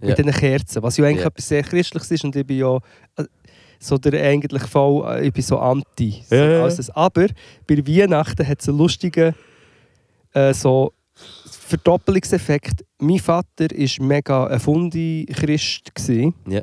Ja. 0.00 0.08
Mit 0.08 0.18
diesen 0.18 0.32
Kerzen, 0.32 0.82
was 0.82 0.96
ja 0.96 1.04
eigentlich 1.04 1.22
Ja. 1.22 1.26
etwas 1.26 1.48
sehr 1.48 1.62
Christliches 1.64 2.10
ist 2.12 2.24
und 2.24 2.36
ich 2.36 2.46
bin 2.46 2.58
ja 2.58 2.76
äh, 3.16 3.24
so 3.80 3.98
der 3.98 4.22
eigentlich 4.22 4.62
voll, 4.64 5.04
äh, 5.08 5.26
ich 5.26 5.32
bin 5.32 5.42
so 5.42 5.58
anti. 5.58 6.22
So, 6.28 6.36
Ja, 6.36 6.44
ja, 6.44 6.52
ja. 6.52 6.62
alles 6.62 6.76
das. 6.76 6.90
Aber 6.90 7.26
bei 7.66 7.86
Weihnachten 7.86 8.46
hat 8.46 8.60
es 8.60 8.68
einen 8.68 8.78
lustigen 8.78 9.34
äh, 10.34 10.54
so 10.54 10.92
Verdoppelungseffekt. 11.70 12.84
Mein 12.98 13.18
Vater 13.18 13.68
war 13.70 14.06
mega 14.06 14.46
ein 14.46 14.60
Fundi-Christ. 14.60 15.92
Ja. 16.46 16.62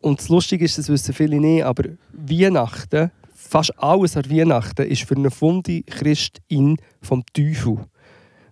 Und 0.00 0.20
das 0.20 0.28
Lustige 0.28 0.64
ist, 0.64 0.78
das 0.78 0.88
wissen 0.88 1.14
viele 1.14 1.40
nicht, 1.40 1.64
aber 1.64 1.84
Weihnachten, 2.12 3.10
fast 3.34 3.76
alles 3.78 4.16
an 4.16 4.30
Weihnachten, 4.30 4.86
ist 4.86 5.02
für 5.02 5.16
einen 5.16 5.30
Fundi-Christin 5.30 6.76
vom 7.00 7.24
Teufel. 7.32 7.78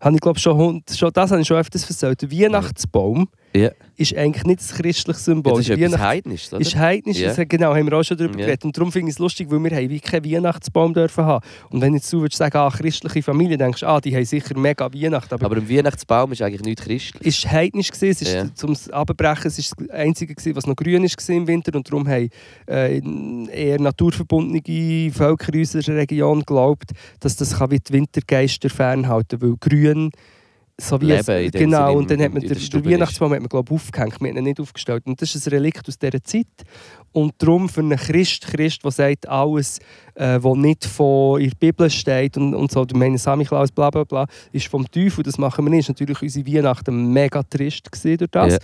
Habe 0.00 0.16
ich 0.16 0.20
glaube 0.20 0.38
schon, 0.38 0.82
schon, 0.90 1.12
das 1.12 1.30
habe 1.30 1.40
ich 1.40 1.46
schon 1.46 1.58
öfters 1.58 1.88
erzählt. 1.88 2.22
Der 2.22 2.32
Weihnachtsbaum 2.32 3.28
Ja. 3.54 3.70
ist 3.96 4.16
eigentlich 4.16 4.44
nicht 4.44 4.60
das 4.60 4.72
christliche 4.72 5.18
Ja, 5.18 5.24
Symbol. 5.24 5.52
das 5.52 5.68
ist 5.68 5.70
etwas 5.70 6.00
Heidnisches, 6.00 6.52
oder? 6.52 6.60
ist 6.62 6.74
heidnisch, 6.76 7.18
Ja. 7.18 7.34
das, 7.34 7.46
genau, 7.48 7.74
haben 7.74 7.86
wir 7.90 7.98
auch 7.98 8.02
schon 8.02 8.16
darüber 8.16 8.38
Ja. 8.38 8.46
geredet. 8.46 8.64
Und 8.64 8.76
darum 8.76 8.90
finde 8.90 9.10
ich 9.10 9.14
es 9.16 9.18
lustig, 9.18 9.48
weil 9.50 9.62
wir 9.62 9.70
haben 9.76 9.90
wie 9.90 10.00
keinen 10.00 10.24
Weihnachtsbaum 10.24 10.94
dürfen 10.94 11.24
haben. 11.24 11.44
Und 11.70 11.80
wenn 11.82 11.92
jetzt 11.94 12.10
du 12.12 12.20
würdest 12.22 12.38
sagen, 12.38 12.56
ah, 12.56 12.70
christliche 12.70 13.22
Familie, 13.22 13.58
denkst 13.58 13.80
du, 13.80 13.86
ah, 13.86 14.00
die 14.00 14.14
haben 14.16 14.24
sicher 14.24 14.56
mega 14.58 14.92
Weihnachten. 14.92 15.34
Aber, 15.34 15.44
Aber 15.46 15.56
im 15.58 15.68
Weihnachtsbaum 15.68 16.32
ist 16.32 16.40
eigentlich 16.42 16.62
nichts 16.62 16.82
christlich. 16.84 17.26
es 17.26 17.44
war 17.44 17.52
heidnisch, 17.52 17.90
gewesen, 17.90 18.10
es 18.10 18.22
ist 18.22 18.34
Ja. 18.34 18.54
zum 18.54 18.74
Abbrechen, 18.90 19.46
es 19.48 19.58
ist 19.58 19.74
das 19.78 19.90
Einzige, 19.90 20.34
gewesen, 20.34 20.56
was 20.56 20.66
noch 20.66 20.74
grün 20.76 21.04
ist 21.04 21.28
im 21.28 21.46
Winter. 21.46 21.76
Und 21.76 21.86
darum 21.88 22.08
haben 22.08 22.30
äh, 22.68 23.00
eher 23.52 23.78
naturverbundene 23.80 25.10
Völker 25.12 25.52
in 25.54 25.60
unserer 25.60 25.96
Region 25.96 26.40
geglaubt, 26.40 26.90
dass 27.20 27.36
das 27.36 27.58
kann 27.58 27.70
wie 27.70 27.78
die 27.78 27.92
Wintergeister 27.92 28.70
fernhalten 28.70 29.38
kann. 29.38 29.48
Weil 29.50 29.56
grün 29.60 30.10
so 30.80 31.00
wie 31.00 31.12
es, 31.12 31.26
Leben 31.26 31.50
dem 31.50 31.60
genau, 31.60 31.86
Sinne 31.86 31.98
und 31.98 32.10
dann 32.10 32.22
hat 32.22 32.32
man 32.32 32.42
den, 32.42 32.58
den 32.58 32.84
Weihnachtsbaum 32.84 33.32
hat 33.32 33.40
man, 33.40 33.48
glaub, 33.48 33.70
aufgehängt, 33.70 34.20
man 34.20 34.30
hat 34.30 34.36
ihn 34.38 34.44
nicht 34.44 34.60
aufgestellt. 34.60 35.06
Und 35.06 35.20
das 35.20 35.34
ist 35.34 35.46
ein 35.46 35.50
Relikt 35.50 35.86
aus 35.88 35.98
dieser 35.98 36.22
Zeit. 36.22 36.46
Und 37.12 37.34
darum 37.38 37.68
für 37.68 37.80
einen 37.80 37.98
Christ, 37.98 38.46
Christ, 38.46 38.82
der 38.82 38.90
sagt, 38.90 39.28
alles, 39.28 39.78
äh, 40.14 40.38
was 40.40 40.56
nicht 40.56 40.84
von 40.86 41.40
in 41.40 41.50
der 41.50 41.56
Bibel 41.56 41.90
steht 41.90 42.36
und, 42.36 42.54
und 42.54 42.72
so, 42.72 42.84
du 42.84 42.96
meinst 42.96 43.24
Samichlaus, 43.24 43.70
bla 43.70 43.90
bla 43.90 44.04
bla, 44.04 44.26
ist 44.50 44.66
vom 44.68 44.90
Teufel, 44.90 45.22
das 45.22 45.38
machen 45.38 45.64
wir 45.64 45.70
nicht. 45.70 45.80
Ist 45.80 45.88
natürlich 45.90 46.22
unsere 46.22 46.46
Weihnachten 46.46 47.12
mega 47.12 47.42
trist 47.42 47.88
durch 48.02 48.30
das. 48.30 48.54
Ja. 48.54 48.58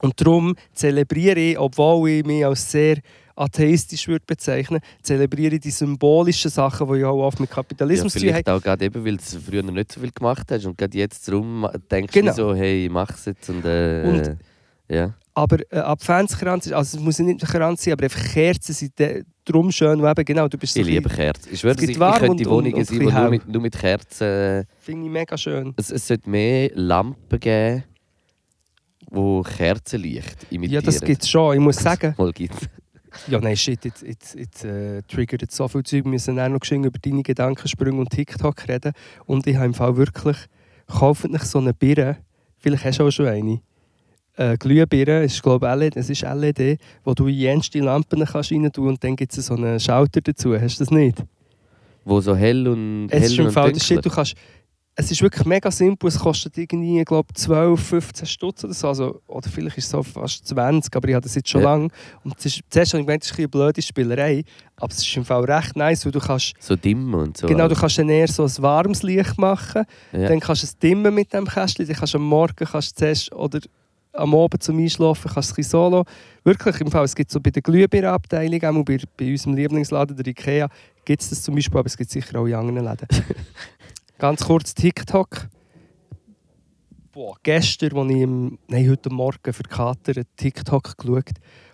Und 0.00 0.20
darum 0.20 0.54
zelebriere 0.74 1.40
ich, 1.40 1.58
obwohl 1.58 2.10
ich 2.10 2.24
mich 2.24 2.44
als 2.44 2.70
sehr 2.70 2.98
atheistisch 3.36 4.06
würde 4.08 4.24
bezeichnen, 4.26 4.80
zelebriere 5.02 5.54
ich 5.56 5.60
die 5.60 5.70
symbolischen 5.70 6.50
Sachen, 6.50 6.92
die 6.92 7.00
ja 7.00 7.08
auch 7.08 7.22
oft 7.26 7.40
mit 7.40 7.48
Ja, 7.50 7.54
Kapitalismus 7.56 8.12
zu 8.12 8.20
tun 8.20 8.34
haben. 8.34 8.46
auch 8.46 8.62
gerade 8.62 8.84
eben, 8.84 9.04
weil 9.04 9.16
du 9.16 9.22
es 9.22 9.36
früher 9.36 9.62
nicht 9.62 9.92
so 9.92 10.00
viel 10.00 10.10
gemacht 10.12 10.46
hast 10.50 10.64
und 10.66 10.78
gerade 10.78 10.96
jetzt 10.96 11.26
darum 11.28 11.66
denkst 11.90 12.12
Genau. 12.12 12.30
du 12.32 12.36
so, 12.36 12.54
hey, 12.54 12.88
mach's 12.90 13.24
jetzt 13.26 13.48
und, 13.50 13.64
äh, 13.64 14.02
Und- 14.06 14.36
ja. 14.88 15.14
Aber 15.36 15.58
äh, 15.72 15.78
Adventskranz, 15.78 16.70
also 16.70 16.96
es 16.98 17.02
muss 17.02 17.18
ja 17.18 17.24
nicht 17.24 17.42
ein 17.42 17.48
Kranz 17.48 17.82
sein, 17.82 17.94
aber 17.94 18.04
einfach 18.04 18.22
Kerzen 18.32 18.72
sind 18.72 18.96
de- 18.96 19.24
darum 19.44 19.72
schön, 19.72 20.00
weil 20.00 20.12
eben, 20.12 20.24
genau, 20.24 20.46
du 20.46 20.56
bist 20.56 20.74
so 20.74 20.80
Ich 20.80 20.86
liebe 20.86 21.08
Kerzen. 21.08 21.48
Ich 21.52 21.62
gibt 21.62 21.82
ich, 21.82 21.90
ich 21.90 21.98
könnte 21.98 22.36
die 22.36 22.46
und- 22.46 22.52
Wohnungen 22.52 22.74
und 22.74 22.84
sein, 22.86 23.00
ein 23.00 23.06
die 23.08 23.12
nur 23.12 23.30
mit, 23.30 23.48
nur 23.48 23.62
mit 23.62 23.76
Kerzen... 23.76 24.64
Finde 24.78 25.06
ich 25.06 25.12
mega 25.12 25.36
schön. 25.36 25.74
Es, 25.76 25.90
es 25.90 26.06
sollte 26.06 26.30
mehr 26.30 26.70
Lampen 26.74 27.40
geben, 27.40 27.82
die 29.10 29.42
Kerzenlicht 29.56 30.36
imitieren. 30.50 30.82
Ja, 30.84 30.86
das 30.90 31.00
gibt 31.00 31.22
es 31.22 31.28
schon. 31.28 31.54
Ich 31.54 31.60
muss 31.60 31.76
sagen, 31.82 32.14
Mal 32.16 32.32
gibt's. 32.32 32.66
Ja 33.28 33.40
nein, 33.40 33.56
shit, 33.56 33.84
jetzt, 33.84 34.02
jetzt, 34.02 34.34
jetzt 34.34 34.64
äh, 34.64 35.02
triggert 35.02 35.42
jetzt 35.42 35.56
so 35.56 35.68
viel 35.68 35.82
Zeug. 35.82 36.04
Wir 36.04 36.10
müssen 36.10 36.38
auch 36.38 36.48
noch 36.48 36.60
geschwind 36.60 36.86
über 36.86 36.98
deine 36.98 37.22
Gedankensprünge 37.22 37.98
und 37.98 38.10
TikTok 38.10 38.68
reden. 38.68 38.92
Und 39.26 39.46
ich 39.46 39.56
habe 39.56 39.66
im 39.66 39.74
Fall 39.74 39.96
wirklich, 39.96 40.36
kauft 40.86 41.28
nicht 41.28 41.44
so 41.44 41.58
eine 41.58 41.74
Birne, 41.74 42.18
vielleicht 42.58 42.84
hast 42.84 42.98
du 42.98 43.06
auch 43.06 43.10
schon 43.10 43.26
eine, 43.26 43.60
äh, 44.36 44.56
Glühbirne, 44.56 45.24
ist 45.24 45.42
glaube 45.42 45.72
LED, 45.74 45.96
es 45.96 46.10
ist 46.10 46.22
LED, 46.22 46.78
wo 47.04 47.14
du 47.14 47.26
in 47.26 47.34
jenste 47.34 47.78
Lampen 47.80 48.24
kannst 48.24 48.52
rein 48.52 48.70
tun 48.72 48.88
und 48.88 49.04
dann 49.04 49.16
gibt 49.16 49.36
es 49.36 49.46
so 49.46 49.54
einen 49.54 49.78
Schalter 49.78 50.20
dazu. 50.20 50.58
Hast 50.58 50.80
du 50.80 50.84
das 50.84 50.90
nicht? 50.90 51.22
Wo 52.04 52.20
so 52.20 52.36
hell 52.36 52.68
und 52.68 53.08
Es 53.10 53.26
ist 53.26 53.38
im 53.38 53.46
und 53.46 53.52
Fall 53.52 53.72
der 53.72 53.80
dunkler. 53.80 53.96
Shit, 53.96 54.04
du 54.04 54.10
kannst 54.10 54.34
es 54.96 55.10
ist 55.10 55.22
wirklich 55.22 55.44
mega 55.44 55.70
simpel. 55.70 56.08
Es 56.08 56.18
kostet 56.18 56.56
irgendwie, 56.56 57.02
glaube 57.04 57.32
12, 57.34 57.80
15 57.82 58.26
Stutz 58.26 58.62
oder 58.64 58.74
so. 58.74 58.88
Also, 58.88 59.20
oder 59.26 59.48
vielleicht 59.50 59.76
ist 59.78 59.84
es 59.86 59.90
so 59.90 60.02
fast 60.02 60.46
20, 60.46 60.94
aber 60.94 61.08
ich 61.08 61.14
habe 61.14 61.22
das 61.24 61.34
jetzt 61.34 61.48
schon 61.48 61.62
Ja. 61.62 61.70
lange. 61.72 61.88
Und 62.22 62.34
es 62.38 62.46
ist, 62.46 62.60
zuerst 62.70 62.92
habe 62.92 63.00
ich 63.00 63.06
gemeint, 63.06 63.24
es 63.24 63.30
ist 63.30 63.38
eine 63.38 63.48
blöde 63.48 63.82
Spielerei. 63.82 64.44
Aber 64.76 64.92
es 64.92 64.98
ist 64.98 65.16
im 65.16 65.24
Fall 65.24 65.44
recht 65.44 65.74
nice, 65.76 66.04
weil 66.04 66.12
du 66.12 66.20
kannst, 66.20 66.54
So 66.60 66.76
dimmen 66.76 67.12
und 67.14 67.36
so. 67.36 67.46
genau, 67.48 67.66
du 67.68 67.74
kannst 67.74 67.98
dann 67.98 68.08
eher 68.08 68.28
so 68.28 68.44
ein 68.44 68.52
warmes 68.58 69.02
Licht 69.02 69.36
machen. 69.38 69.84
ja. 70.12 70.28
Dann 70.28 70.38
kannst 70.40 70.62
du 70.62 70.66
es 70.66 70.78
dimmen 70.78 71.12
mit 71.14 71.32
dem 71.32 71.46
Kästchen. 71.46 71.86
Dann 71.86 71.96
kannst 71.96 72.14
du 72.14 72.18
am 72.18 72.24
Morgen 72.26 72.54
kannst 72.64 72.92
du 72.92 72.96
zuerst, 73.00 73.32
oder 73.32 73.58
am 74.12 74.32
Abend 74.32 74.62
zum 74.62 74.78
Einschlafen 74.78 75.28
kannst 75.28 75.36
du 75.36 75.40
es 75.40 75.50
ein 75.50 75.56
bisschen 75.56 75.70
solo. 75.70 76.04
Wirklich, 76.44 76.80
im 76.80 76.90
Fall, 76.92 77.04
es 77.04 77.16
gibt 77.16 77.32
so 77.32 77.40
bei 77.40 77.50
der 77.50 77.62
Glühbirnenabteilung, 77.62 78.62
auch 78.62 78.84
bei, 78.84 78.98
bei 79.16 79.32
unserem 79.32 79.54
Lieblingsladen, 79.56 80.16
der 80.16 80.26
Ikea, 80.28 80.68
gibt 81.04 81.20
es 81.20 81.30
das 81.30 81.42
zum 81.42 81.56
Beispiel, 81.56 81.78
aber 81.78 81.86
es 81.88 81.96
gibt 81.96 82.10
sicher 82.10 82.38
auch 82.38 82.46
in 82.46 82.54
anderen 82.54 82.84
Läden. 82.84 83.08
Ganz 84.18 84.44
kurz 84.44 84.74
TikTok. 84.74 85.48
Boah, 87.10 87.36
gestern, 87.42 87.98
als 87.98 88.10
ich 88.10 88.20
im, 88.22 88.58
nein, 88.68 88.88
heute 88.88 89.10
Morgen 89.10 89.52
für 89.52 89.62
Kater 89.64 90.22
TikTok 90.36 90.96
geschaut 90.96 91.30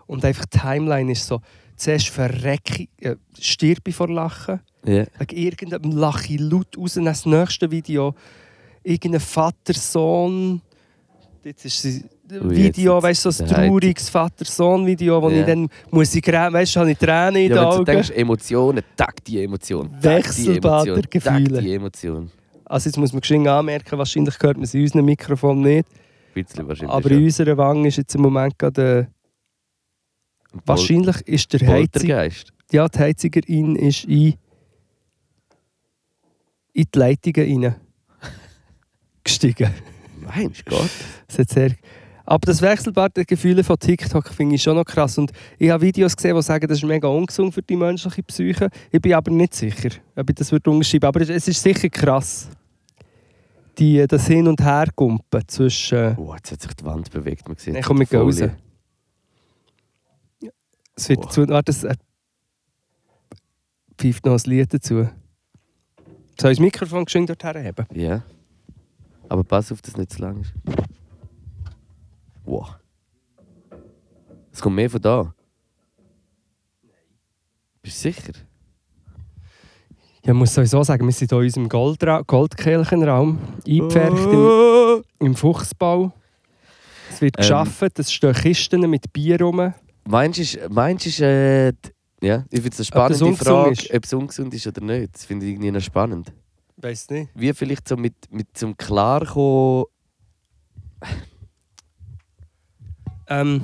und 0.06 0.24
einfach 0.24 0.46
die 0.46 0.58
Timeline 0.58 1.12
ist 1.12 1.26
so, 1.26 1.40
zuerst 1.76 2.08
verrecke 2.08 2.84
ich, 2.84 3.04
äh, 3.04 3.16
stirb 3.38 3.86
ich 3.86 3.94
vor 3.94 4.08
Lachen. 4.08 4.60
ja. 4.84 5.04
Wegen 5.18 5.36
irgendeinem 5.36 5.92
lache 5.92 6.34
ich 6.34 6.40
laut 6.40 6.78
raus. 6.78 6.94
Dann 6.94 7.04
das 7.04 7.26
nächste 7.26 7.70
Video, 7.70 8.14
irgendein 8.82 9.20
Vater, 9.20 9.74
Sohn. 9.74 10.62
Jetzt 11.44 11.64
ist 11.66 11.84
Ui, 11.84 12.10
Video, 12.30 13.02
weißt 13.02 13.24
du, 13.24 13.30
so 13.30 13.44
ein 13.44 13.50
trauriges 13.50 14.08
Vater-Sohn-Video, 14.08 15.20
wo 15.22 15.30
Ja. 15.30 15.40
ich 15.40 15.46
dann 15.46 15.68
muss 15.90 16.14
ich 16.14 16.26
weißt 16.26 16.76
du, 16.76 16.80
habe 16.80 16.90
ich 16.92 16.98
Tränen 16.98 17.36
in 17.36 17.48
den 17.48 17.56
Ja, 17.56 17.62
wenn 17.62 17.70
du 17.70 17.76
Augen. 17.76 17.84
denkst, 17.84 18.10
Emotionen, 18.10 18.82
tag 18.96 19.24
die 19.24 19.42
Emotion. 19.42 19.90
tag 19.90 20.00
die 20.00 20.06
Wechselbad 20.06 20.86
der 20.86 20.92
Emotion, 20.94 21.02
tag 21.02 21.10
Gefühle. 21.10 21.62
die 21.62 21.74
Emotion. 21.74 22.30
Also 22.64 22.88
jetzt 22.88 22.96
muss 22.98 23.12
man 23.12 23.20
geschwind 23.20 23.48
anmerken, 23.48 23.98
wahrscheinlich 23.98 24.34
hört 24.40 24.56
man 24.56 24.64
es 24.64 24.74
in 24.74 24.82
unserem 24.82 25.04
Mikrofon 25.04 25.60
nicht. 25.60 25.88
Ein. 26.36 26.88
Aber 26.88 27.10
in 27.10 27.24
unserer 27.24 27.56
Wange 27.56 27.88
ist 27.88 27.96
jetzt 27.96 28.14
im 28.14 28.22
Moment 28.22 28.56
gerade... 28.58 29.08
Äh, 30.54 30.58
wahrscheinlich 30.64 31.20
ist 31.26 31.52
der. 31.52 31.58
Poltergeist. 31.58 32.52
Ja, 32.70 32.88
die 32.88 32.98
Heizigerin 33.00 33.74
ist 33.76 34.04
in... 34.04 34.34
in 36.72 36.84
die 36.94 36.98
Leitungen 36.98 37.64
rein. 37.64 37.74
gestiegen. 39.24 39.70
Meinst 40.20 40.64
Gott? 40.66 40.90
Das 41.26 41.38
hat 41.40 41.48
sehr... 41.50 41.70
Aber 42.30 42.46
das 42.46 42.62
Wechselbad 42.62 43.16
der 43.16 43.24
Gefühle 43.24 43.64
von 43.64 43.76
TikTok 43.76 44.28
finde 44.28 44.54
ich 44.54 44.62
schon 44.62 44.76
noch 44.76 44.84
krass. 44.84 45.18
Und 45.18 45.32
ich 45.58 45.68
habe 45.68 45.82
Videos 45.82 46.14
gesehen, 46.14 46.36
die 46.36 46.42
sagen, 46.42 46.68
das 46.68 46.78
ist 46.78 46.84
mega 46.84 47.08
ungesund 47.08 47.52
für 47.52 47.60
die 47.60 47.74
menschliche 47.74 48.22
Psyche. 48.22 48.70
Ich 48.92 49.02
bin 49.02 49.14
aber 49.14 49.32
nicht 49.32 49.52
sicher, 49.52 49.88
ob 50.14 50.30
ich 50.30 50.36
das 50.36 50.52
würde 50.52 50.70
unterschreiben 50.70 51.06
Aber 51.06 51.22
es 51.22 51.48
ist 51.48 51.60
sicher 51.60 51.88
krass. 51.88 52.48
Die, 53.78 54.06
das 54.06 54.28
Hin- 54.28 54.46
und 54.46 54.62
Hergumpen 54.62 55.42
zwischen... 55.48 56.16
Oh, 56.18 56.32
jetzt 56.36 56.52
hat 56.52 56.62
sich 56.62 56.72
die 56.74 56.84
Wand 56.84 57.10
bewegt. 57.10 57.48
Man 57.48 57.56
sieht 57.56 57.74
Nein, 57.74 57.82
komm, 57.82 57.98
wir 57.98 58.06
gehen 58.06 58.20
raus. 58.20 58.40
Es 60.94 61.08
wird 61.08 61.24
dazu... 61.24 61.48
Warte, 61.48 61.72
es 61.72 61.82
äh, 61.82 61.96
pfeift 63.98 64.24
noch 64.24 64.34
ein 64.34 64.42
Lied 64.48 64.72
dazu. 64.72 65.08
Soll 66.40 66.52
ich 66.52 66.58
das 66.58 66.60
Mikrofon 66.60 67.06
geschwind 67.06 67.28
dorthin 67.28 67.64
haben? 67.64 67.86
Ja. 67.92 68.22
Aber 69.28 69.42
pass 69.42 69.72
auf, 69.72 69.82
dass 69.82 69.94
es 69.94 69.98
nicht 69.98 70.12
zu 70.12 70.22
lang 70.22 70.42
ist. 70.42 70.54
Wow. 72.44 72.76
Es 74.52 74.60
kommt 74.60 74.76
mehr 74.76 74.90
von 74.90 75.00
da. 75.00 75.34
Bist 77.82 78.04
du 78.04 78.10
sicher? 78.12 78.32
Ja, 80.24 80.32
ich 80.32 80.38
muss 80.38 80.52
sowieso 80.54 80.82
sagen, 80.82 81.06
wir 81.06 81.12
sind 81.12 81.30
hier 81.30 81.38
in 81.38 81.44
unserem 81.44 81.68
Goldra 81.68 82.20
Goldkelchenraum 82.22 83.38
eingepfercht 83.66 84.26
im, 84.32 84.36
Oh. 84.36 85.02
im 85.20 85.34
Fuchsbau. 85.34 86.12
Es 87.10 87.20
wird 87.22 87.36
Ähm. 87.38 87.42
geschaffen, 87.42 87.88
es 87.96 88.12
stehen 88.12 88.34
Kisten 88.34 88.90
mit 88.90 89.10
Bier 89.12 89.40
rum. 89.40 89.72
Meinst 90.06 90.38
du, 90.38 90.42
ist- 90.42 90.58
meinst 90.70 91.04
du, 91.06 91.08
ist, 91.08 91.20
äh, 91.20 91.68
ja, 92.22 92.44
ich 92.50 92.60
finde 92.60 92.68
es 92.68 92.78
eine 92.78 92.80
Ob 92.80 92.86
spannende 92.86 93.24
ungesund 93.24 93.38
Frage, 93.48 93.70
ist? 93.70 93.94
ob 93.94 94.04
es 94.04 94.12
ungesund 94.12 94.54
ist 94.54 94.66
oder 94.66 94.80
nicht. 94.82 95.14
Das 95.14 95.24
finde 95.24 95.46
ich 95.46 95.52
irgendwie 95.52 95.70
noch 95.70 95.80
spannend. 95.80 96.32
Weiß 96.76 97.08
nicht. 97.10 97.30
Wie 97.34 97.52
vielleicht 97.54 97.88
so 97.88 97.96
mit, 97.96 98.14
mit 98.30 98.48
zum 98.56 98.76
Klarkommen. 98.76 99.84
Ähm. 103.30 103.62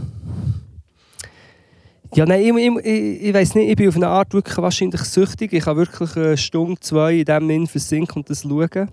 Ja, 2.15 2.25
nein, 2.25 2.41
ich, 2.41 2.87
ich, 2.87 3.23
ich, 3.25 3.35
weiß 3.35 3.57
nicht, 3.57 3.69
ich 3.69 3.77
bin 3.77 3.89
auf 3.89 3.97
eine 3.97 4.09
Art 4.09 4.33
wirklich 4.33 4.57
wahrscheinlich 4.57 5.03
süchtig. 5.03 5.53
Ich 5.53 5.65
kann 5.65 5.77
wirklich 5.77 6.17
eine 6.17 6.37
Stunde, 6.37 6.81
zwei 6.81 7.15
in 7.15 7.25
dem 7.25 7.49
Sinn 7.49 7.67
versinken 7.67 8.19
und 8.19 8.31
das 8.31 8.43
schauen. 8.43 8.89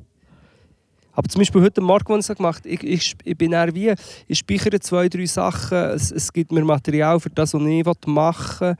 Aber 1.15 1.29
zum 1.29 1.39
Beispiel 1.39 1.61
heute 1.61 1.79
Morgen, 1.79 2.13
als 2.13 2.29
ich 2.29 2.35
gemacht 2.35 2.65
ich, 2.65 2.83
ich, 2.83 3.15
ich 3.23 3.37
bin 3.37 3.51
eher 3.51 3.73
wie, 3.75 3.93
ich 4.27 4.39
speichere 4.39 4.79
zwei, 4.79 5.07
drei 5.07 5.27
Sachen, 5.27 5.77
es, 5.77 6.11
es 6.11 6.33
gibt 6.33 6.51
mir 6.51 6.65
Material 6.65 7.19
für 7.19 7.29
das, 7.29 7.53
was 7.53 7.61
ich 7.61 7.85
machen 8.07 8.69
will. 8.69 8.75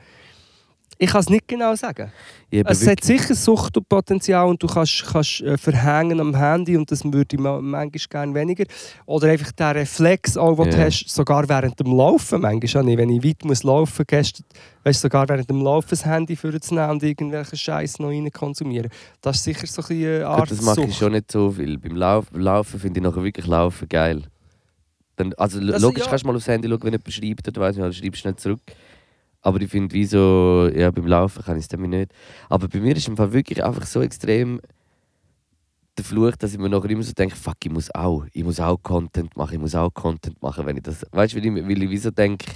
Ich 1.00 1.10
kann 1.10 1.22
es 1.22 1.30
nicht 1.30 1.48
genau 1.48 1.76
sagen. 1.76 2.12
Habe 2.54 2.70
Es 2.70 2.86
hat 2.88 3.04
sicher 3.04 3.34
Suchtpotenzial 3.34 4.48
und 4.48 4.62
du 4.62 4.68
kannst, 4.68 5.04
kannst 5.12 5.42
äh, 5.42 5.58
verhängen 5.58 6.20
am 6.20 6.36
Handy 6.36 6.78
und 6.78 6.90
das 6.92 7.04
würde 7.04 7.36
ich 7.36 7.40
ma- 7.40 7.60
manchmal 7.60 8.00
gerne 8.10 8.34
weniger. 8.36 8.66
Oder 9.06 9.30
einfach 9.30 9.52
der 9.54 9.76
Reflex, 9.76 10.38
auch, 10.38 10.56
den 10.56 10.70
du 10.72 10.78
Ja. 10.78 10.86
hast, 10.86 11.10
sogar 11.10 11.50
während 11.50 11.80
dem 11.80 11.88
Laufen. 11.98 12.42
Manchmal 12.42 12.84
nicht. 12.84 12.98
Wenn 12.98 13.10
ich 13.10 13.24
weit 13.24 13.44
muss 13.44 13.64
laufen 13.64 14.06
muss, 14.12 14.34
weißt, 14.84 15.02
sogar 15.02 15.28
während 15.30 15.50
dem 15.50 15.62
Laufen 15.62 15.88
das 15.90 16.06
Handy 16.06 16.36
vorzunehmen 16.36 16.92
und 16.92 17.04
irgendwelchen 17.04 17.58
Scheiß 17.58 18.00
noch 18.00 18.10
rein 18.10 18.32
konsumieren. 18.32 18.90
Das 19.22 19.38
ist 19.38 19.44
sicher 19.46 19.66
so 19.68 19.82
eine 19.90 20.28
Art 20.28 20.50
Gut, 20.50 20.52
das 20.60 20.62
mache 20.66 20.84
ich 20.84 20.96
schon 20.96 21.12
nicht 21.14 21.32
so 21.32 21.52
viel. 21.52 21.78
Beim 21.80 21.96
Lauf, 21.96 22.26
Laufen 22.34 22.80
finde 22.80 23.00
ich 23.00 23.04
nachher 23.04 23.24
wirklich 23.24 23.48
Laufen 23.48 23.90
geil. 23.90 24.22
Dann, 25.16 25.34
also 25.34 25.60
Das- 25.60 25.82
logisch 25.82 26.04
ja. 26.04 26.10
kannst 26.10 26.24
du 26.24 26.28
mal 26.28 26.36
aufs 26.36 26.48
Handy 26.48 26.68
schauen, 26.68 26.80
wenn 26.84 26.94
jemand 26.94 27.12
schreibt 27.14 27.48
oder 27.48 27.62
weiss 27.62 27.76
nicht, 27.76 27.84
dann 27.86 27.94
schreibst 27.94 28.16
du 28.16 28.22
schnell 28.22 28.36
zurück. 28.36 28.60
Aber 29.44 29.62
ich 29.62 29.70
finde, 29.70 29.94
wie 29.94 30.06
so, 30.06 30.70
ja, 30.74 30.90
beim 30.90 31.06
Laufen 31.06 31.44
kann 31.44 31.58
ich 31.58 31.64
es 31.64 31.68
dann 31.68 31.82
nicht. 31.82 32.12
Aber 32.50 32.68
bei 32.70 32.80
mir 32.80 32.96
ist 32.96 33.08
im 33.08 33.18
Fall 33.18 33.34
wirklich 33.34 33.64
einfach 33.64 33.86
so 33.86 34.02
extrem 34.02 34.62
der 35.98 36.06
Fluch, 36.06 36.36
dass 36.38 36.54
ich 36.54 36.60
mir 36.60 36.70
nachher 36.70 36.90
immer 36.90 37.04
so 37.04 37.14
denke, 37.14 37.36
fuck, 37.36 37.58
ich 37.64 37.72
muss 37.72 37.94
auch, 37.94 38.26
ich 38.32 38.44
muss 38.44 38.60
auch 38.60 38.82
Content 38.82 39.36
machen, 39.38 39.54
ich 39.54 39.60
muss 39.60 39.76
auch 39.76 39.94
Content 39.94 40.42
machen, 40.42 40.66
wenn 40.66 40.78
ich 40.78 40.84
das, 40.84 41.06
weißt 41.12 41.34
du, 41.34 41.38
weil 41.38 41.46
ich, 41.46 41.68
weil 41.68 41.84
ich 41.84 41.90
wie 41.90 41.98
so 41.98 42.10
denke, 42.10 42.54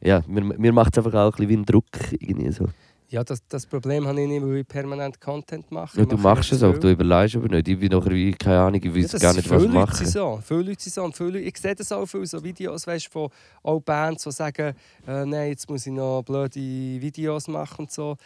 ja, 0.00 0.22
mir, 0.28 0.42
mir 0.42 0.72
macht 0.72 0.96
es 0.96 1.04
einfach 1.04 1.18
auch 1.18 1.26
ein 1.26 1.30
bisschen 1.32 1.48
wie 1.48 1.56
ein 1.56 1.64
Druck 1.64 1.86
irgendwie 2.12 2.52
so. 2.52 2.68
Ja, 3.10 3.24
das, 3.24 3.38
das 3.48 3.64
Problem 3.64 4.06
habe 4.06 4.20
ich 4.20 4.28
nicht, 4.28 4.42
weil 4.42 4.56
ich 4.58 4.68
permanent 4.68 5.18
Content 5.18 5.70
mache. 5.70 5.96
Ja, 5.96 6.02
Ich 6.02 6.08
du 6.08 6.16
mache 6.16 6.36
machst 6.36 6.52
es 6.52 6.62
auch, 6.62 6.74
du 6.74 6.82
viel. 6.82 6.90
überlegst 6.90 7.36
aber 7.36 7.48
nicht. 7.48 7.66
Ich 7.68 7.78
bin 7.78 7.90
nachher 7.90 8.10
wie, 8.10 8.32
keine 8.32 8.60
Ahnung, 8.60 8.80
ich 8.82 8.94
weiß 8.94 9.12
Ja, 9.12 9.18
gar 9.18 9.32
nicht, 9.34 9.48
was 9.48 9.66
machen. 9.66 9.94
sind 9.96 10.08
so. 10.08 10.40
Viele 10.46 10.62
Leute 10.62 10.82
sind 10.82 10.92
so. 10.92 11.02
Und 11.04 11.16
viele 11.16 11.30
Leute, 11.30 11.44
ich 11.44 11.56
sehe 11.56 11.74
das 11.74 11.90
auch 11.90 12.04
viele 12.04 12.26
so 12.26 12.44
Videos 12.44 12.86
weißt, 12.86 13.08
von 13.08 13.30
auch 13.62 13.80
Bands, 13.80 14.24
die 14.24 14.30
sagen, 14.32 14.74
äh, 15.06 15.24
nein, 15.24 15.48
jetzt 15.48 15.70
muss 15.70 15.86
ich 15.86 15.92
noch 15.92 16.22
blöde 16.22 16.60
Videos 16.60 17.48
machen 17.48 17.86
und 17.86 17.90
so. 17.92 18.16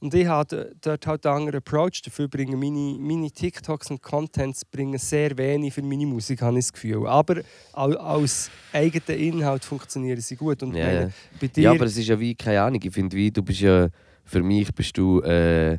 Und 0.00 0.12
ich 0.14 0.26
habe 0.26 0.72
dort 0.80 1.06
halt 1.06 1.24
einen 1.24 1.36
anderen 1.36 1.58
Approach. 1.58 2.02
Dafür 2.04 2.26
bringen 2.26 2.58
meine, 2.58 2.98
meine 2.98 3.30
TikToks 3.30 3.92
und 3.92 4.02
Contents 4.02 4.64
bringen 4.64 4.98
sehr 4.98 5.38
wenig 5.38 5.72
für 5.74 5.82
meine 5.82 6.04
Musik, 6.06 6.42
habe 6.42 6.58
ich 6.58 6.64
das 6.64 6.72
Gefühl. 6.72 7.06
Aber 7.06 7.36
als 7.72 8.50
eigener 8.72 9.16
Inhalt 9.16 9.64
funktionieren 9.64 10.20
sie 10.20 10.34
gut. 10.34 10.64
Und 10.64 10.74
Ja, 10.74 10.86
meine, 10.86 11.12
ja. 11.40 11.46
dir, 11.48 11.62
Ja, 11.62 11.70
aber 11.70 11.84
es 11.84 11.96
ist 11.96 12.08
ja 12.08 12.18
wie, 12.18 12.34
keine 12.34 12.62
Ahnung, 12.62 12.80
ich 12.82 12.92
finde, 12.92 13.16
wie, 13.16 13.30
du 13.30 13.44
bist 13.44 13.60
ja, 13.60 13.86
für 14.32 14.42
mich 14.42 14.74
bist 14.74 14.96
du, 14.96 15.20
äh, 15.20 15.78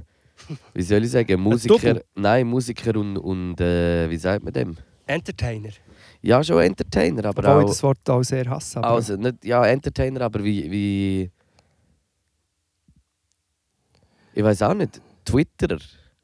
wie 0.73 0.83
soll 0.83 1.03
ich 1.03 1.11
sagen, 1.11 1.41
Musiker, 1.41 2.01
nein, 2.15 2.45
Musiker 2.45 2.95
und, 2.95 3.17
und 3.17 3.59
äh, 3.59 4.09
wie 4.09 4.17
sagt 4.17 4.43
man 4.43 4.53
dem? 4.53 4.77
Entertainer. 5.07 5.71
Ja, 6.21 6.43
schon 6.43 6.61
Entertainer, 6.61 7.25
aber 7.25 7.39
Obwohl 7.39 7.61
ich 7.61 7.65
auch, 7.65 7.69
das 7.69 7.83
Wort 7.83 8.09
auch 8.09 8.23
sehr 8.23 8.47
hasse. 8.49 8.77
Aber 8.77 8.95
also 8.95 9.15
nicht, 9.15 9.43
ja, 9.43 9.65
Entertainer, 9.65 10.21
aber 10.21 10.43
wie, 10.43 10.71
wie 10.71 11.31
ich 14.35 14.43
weiß 14.43 14.61
auch 14.61 14.75
nicht, 14.75 15.01
Twitterer, 15.25 15.79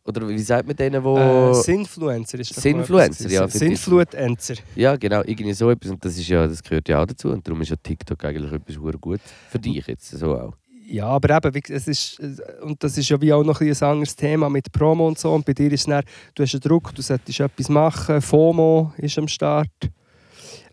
oder 0.06 0.28
wie 0.30 0.40
sagt 0.40 0.68
man 0.68 0.76
denen, 0.76 1.04
wo... 1.04 1.18
äh, 1.18 1.54
Sinfluencer 1.56 2.40
ist 2.40 2.56
mal 2.56 2.62
Sinfluencer, 2.62 3.30
ja, 3.30 3.46
ich. 3.46 3.54
Sinfluencer. 3.54 4.56
Ja, 4.76 4.96
genau, 4.96 5.22
irgendwie 5.26 5.54
so 5.54 5.70
etwas. 5.70 5.92
Und 5.92 6.04
das, 6.06 6.18
ist 6.18 6.28
ja, 6.28 6.48
das 6.48 6.64
gehört 6.64 6.88
ja 6.90 7.02
auch 7.02 7.06
dazu. 7.06 7.30
Und 7.30 7.46
darum 7.46 7.62
ist 7.62 7.70
ja 7.70 7.76
TikTok 7.76 8.24
eigentlich 8.24 8.52
etwas 8.52 8.76
verdammt 8.76 9.02
gut. 9.02 9.20
Für 9.50 9.60
dich 9.60 9.86
jetzt 9.86 10.10
so 10.10 10.36
auch. 10.36 10.56
Ja, 10.92 11.06
aber 11.06 11.38
eben, 11.38 11.62
es 11.70 11.88
ist, 11.88 12.20
und 12.62 12.84
das 12.84 12.98
ist 12.98 13.10
ja 13.10 13.22
wie 13.22 13.32
auch 13.32 13.44
noch 13.44 13.62
ein, 13.62 13.68
ein 13.68 13.84
anderes 13.84 14.16
Thema 14.16 14.50
mit 14.50 14.72
Promo 14.72 15.08
und 15.08 15.20
so. 15.20 15.32
Und 15.32 15.46
bei 15.46 15.54
dir 15.54 15.72
ist 15.72 15.82
es 15.82 15.86
dann, 15.86 16.04
du 16.34 16.42
hast 16.42 16.56
einen 16.56 16.62
Druck, 16.62 16.96
du 16.96 17.04
solltest 17.04 17.40
etwas 17.40 17.70
machen, 17.70 18.20
FOMO 18.20 18.92
ist 18.98 19.20
am 19.20 19.28
Start. 19.28 19.70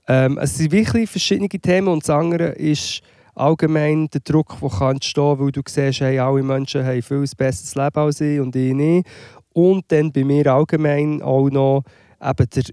Ähm, 0.09 0.39
es 0.39 0.57
sind 0.57 0.73
wirklich 0.73 1.11
verschiedene 1.11 1.51
Themen 1.51 1.89
und 1.89 2.03
das 2.03 2.09
andere 2.09 2.49
ist 2.53 3.03
allgemein 3.35 4.09
der 4.09 4.23
Druck, 4.23 4.57
der 4.59 4.71
kann 4.71 4.95
entstehen 4.95 5.39
weil 5.39 5.53
du 5.53 5.61
siehst, 5.69 6.01
hey, 6.01 6.19
alle 6.19 6.43
Menschen 6.43 6.83
haben 6.83 7.03
viel 7.03 7.19
ein 7.19 7.31
besseres 7.37 7.75
Leben 7.75 7.99
als 7.99 8.21
ich 8.23 8.41
und 8.41 8.57
ich 8.57 8.73
nicht. 8.73 9.07
Und 9.53 9.85
dann 9.89 10.13
bei 10.13 10.25
mir 10.25 10.47
allgemein 10.47 11.21
auch 11.21 11.51
noch 11.51 11.83
eben 12.23 12.47
der, 12.55 12.65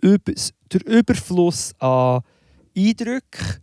Über 0.00 0.32
der 0.72 0.86
Überfluss 0.86 1.74
an 1.80 2.20
Eindrücken 2.76 3.60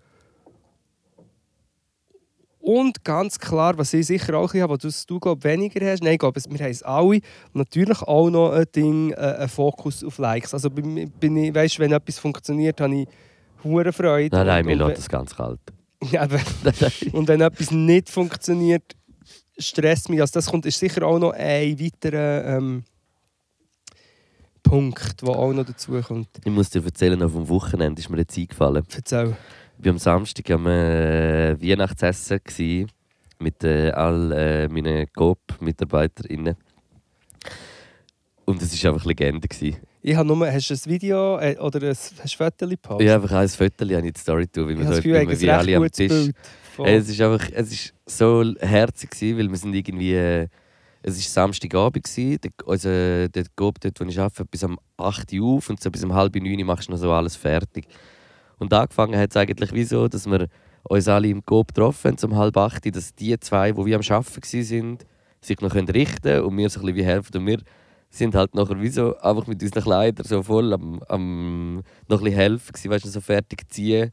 Und 2.60 3.06
ganz 3.06 3.40
klar, 3.40 3.78
was 3.78 3.94
ich 3.94 4.06
sicher 4.06 4.38
auch 4.38 4.54
habe, 4.54 4.78
was 4.84 5.06
du, 5.06 5.20
glaub, 5.20 5.44
weniger 5.44 5.86
hast, 5.90 6.04
nein, 6.04 6.14
ich 6.14 6.20
glaube, 6.20 6.42
wir 6.50 6.60
haben 6.60 6.72
es 6.72 6.84
alle, 6.84 7.22
natürlich 7.54 8.02
auch 8.02 8.30
noch 8.30 8.52
ein 8.52 8.66
Ding, 8.76 9.12
äh, 9.12 9.16
ein 9.16 9.50
Fokus 9.50 10.04
auf 10.04 10.18
Likes. 10.18 10.54
Also 10.54 10.70
bin, 10.70 11.10
bin 11.10 11.38
ich, 11.38 11.56
weißt, 11.56 11.80
wenn 11.80 11.94
etwas 11.94 12.20
funktioniert, 12.20 12.82
habe 12.82 12.94
ich 12.96 13.08
hohe 13.64 13.92
Freude. 13.94 14.36
Nein, 14.36 14.48
nein, 14.48 14.66
mir 14.66 14.76
lässt 14.76 15.00
das 15.00 15.10
ganz 15.10 15.36
kalt. 15.36 15.60
Ja, 16.12 16.26
und 17.12 17.28
wenn 17.28 17.42
etwas 17.42 17.72
nicht 17.72 18.10
funktioniert, 18.10 18.96
stresst 19.58 20.08
mich. 20.08 20.22
Also 20.22 20.32
das 20.36 20.46
kommt, 20.46 20.66
ist 20.66 20.80
sicher 20.80 21.04
auch 21.06 21.20
noch 21.20 21.34
ein 21.34 21.78
weiterer 21.78 22.58
ähm, 22.58 22.86
Punkt, 24.64 25.22
der 25.22 25.30
auch 25.30 25.52
noch 25.52 25.66
dazu 25.66 26.00
kommt. 26.02 26.30
Ich 26.44 26.52
muss 26.52 26.70
dir 26.70 26.84
erzählen, 26.86 27.22
auf 27.22 27.34
dem 27.34 27.50
Wochenende 27.50 28.00
ist 28.00 28.10
mir 28.10 28.20
jetzt 28.20 28.38
eingefallen. 28.38 28.86
Erzähl. 28.96 29.36
War 29.82 29.92
am 29.92 29.98
Samstag 29.98 30.52
am 30.52 30.68
äh, 30.68 31.56
Weihnachtsessen 31.62 32.42
mit 33.40 33.64
äh, 33.64 33.92
all 33.92 34.32
äh, 34.34 34.68
meinen 34.68 35.08
Coop-MitarbeiterInnen. 35.14 36.58
Und 38.44 38.62
es 38.62 38.84
war 38.84 38.94
einfach 38.94 39.06
Legende. 39.06 39.48
Gewesen. 39.48 39.78
Ich 40.02 40.16
habe 40.16 40.28
nur, 40.28 40.52
hast 40.52 40.70
du 40.70 40.74
ein 40.74 40.80
Video 40.86 41.38
äh, 41.40 41.58
oder 41.60 41.82
ein, 41.82 41.90
hast 41.90 42.18
du 42.18 42.22
ein 42.22 42.28
Foto 42.52 42.68
gepostet? 42.68 43.08
Ja, 43.08 43.16
einfach 43.16 43.32
ein 43.32 43.48
Foto 43.48 43.86
in 43.86 44.12
die 44.14 44.20
Story 44.20 44.48
tun, 44.48 44.68
weil 44.68 44.80
wir 44.80 44.86
dort 44.86 45.06
immer 45.06 45.40
wie 45.40 45.50
alle 45.50 45.78
am 45.78 45.92
Tisch. 45.92 46.10
Bild. 46.10 46.36
Voll. 46.76 46.88
Es 46.90 47.08
ist 47.08 47.22
einfach, 47.22 47.50
es 47.54 47.72
ist 47.72 47.94
so 48.06 48.44
herzig 48.60 49.12
gewesen, 49.12 49.38
weil 49.38 49.50
wir 49.50 49.58
sind 49.58 49.74
irgendwie, 49.74 50.14
äh, 50.14 50.48
es 51.04 51.18
ist 51.18 51.34
Samstagabend 51.34 52.04
gewesen, 52.04 52.40
der, 52.42 52.52
also 52.68 52.90
der 52.90 53.46
Coop 53.56 53.80
dort, 53.80 54.00
wo 54.00 54.06
ich 54.06 54.20
arbeite, 54.20 54.46
bis 54.46 54.64
um 54.64 54.78
8 54.98 55.32
Uhr 55.34 55.58
auf 55.58 55.70
und 55.70 55.82
so 55.82 55.90
bis 55.90 56.04
um 56.04 56.14
halb 56.14 56.36
9 56.36 56.60
Uhr 56.60 56.66
machst 56.66 56.90
du 56.90 56.92
noch 56.92 57.00
so 57.00 57.12
alles 57.12 57.38
fertig. 57.38 57.88
Und 58.60 58.74
angefangen 58.74 59.20
hat 59.20 59.32
es 59.32 59.38
eigentlich 59.38 59.74
wie 59.74 59.84
so, 59.84 60.08
dass 60.08 60.26
wir 60.28 60.48
uns 60.84 61.08
alle 61.08 61.28
im 61.28 61.46
Coop 61.46 61.70
getroffen 61.70 62.12
haben, 62.12 62.32
um 62.32 62.38
halb 62.38 62.58
8 62.58 62.96
dass 62.96 63.16
die 63.16 63.40
zwei, 63.40 63.72
die 63.72 63.86
wir 63.86 63.96
am 63.96 64.02
Arbeiten 64.02 64.42
waren, 64.42 64.98
sich 65.42 65.62
noch 65.62 65.76
richten 65.76 66.22
können 66.22 66.44
und 66.44 66.56
mir 66.56 66.70
so 66.70 66.80
ein 66.80 66.86
bisschen 66.86 66.98
wie 66.98 67.06
helfen. 67.06 67.38
Und 67.38 67.48
wir 67.48 67.60
sind 68.10 68.36
halt 68.36 68.56
nachher 68.56 68.80
wie 68.82 68.90
so 68.90 69.18
einfach 69.18 69.48
mit 69.48 69.62
unseren 69.62 69.84
Kleidern 69.84 70.26
so 70.26 70.44
voll 70.44 70.74
am, 70.74 71.02
am 71.08 71.84
noch 72.08 72.20
ein 72.20 72.24
bisschen 72.24 72.36
helfen 72.36 72.92
weißt 72.92 73.06
du, 73.06 73.10
so 73.10 73.22
fertig 73.22 73.70
ziehen. 73.70 74.12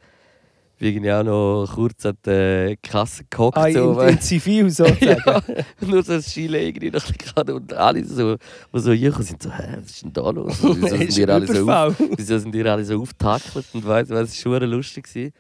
Wie 0.79 0.89
irgendwie 0.91 1.11
auch 1.11 1.23
noch 1.23 1.67
kurz 1.75 2.05
an 2.05 2.19
der 2.25 2.77
Kasse 2.77 3.25
gehockt. 3.31 3.57
Ah, 3.57 3.71
so, 3.71 3.99
in, 4.01 4.09
in 4.11 4.21
Zivil 4.21 4.69
sozusagen. 4.71 5.23
ja, 5.27 5.43
nur 5.81 6.03
so 6.03 6.13
ein 6.13 6.21
Chile 6.21 6.63
irgendwie 6.63 6.91
noch 6.91 7.07
gehabt 7.17 7.49
und 7.51 7.73
alle 7.73 8.05
so, 8.05 8.37
die 8.37 8.79
so 8.79 8.93
hier 8.93 9.13
sind, 9.13 9.43
so, 9.43 9.51
hä, 9.51 9.79
was 9.81 9.87
ist 9.91 10.03
denn 10.03 10.13
da 10.13 10.29
los? 10.29 10.61
Und 10.61 10.83
Wieso 10.83 10.97
sind 10.97 11.17
die 11.17 11.27
alle 11.31 11.47
so, 11.47 11.71
auf, 11.71 11.95
wieso 12.17 12.39
sind 12.39 12.55
die 12.55 12.63
alle 12.63 12.85
so 12.85 13.01
aufgetackelt 13.01 13.65
und 13.73 13.87
weiss, 13.87 14.11
was 14.11 14.31
es 14.37 14.45
war 14.45 14.61
schon 14.61 14.71
lustig 14.71 15.05
gewesen. 15.09 15.33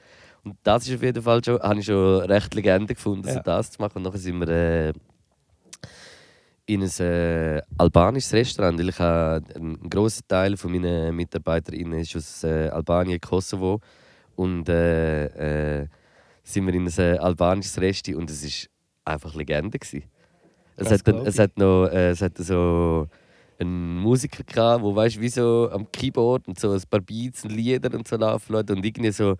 Und 0.42 0.56
das 0.62 0.88
ist 0.88 0.94
auf 0.94 1.02
jeden 1.02 1.22
Fall 1.22 1.44
schon, 1.44 1.60
habe 1.60 1.80
ich 1.80 1.84
schon 1.86 2.20
recht 2.22 2.54
Legende 2.54 2.94
gefunden, 2.94 3.24
so 3.28 3.34
Ja. 3.34 3.42
das 3.42 3.72
zu 3.72 3.82
machen. 3.82 3.96
Und 3.98 4.04
nachher 4.04 4.18
sind 4.18 4.40
wir 4.40 4.48
äh, 4.48 4.92
in 6.66 6.82
ein 6.82 6.90
äh, 7.00 7.60
albanisches 7.78 8.32
Restaurant, 8.32 8.78
weil 8.78 8.88
ich 8.88 8.98
habe 8.98 9.42
ein 9.54 9.78
grosser 9.90 10.22
Teil 10.26 10.56
von 10.56 10.72
meinen 10.72 11.14
MitarbeiterInnen 11.14 12.00
ist 12.00 12.16
aus 12.16 12.42
äh, 12.44 12.68
Albanien, 12.68 13.20
Kosovo 13.20 13.80
und 14.36 14.68
äh, 14.68 15.80
äh, 15.82 15.86
sind 16.42 16.66
wir 16.66 16.74
in 16.74 16.86
ein 16.86 17.18
albanisches 17.18 17.80
Restaurant 17.80 18.20
und 18.22 18.30
es 18.30 18.44
ist 18.44 18.68
einfach 19.04 19.34
Legende 19.34 19.78
gewesen. 19.78 20.04
Es 20.76 20.88
Das 20.88 20.92
hat, 21.00 21.08
dann- 21.08 21.26
es 21.26 21.38
hat 21.38 21.58
noch 21.58 21.86
äh, 21.88 22.10
es 22.10 22.20
hat 22.22 22.36
so 22.38 23.08
einen 23.58 23.98
Musiker 23.98 24.44
gehabt, 24.44 24.82
wo 24.82 24.94
weißt 24.94 25.20
wie 25.20 25.28
so 25.28 25.70
am 25.72 25.90
Keyboard 25.90 26.46
und 26.48 26.60
so 26.60 26.72
ein 26.72 26.82
paar 26.90 27.00
Beats 27.00 27.42
und 27.44 27.50
Lieder 27.52 27.92
und 27.96 28.06
so 28.06 28.16
laufen 28.16 28.52
lässt 28.52 28.70
und 28.70 28.84
irgendwie 28.84 29.10
so 29.10 29.36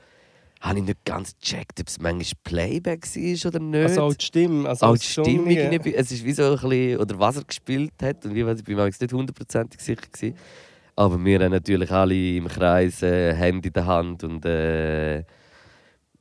habe 0.61 0.79
ich 0.79 0.85
nicht 0.87 1.05
ganz 1.05 1.35
gecheckt, 1.39 1.79
ob 1.81 1.87
es 1.89 2.01
manchmal 2.01 2.41
Playback 2.43 3.05
war 3.05 3.49
oder 3.51 3.59
nicht. 3.61 3.83
Also 3.85 4.03
auch 4.03 4.15
die 4.15 4.25
Stimme. 4.25 4.69
Also 4.69 4.87
Auch 4.87 4.97
die 4.97 5.05
Stimme 5.05 5.53
irgendwie, 5.53 5.95
es 5.95 6.11
ist 6.11 6.25
wie 6.25 6.33
so 6.33 6.45
ein 6.45 6.53
bisschen, 6.55 6.99
oder 6.99 7.19
was 7.19 7.37
er 7.37 7.45
gespielt 7.45 7.93
hat 8.03 8.25
und 8.25 8.35
wie 8.35 8.45
weiß 8.47 8.59
ich 8.61 8.65
bin 8.65 8.77
mir 8.77 8.87
nicht 8.87 9.13
hundertprozentig 9.13 9.81
sicher 9.81 10.01
gewesen. 10.11 10.35
Aber 10.97 11.23
wir 11.23 11.41
haben 11.41 11.53
natürlich 11.53 11.91
alle 11.91 12.37
im 12.37 12.49
Kreis 12.49 13.03
äh, 13.03 13.35
Handy 13.35 13.69
in 13.69 13.73
der 13.75 13.87
Hand 13.87 14.25
und 14.25 14.45
äh, 14.47 15.19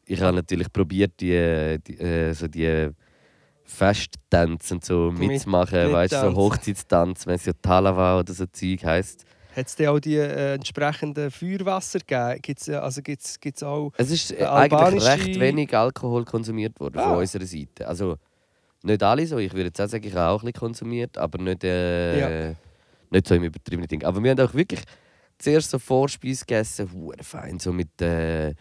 ich 0.08 0.22
habe 0.22 0.36
natürlich 0.36 0.72
probiert 0.72 1.14
die, 1.22 1.78
die, 1.88 1.98
äh, 2.00 2.34
so 2.34 2.48
die 2.48 2.90
Festtänze 3.64 4.76
und 4.76 4.86
so 4.86 5.12
Mit- 5.12 5.30
mitzumachen, 5.30 5.92
weißt 5.92 6.14
du, 6.14 6.22
so. 6.32 6.36
Hochzeitstanz, 6.36 7.26
wenn 7.26 7.36
es 7.36 7.46
ja 7.46 7.54
Talawa 7.62 8.20
oder 8.20 8.34
so 8.34 8.46
Zeug 8.46 8.84
heisst. 8.84 9.26
Hat 9.56 9.68
es 9.68 9.76
dann 9.78 9.88
auch 9.88 10.00
die 10.00 10.18
äh, 10.18 10.56
entsprechenden 10.56 11.32
Feuerwasser 11.32 12.00
gegeben? 12.00 12.42
Gibt's, 12.42 12.68
äh, 12.68 12.76
also 12.76 13.02
gibt 13.02 13.24
es 13.24 13.64
auch... 13.64 13.92
Es 13.98 14.12
ist 14.12 14.32
äh, 14.34 14.44
eigentlich 14.46 15.06
recht 15.06 15.40
wenig 15.40 15.76
Alkohol 15.76 16.26
konsumiert 16.26 16.78
worden 16.80 17.00
Ah. 17.00 17.10
von 17.12 17.18
unserer 17.20 17.46
Seite. 17.46 17.88
Also 17.88 18.18
nicht 18.84 19.02
alle 19.02 19.26
so. 19.26 19.38
Ich 19.38 19.54
würde 19.54 19.68
jetzt 19.68 19.80
auch 19.82 19.88
sagen, 19.88 20.06
ich 20.06 20.14
habe 20.14 20.30
auch 20.30 20.42
ein 20.44 20.48
bisschen 20.48 20.60
konsumiert, 20.60 21.18
aber 21.18 21.38
nicht, 21.42 21.64
äh, 21.64 22.54
nicht 23.16 23.28
so 23.28 23.36
im 23.36 23.44
übertriebenen 23.44 23.88
Ding. 23.88 24.04
Aber 24.04 24.24
wir 24.24 24.32
haben 24.32 24.40
auch 24.40 24.54
wirklich 24.54 24.82
zuerst 25.38 25.70
so 25.72 25.80
Vorspeise 25.80 26.46
gegessen, 26.46 26.92
hure 26.94 27.24
fein, 27.24 27.60
so 27.60 27.72
mit 27.74 28.02
äh, 28.02 28.54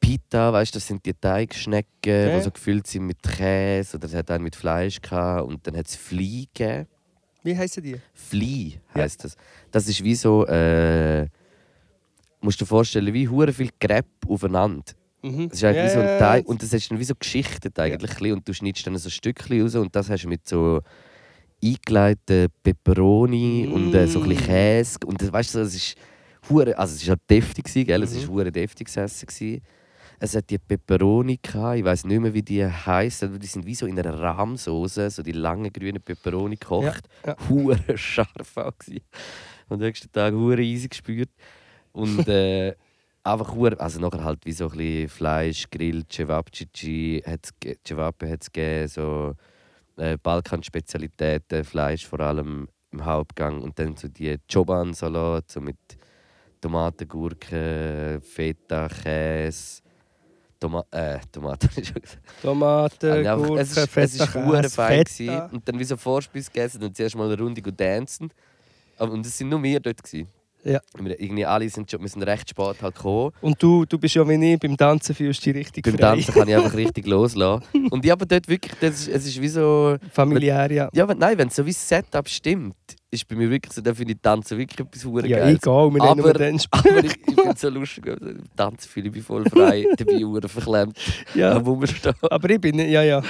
Pita, 0.00 0.52
weißt 0.52 0.74
du, 0.74 0.76
das 0.78 0.86
sind 0.86 1.04
die 1.04 1.14
Teigschnecken, 1.14 1.88
Okay. 2.02 2.30
die 2.36 2.40
so 2.40 2.50
gefüllt 2.50 2.86
sind 2.86 3.06
mit 3.06 3.22
Käse 3.22 3.96
oder 3.96 4.06
es 4.06 4.14
hat 4.14 4.30
einen 4.30 4.44
mit 4.44 4.54
Fleisch 4.54 5.00
gehabt 5.00 5.48
und 5.48 5.66
dann 5.66 5.76
hat 5.76 5.86
es 5.88 5.96
Flie 5.96 6.46
gegeben. 6.54 6.86
Wie 7.42 7.56
heissen 7.56 7.82
die? 7.82 7.96
Flie 8.12 8.74
Ja. 8.94 9.02
heisst 9.02 9.24
das. 9.24 9.36
Das 9.70 9.88
ist 9.88 10.02
wie 10.04 10.14
so, 10.14 10.46
äh, 10.46 11.26
musst 12.40 12.60
du 12.60 12.64
dir 12.64 12.68
vorstellen, 12.68 13.12
wie 13.14 13.28
hure 13.28 13.52
viel 13.52 13.70
Crepe 13.80 14.08
aufeinander. 14.28 14.92
Mhm. 15.22 15.48
Das 15.48 15.58
ist 15.58 15.64
eigentlich 15.64 15.84
wie 15.84 15.88
so 15.94 16.00
ein 16.00 16.06
Ja, 16.06 16.18
Teig 16.18 16.46
und 16.46 16.62
das 16.62 16.72
ist 16.72 16.90
dann 16.90 16.98
wie 17.00 17.04
so 17.04 17.14
geschichtet 17.14 17.78
eigentlich 17.78 18.10
bisschen. 18.14 18.32
und 18.34 18.46
du 18.48 18.52
schneidest 18.52 18.86
dann 18.86 18.96
so 18.98 19.10
Stückchen 19.10 19.62
raus 19.62 19.74
und 19.74 19.96
das 19.96 20.08
hast 20.10 20.22
du 20.24 20.28
mit 20.28 20.46
so 20.46 20.82
eingelegten 21.62 22.48
Peperoni 22.62 23.66
und 23.66 23.94
äh, 23.94 24.06
so 24.06 24.20
ein 24.20 24.28
bisschen 24.28 24.44
Mm. 24.44 24.46
Käse 24.46 24.98
und 25.06 25.20
das, 25.22 25.32
weißt 25.32 25.54
du, 25.54 25.58
es 25.60 25.74
ist 25.74 25.96
hure, 26.48 26.76
also 26.78 26.94
es 26.94 27.02
ist 27.02 27.08
halt 27.08 27.20
deftig 27.28 27.64
gewesen, 27.64 27.86
gell? 27.86 28.02
Es 28.02 28.12
Mhm. 28.12 28.18
ist 28.18 28.28
hure 28.28 28.52
deftiges 28.52 28.96
Essen 28.96 29.26
gewesen. 29.26 29.62
Es 30.18 30.34
hat 30.34 30.48
die 30.48 30.58
Peperoni 30.58 31.38
gehabt, 31.42 31.76
ich 31.78 31.84
weiß 31.84 32.04
nicht 32.06 32.20
mehr 32.20 32.32
wie 32.32 32.42
die 32.42 32.64
heißen, 32.64 33.28
aber 33.28 33.38
die 33.38 33.46
sind 33.46 33.66
wie 33.66 33.74
so 33.74 33.84
in 33.86 33.98
einer 33.98 34.18
Rahmsoße, 34.18 35.10
so 35.10 35.22
die 35.22 35.32
langen 35.32 35.70
grünen 35.70 36.00
Peperoni 36.00 36.56
gekocht, 36.56 37.06
ja. 37.26 37.36
hure 37.50 37.78
scharf 37.98 38.56
auch 38.56 38.72
gewesen. 38.78 39.02
Und 39.68 39.74
am 39.74 39.80
nächsten 39.80 40.10
Tag 40.10 40.32
hure 40.32 40.62
easy 40.62 40.88
gespürt 40.88 41.28
und 41.92 42.26
äh, 42.28 42.74
einfach 43.24 43.54
hure, 43.54 43.78
also 43.78 44.00
nachher 44.00 44.24
halt 44.24 44.46
wie 44.46 44.52
so 44.52 44.70
ein 44.70 44.76
bisschen 44.78 45.08
Fleisch, 45.10 45.66
Grill, 45.70 46.04
Cevapcici, 46.08 47.22
Cevape 47.86 48.30
hat 48.30 48.42
es 48.42 48.50
gegeben, 48.52 48.88
so 48.88 49.34
äh, 49.96 50.16
Balkan-Spezialitäten, 50.22 51.64
Fleisch 51.64 52.06
vor 52.06 52.20
allem 52.20 52.68
im 52.92 53.04
Hauptgang 53.04 53.62
und 53.62 53.78
dann 53.78 53.96
so 53.96 54.08
die 54.08 54.36
Choban-Salat 54.50 55.50
so 55.50 55.60
mit 55.60 55.76
Tomaten, 56.60 57.06
Gurken, 57.08 58.20
Feta, 58.22 58.88
Käse, 58.88 59.82
Toma 60.58 60.84
äh, 60.90 61.18
Tomaten. 61.30 61.68
Tomaten, 62.42 63.10
einfach- 63.26 63.36
Gurken, 63.36 63.58
es 63.58 63.70
ist, 63.70 63.76
es 63.78 63.88
Feta, 63.90 64.24
ist 64.24 64.34
hure 64.34 64.62
Käse, 64.62 64.70
fein 64.74 65.04
Feta. 65.06 65.46
und 65.52 65.68
dann 65.68 65.78
wie 65.78 65.84
so 65.84 65.96
Vorspeise 65.96 66.50
gegessen 66.50 66.82
und 66.82 66.96
zuerst 66.96 67.14
mal 67.16 67.26
eine 67.30 67.38
Runde 67.38 67.60
dancen. 67.60 68.30
Aber, 68.98 69.12
und 69.12 69.26
es 69.26 69.36
sind 69.36 69.48
nur 69.50 69.62
wir 69.62 69.80
dort 69.80 70.02
gewesen. 70.02 70.28
Ja. 70.66 70.80
Irgendwie 70.98 71.46
alle 71.46 71.68
sind 71.70 71.88
schon, 71.90 72.00
wir 72.02 72.08
sind 72.08 72.22
recht 72.24 72.50
spät 72.50 72.82
halt 72.82 72.94
gekommen. 72.96 73.30
Und 73.40 73.62
du, 73.62 73.84
du 73.84 73.98
bist 73.98 74.14
ja 74.16 74.28
wie 74.28 74.52
ich, 74.54 74.58
beim 74.58 74.76
Tanzen 74.76 75.14
fühlst 75.14 75.46
du 75.46 75.52
dich 75.52 75.60
richtig 75.60 75.84
Beim 75.84 75.94
frei. 75.94 76.00
Tanzen 76.16 76.34
kann 76.34 76.48
ich 76.48 76.56
einfach 76.56 76.74
richtig 76.76 77.06
loslassen. 77.06 77.62
Und 77.90 78.04
ich 78.04 78.10
aber 78.10 78.26
dort 78.26 78.48
wirklich, 78.48 78.72
das 78.80 79.00
ist, 79.02 79.08
es 79.08 79.26
ist 79.26 79.40
wie 79.40 79.48
so... 79.48 79.96
Familiär, 80.12 80.70
ja. 80.72 80.88
Ja, 80.92 81.06
wenn, 81.08 81.18
nein, 81.18 81.38
wenn 81.38 81.50
so 81.50 81.64
wie 81.64 81.70
das 81.70 81.88
Setup 81.88 82.28
stimmt, 82.28 82.74
ist 83.10 83.28
bei 83.28 83.36
mir 83.36 83.48
wirklich 83.48 83.72
so, 83.72 83.80
dann 83.80 83.94
finde 83.94 84.14
ich 84.14 84.18
Tanzen 84.20 84.58
wirklich 84.58 84.80
etwas 84.80 85.04
hure 85.04 85.26
Ja, 85.28 85.38
Geiles. 85.38 85.58
egal, 85.62 85.90
wir 85.94 86.02
Aber- 86.02 86.32
den 86.34 86.60
Aber 86.72 87.04
ich, 87.04 87.12
ich 87.16 87.34
finde 87.34 87.50
es 87.54 87.60
so 87.60 87.68
lustig, 87.68 88.04
Tanzen 88.56 88.88
fühle 88.88 89.08
ich 89.08 89.14
mich 89.14 89.24
voll 89.24 89.44
frei, 89.48 89.86
dabei 89.96 90.18
hure 90.18 90.48
verklemmt 90.48 90.98
Ja, 91.34 91.52
am 91.56 91.64
aber 92.28 92.50
ich 92.50 92.60
bin 92.60 92.74
nicht, 92.76 92.90
ja, 92.90 93.02
ja. 93.02 93.22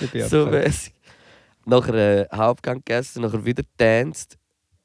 Ich 0.00 0.10
bin 0.10 0.26
so 0.26 0.46
mäßig. 0.46 0.94
Nachher 1.66 1.94
äh, 2.22 2.26
Hauptgang 2.34 2.78
gegessen, 2.78 3.20
nachher 3.22 3.44
wieder 3.44 3.62
getanzt. 3.62 4.38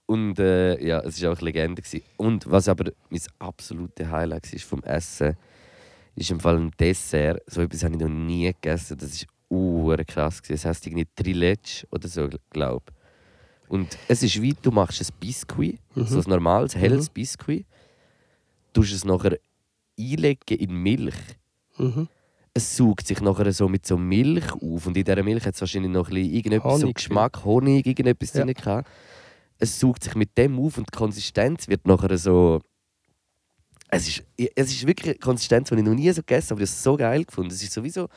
Und 0.06 0.38
äh, 0.40 0.86
ja, 0.86 1.00
es 1.00 1.22
war 1.22 1.32
auch 1.32 1.38
eine 1.38 1.46
Legende. 1.46 1.82
Gewesen. 1.82 2.04
Und 2.18 2.50
was 2.50 2.68
aber 2.68 2.92
mein 3.10 3.22
absolutes 3.40 4.08
Highlight 4.08 4.52
war 4.52 4.60
vom 4.60 4.84
Essen, 4.84 5.36
ist 6.16 6.30
im 6.32 6.40
Fall 6.40 6.58
ein 6.58 6.72
Dessert. 6.80 7.42
So 7.48 7.62
etwas 7.62 7.84
habe 7.84 7.96
ich 7.96 8.02
noch 8.02 8.10
nie 8.10 8.48
gegessen. 8.48 8.98
Das 8.98 9.26
war 9.50 9.58
uh, 9.58 9.96
krass. 10.06 10.42
Gewesen. 10.42 10.56
Es 10.56 10.66
heisst 10.66 10.86
irgendwie 10.86 11.08
Triletsch 11.16 11.86
oder 11.92 12.08
so, 12.08 12.28
glaube 12.50 12.84
ich. 12.90 13.70
Und 13.70 13.98
es 14.08 14.22
ist 14.22 14.40
wie, 14.42 14.54
du 14.62 14.72
machst 14.72 15.02
ein 15.02 15.08
Biskuit, 15.20 15.80
Mhm. 15.96 16.06
so 16.06 16.20
ein 16.20 16.30
normales, 16.30 16.76
helles 16.76 17.10
Biskuit. 17.10 17.66
Du 18.74 18.82
es 18.82 19.06
nachher 19.06 19.38
einlegen 19.98 20.58
in 20.58 20.74
Milch 20.74 21.16
Mhm. 21.78 22.08
es 22.54 22.76
saugt 22.78 23.08
sich 23.08 23.20
nachher 23.22 23.52
so 23.52 23.68
mit 23.68 23.86
so 23.86 23.98
Milch 23.98 24.52
auf 24.54 24.86
und 24.86 24.96
in 24.98 25.04
dieser 25.04 25.24
Milch 25.24 25.44
hat 25.46 25.56
es 25.56 25.62
wahrscheinlich 25.62 25.92
noch 25.92 26.08
ein 26.10 26.14
bisschen 26.14 26.34
irgendetwas 26.34 26.76
so 26.80 26.82
Honig, 26.84 26.96
Geschmack, 26.96 27.44
Honig, 27.46 27.86
irgendetwas 27.88 28.34
Ja. 28.34 28.44
drin 28.44 28.54
gehabt. 28.54 28.90
Es 29.60 29.80
saugt 29.80 30.04
sich 30.04 30.16
mit 30.16 30.38
dem 30.38 30.60
auf 30.60 30.78
und 30.78 30.88
die 30.94 30.98
Konsistenz 30.98 31.68
wird 31.68 31.88
nachher 31.88 32.18
so... 32.18 32.60
Es 33.90 34.08
ist, 34.08 34.24
es 34.56 34.72
ist 34.72 34.88
wirklich 34.88 35.12
eine 35.12 35.20
Konsistenz, 35.20 35.70
die 35.70 35.76
ich 35.76 35.84
noch 35.84 35.94
nie 35.94 36.12
so 36.12 36.22
gegessen 36.22 36.50
habe, 36.50 36.56
aber 36.56 36.64
ich 36.64 36.70
habe 36.70 36.76
es 36.78 36.84
so 36.84 36.98
geil 36.98 37.24
gefunden. 37.24 37.52
Es 37.52 37.62
ist 37.62 37.74
sowieso... 37.74 38.08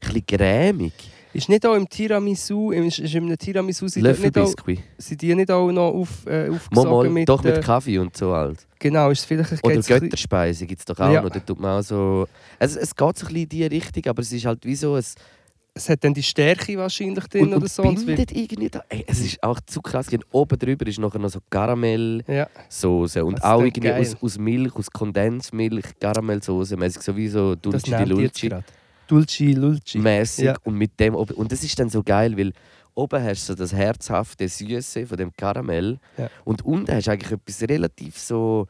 bisschen 0.00 0.26
cremig. 0.26 0.92
Ist 1.32 1.48
nicht 1.48 1.66
auch 1.66 1.74
im 1.74 1.88
Tiramisu, 1.88 2.70
im- 2.70 2.84
ist, 2.86 2.98
ist 2.98 3.14
einem 3.14 3.36
Tiramisu, 3.36 3.88
sind, 3.88 4.02
nicht 4.02 4.12
auch, 4.18 4.22
Löffelbiskuit. 4.22 4.78
sind 4.98 5.20
die 5.22 5.34
nicht 5.34 5.50
auch 5.50 5.70
noch 5.70 5.92
auf, 5.92 6.26
äh, 6.26 6.50
Mal, 6.70 7.10
mit... 7.10 7.28
doch 7.28 7.42
mit 7.42 7.56
äh, 7.56 7.60
Kaffee 7.60 7.98
und 7.98 8.16
so 8.16 8.32
halt. 8.32 8.66
Genau, 8.78 9.10
ist 9.10 9.20
es 9.20 9.24
vielleicht 9.26 9.52
ein 9.52 9.58
Oder 9.62 9.74
ein 9.76 9.80
Götterspeise 9.82 10.66
gibt 10.66 10.80
es 10.80 10.84
doch 10.86 10.98
auch 10.98 11.12
Ja. 11.12 11.22
noch. 11.22 11.30
Da 11.30 11.40
tut 11.40 11.60
man 11.60 11.78
auch 11.80 11.82
so... 11.82 12.26
es, 12.58 12.76
es 12.76 12.94
geht 12.94 13.18
so 13.18 13.26
ein 13.26 13.32
bisschen 13.32 13.36
in 13.42 13.48
die 13.48 13.64
Richtung, 13.66 14.06
aber 14.06 14.22
es 14.22 14.32
ist 14.32 14.44
halt 14.46 14.64
wie 14.64 14.76
so... 14.76 14.96
Es, 14.96 15.14
Es 15.78 15.90
hat 15.90 16.02
dann 16.04 16.14
die 16.14 16.22
Stärke 16.22 16.76
wahrscheinlich 16.78 17.26
drin 17.26 17.42
und, 17.42 17.48
oder 17.50 17.56
und 17.62 17.70
so. 17.70 17.82
und 17.82 18.06
bindet 18.06 18.32
irgendwie 18.32 18.70
da. 18.70 18.82
Ey, 18.88 19.04
es 19.06 19.20
ist 19.20 19.42
auch 19.42 19.60
zu 19.66 19.82
krass. 19.82 20.08
Und 20.10 20.24
oben 20.32 20.58
drüber 20.58 20.86
ist 20.86 20.98
nachher 20.98 21.18
noch 21.18 21.28
so 21.28 21.38
Karamellsoße 21.50 23.18
Ja, 23.18 23.24
und 23.24 23.42
auch 23.44 23.60
irgendwie 23.60 23.80
geil. 23.88 24.00
aus, 24.00 24.16
aus 24.22 24.38
Milch, 24.38 24.74
aus 24.74 24.90
Kondensmilch, 24.90 25.84
Karamellsoße, 26.00 26.76
mäßig 26.78 27.02
sowieso 27.02 27.54
das 27.56 27.82
Dulce 27.82 27.96
di 27.98 28.04
Lulci. 28.04 28.50
Dulci, 29.06 29.52
Lulci. 29.52 29.98
mäßig 29.98 30.44
Ja. 30.46 30.56
und 30.64 30.74
mit 30.76 30.98
dem 30.98 31.14
oben. 31.14 31.34
und 31.34 31.52
das 31.52 31.62
ist 31.62 31.78
dann 31.78 31.90
so 31.90 32.02
geil, 32.02 32.36
weil 32.38 32.52
oben 32.94 33.22
hast 33.22 33.42
du 33.48 33.52
so 33.52 33.54
das 33.54 33.72
herzhafte 33.74 34.48
Süße 34.48 35.06
von 35.06 35.18
dem 35.18 35.30
Karamell 35.36 35.98
Ja. 36.16 36.30
und 36.44 36.64
unten 36.64 36.90
hast 36.90 37.06
du 37.06 37.10
eigentlich 37.12 37.32
etwas 37.32 37.62
relativ 37.68 38.18
so 38.18 38.66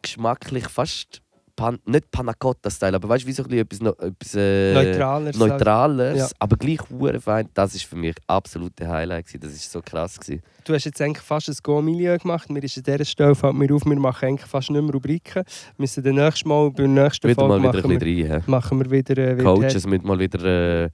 geschmacklich 0.00 0.68
fast 0.68 1.20
Pan, 1.60 1.78
nicht 1.84 2.10
Panna 2.10 2.32
Cotta 2.32 2.70
Style, 2.70 2.94
aber 2.96 3.08
weißt 3.10 3.24
du 3.24 3.28
wie 3.28 3.32
so 3.32 3.42
ein 3.42 3.48
bisschen 3.48 3.60
etwas, 3.66 3.80
no- 3.82 4.06
etwas 4.08 4.34
äh, 4.34 4.72
Neutraler. 4.72 5.30
Neutrales, 5.36 6.18
Ja. 6.18 6.28
aber 6.38 6.56
gleich 6.56 6.78
hure 6.88 7.20
fein. 7.20 7.48
Das 7.52 7.74
ist 7.74 7.84
für 7.84 7.96
mich 7.96 8.14
absolute 8.26 8.88
Highlight 8.88 9.26
gewesen. 9.26 9.40
Das 9.42 9.52
ist 9.52 9.70
so 9.70 9.82
krass 9.82 10.18
gewesen. 10.18 10.42
Du 10.64 10.72
hast 10.72 10.84
jetzt 10.84 11.00
eigentlich 11.02 11.22
fast 11.22 11.50
ein 11.50 11.56
Go-Milieu 11.62 12.16
gemacht. 12.16 12.48
Wir 12.48 12.62
ist 12.64 12.78
an 12.78 12.84
dieser 12.84 13.04
Stelle 13.04 13.34
fällt 13.34 13.54
mir 13.54 13.74
auf, 13.74 13.84
wir 13.84 13.98
machen 14.00 14.28
eigentlich 14.28 14.48
fast 14.48 14.70
nicht 14.70 14.80
mehr 14.82 14.92
Rubriken. 14.92 15.42
Wir 15.44 15.82
müssen 15.82 16.02
dann 16.02 16.14
nächstes 16.14 16.44
Mal, 16.46 16.70
bei 16.70 16.76
der 16.84 16.88
nächsten 16.88 17.28
Wieder 17.28 17.40
Folge 17.46 17.60
mal 17.62 17.72
wieder 17.74 17.84
ein 17.84 17.98
bisschen 17.98 18.16
wir, 18.28 18.30
rein. 18.34 18.42
machen 18.46 18.78
wir 18.78 18.90
wieder... 18.90 19.18
Äh, 19.18 19.34
wieder 19.38 19.44
Coaches 19.54 19.86
müssen 19.86 20.06
mal 20.06 20.18
wieder 20.18 20.84
äh, 20.84 20.90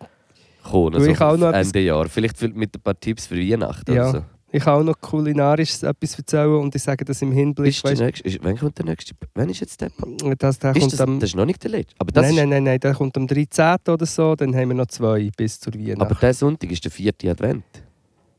kommen, 0.65 0.93
Du, 0.99 1.05
ich 1.07 1.21
auch 1.21 1.37
noch 1.37 1.53
Ende 1.53 1.81
Jahr. 1.81 2.09
Vielleicht 2.09 2.43
mit 2.57 2.75
ein 2.77 2.81
paar 2.81 2.99
Tipps 2.99 3.27
für 3.29 3.37
Weihnachten. 3.37 3.95
Ja. 3.95 4.11
oder 4.11 4.19
so. 4.19 4.25
Ich 4.57 4.65
kann 4.65 4.81
auch 4.81 4.83
noch 4.83 4.99
kulinarisch 4.99 5.83
etwas 5.83 6.17
erzählen 6.17 6.55
und 6.55 6.75
ich 6.75 6.83
sage 6.83 7.05
das 7.05 7.21
im 7.21 7.31
Hinblick. 7.31 7.75
Ist 7.75 7.85
weißt, 7.85 8.01
nächste, 8.01 8.27
ist, 8.27 8.39
wann 8.43 8.57
kommt 8.57 8.79
der 8.79 8.87
nächste? 8.87 9.15
Wann 9.35 9.51
ist 9.51 9.61
jetzt 9.61 9.79
der? 9.83 9.91
das, 10.39 10.59
der 10.59 10.71
Ist 10.71 10.81
kommt 10.81 10.93
das, 10.95 11.01
am, 11.03 11.21
das 11.21 11.29
ist 11.29 11.37
noch 11.37 11.45
nicht 11.45 11.63
der 11.63 11.73
letzte. 11.73 11.95
Aber, 11.99 12.11
das 12.11 12.25
nein, 12.25 12.37
nein, 12.37 12.49
nein, 12.49 12.65
nein, 12.65 12.81
der 12.81 12.95
kommt 12.95 13.19
am 13.19 13.27
13. 13.27 13.77
oder 13.87 14.07
so. 14.07 14.35
Dann 14.35 14.57
haben 14.57 14.69
wir 14.69 14.75
noch 14.75 14.87
zwei 14.87 15.31
bis 15.37 15.61
zur 15.61 15.75
Weihnacht. 15.75 16.01
aber 16.01 16.15
der 16.15 16.33
Sonntag 16.33 16.73
ist 16.73 16.83
der 16.83 16.91
vierte 16.91 17.31
Advent. 17.31 17.65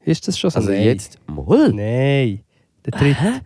ist 0.06 0.28
das 0.28 0.40
schon 0.40 0.50
so? 0.50 0.58
Also 0.58 0.72
nein. 0.72 0.86
jetzt 0.86 1.20
mal. 1.28 1.72
Nein. 1.72 2.42
Der 2.84 2.94
dritte. 2.94 3.42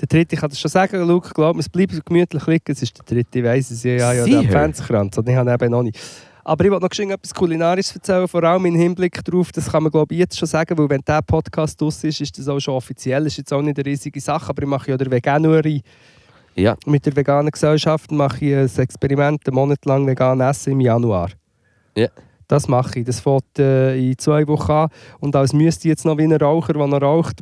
Der 0.00 0.08
dritte, 0.08 0.34
ich 0.34 0.40
kann 0.40 0.50
das 0.50 0.58
schon 0.58 0.70
sagen, 0.70 1.06
Luke, 1.06 1.30
glaub 1.32 1.54
mir, 1.54 1.60
es 1.60 1.68
bleibt 1.68 2.04
gemütlich 2.04 2.46
liegen. 2.48 2.72
Es 2.72 2.82
ist 2.82 2.98
der 2.98 3.04
dritte, 3.04 3.38
ich 3.38 3.44
weiss 3.44 3.70
es. 3.70 3.84
Ja, 3.84 3.92
ja, 3.92 4.12
ja, 4.12 4.24
der? 4.26 4.38
Adventskranz. 4.40 5.16
Und 5.16 5.28
ich 5.28 5.36
habe 5.36 5.52
eben 5.52 5.70
noch 5.70 5.84
nicht. 5.84 5.96
Aber 6.48 6.64
ich 6.64 6.70
wollte 6.70 6.84
noch 6.84 7.14
etwas 7.14 7.34
Kulinarisches 7.34 7.96
erzählen, 7.96 8.28
vor 8.28 8.44
allem 8.44 8.66
im 8.66 8.76
Hinblick 8.76 9.24
darauf, 9.24 9.50
das 9.50 9.68
kann 9.68 9.82
man 9.82 9.90
glaube 9.90 10.14
ich 10.14 10.20
jetzt 10.20 10.38
schon 10.38 10.46
sagen, 10.46 10.78
weil 10.78 10.88
wenn 10.88 11.00
dieser 11.00 11.20
Podcast 11.20 11.82
aus 11.82 12.04
ist, 12.04 12.20
ist 12.20 12.38
das 12.38 12.46
auch 12.46 12.60
schon 12.60 12.74
offiziell. 12.74 13.24
Das 13.24 13.32
ist 13.32 13.38
jetzt 13.38 13.52
auch 13.52 13.62
nicht 13.62 13.76
eine 13.76 13.84
riesige 13.84 14.20
Sache, 14.20 14.50
aber 14.50 14.62
ich 14.62 14.68
mache 14.68 14.92
ja 14.92 14.96
der 14.96 15.10
Veganuary 15.10 15.82
Ja, 16.54 16.76
mit 16.86 17.04
der 17.04 17.16
veganen 17.16 17.50
Gesellschaft 17.50 18.12
mache 18.12 18.44
ich 18.44 18.54
ein 18.54 18.70
Experiment, 18.80 19.44
einen 19.44 19.56
Monat 19.56 19.84
lang 19.86 20.06
vegan 20.06 20.40
essen 20.40 20.74
im 20.74 20.80
Januar. 20.82 21.30
Ja. 21.96 22.10
Das 22.46 22.68
mache 22.68 23.00
ich. 23.00 23.06
Das 23.06 23.18
fängt 23.18 23.58
äh, 23.58 23.96
in 23.96 24.16
zwei 24.16 24.46
Wochen 24.46 24.70
an. 24.70 24.88
Und 25.18 25.34
als 25.34 25.52
müsste 25.52 25.88
ich 25.88 25.90
jetzt 25.90 26.04
noch 26.04 26.16
wie 26.16 26.22
ein 26.22 26.32
Raucher, 26.32 26.74
der 26.74 26.86
noch 26.86 27.02
raucht, 27.02 27.40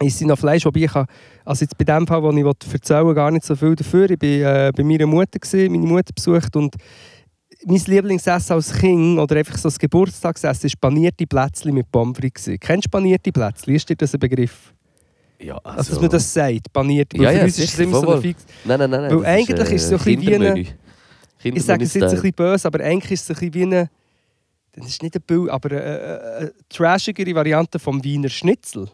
ist 0.00 0.22
noch 0.22 0.38
Fleisch. 0.38 0.64
Wobei 0.64 0.80
ich 0.80 0.90
kann, 0.90 1.04
also 1.44 1.66
jetzt 1.66 1.76
bei 1.76 1.84
dem 1.84 2.06
Fall, 2.06 2.22
wo 2.22 2.30
ich 2.30 2.72
erzählen 2.72 3.06
will, 3.06 3.14
gar 3.14 3.30
nicht 3.30 3.44
so 3.44 3.54
viel 3.54 3.76
dafür. 3.76 4.08
Ich 4.08 4.22
war 4.22 4.68
äh, 4.68 4.72
bei 4.74 4.84
meiner 4.84 5.06
Mutter, 5.06 5.38
gewesen, 5.38 5.70
meine 5.70 5.86
Mutter 5.86 6.14
besucht 6.14 6.56
und 6.56 6.76
mein 7.66 7.82
Lieblingsessen 7.84 8.54
als 8.54 8.72
Kind 8.72 9.18
oder 9.18 9.36
einfach 9.36 9.56
so 9.58 9.64
das 9.68 9.78
Geburtstagsessen 9.78 10.70
war 10.70 10.90
panierte 10.90 11.26
Plätzchen 11.26 11.74
mit 11.74 11.90
Pommes 11.90 12.16
frites. 12.16 12.48
Kennst 12.60 12.86
du 12.86 12.90
panierte 12.90 13.32
Plätzchen? 13.32 13.74
Ist 13.74 13.88
dir 13.88 13.96
das 13.96 14.14
ein 14.14 14.20
Begriff? 14.20 14.72
ja 15.40 15.56
also, 15.58 15.78
Also, 15.78 15.92
dass 15.92 16.00
man 16.00 16.10
das 16.10 16.32
sagt, 16.32 16.72
panierte. 16.72 17.16
Ja, 17.16 17.24
Weil 17.24 17.32
für 17.32 17.38
ja, 17.38 17.44
uns 17.44 17.58
ist 17.58 17.74
es 17.74 17.78
immer 17.80 18.00
so 18.00 18.14
ein 18.14 18.22
fix 18.22 18.46
Nein, 18.64 18.78
nein, 18.78 18.90
nein. 18.90 19.00
nein 19.02 19.16
Weil 19.16 19.26
eigentlich 19.26 19.70
ist 19.70 19.82
es 19.82 19.88
so 19.88 19.96
ein 19.96 20.04
bisschen 20.04 20.22
wie 20.22 20.34
eine-. 20.34 20.66
Ich 21.42 21.64
sage 21.64 21.84
es 21.84 21.94
jetzt 21.94 22.04
ein 22.04 22.10
bisschen 22.10 22.32
böse, 22.32 22.68
aber 22.68 22.84
eigentlich 22.84 23.12
ist 23.12 23.22
es 23.22 23.30
ein 23.30 23.34
bisschen 23.50 23.54
wie 23.54 23.62
eine. 23.62 23.90
Das 24.72 24.86
ist 24.86 25.02
nicht 25.02 25.16
ein 25.16 25.22
Bild, 25.22 25.50
aber 25.50 25.70
eine, 25.70 25.82
eine, 25.82 26.36
eine 26.38 26.52
trashigere 26.68 27.34
Variante 27.34 27.78
vom 27.78 28.02
Wiener 28.04 28.28
Schnitzel. 28.28 28.88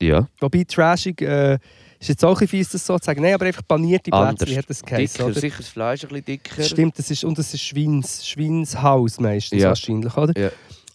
Ja, 0.00 0.28
Wobei 0.40 0.64
trashig 0.64 1.22
äh, 1.22 1.58
ist 2.02 2.08
jetzt 2.08 2.24
auch 2.24 2.40
ein 2.40 2.48
fies, 2.48 2.68
das 2.70 2.84
so 2.86 2.98
zu 2.98 3.04
sagen. 3.04 3.22
Nein, 3.22 3.34
aber 3.34 3.46
einfach 3.46 3.66
panierte. 3.66 4.10
Plätzchen 4.10 4.56
hat 4.58 4.68
das 4.68 4.82
geheißen, 4.82 5.16
dicker, 5.18 5.26
oder? 5.26 5.40
sicher 5.40 5.56
das 5.58 5.68
Fleisch 5.68 6.02
ein 6.02 6.08
bisschen 6.08 6.24
dicker. 6.24 6.62
Stimmt, 6.62 6.98
das 6.98 7.10
ist, 7.10 7.24
und 7.24 7.38
das 7.38 7.54
ist 7.54 7.62
Schweins, 7.62 8.26
Schweinshaus 8.26 9.20
meistens 9.20 9.62
Ja. 9.62 9.68
wahrscheinlich, 9.68 10.16
oder? 10.16 10.38
Ja. 10.40 10.50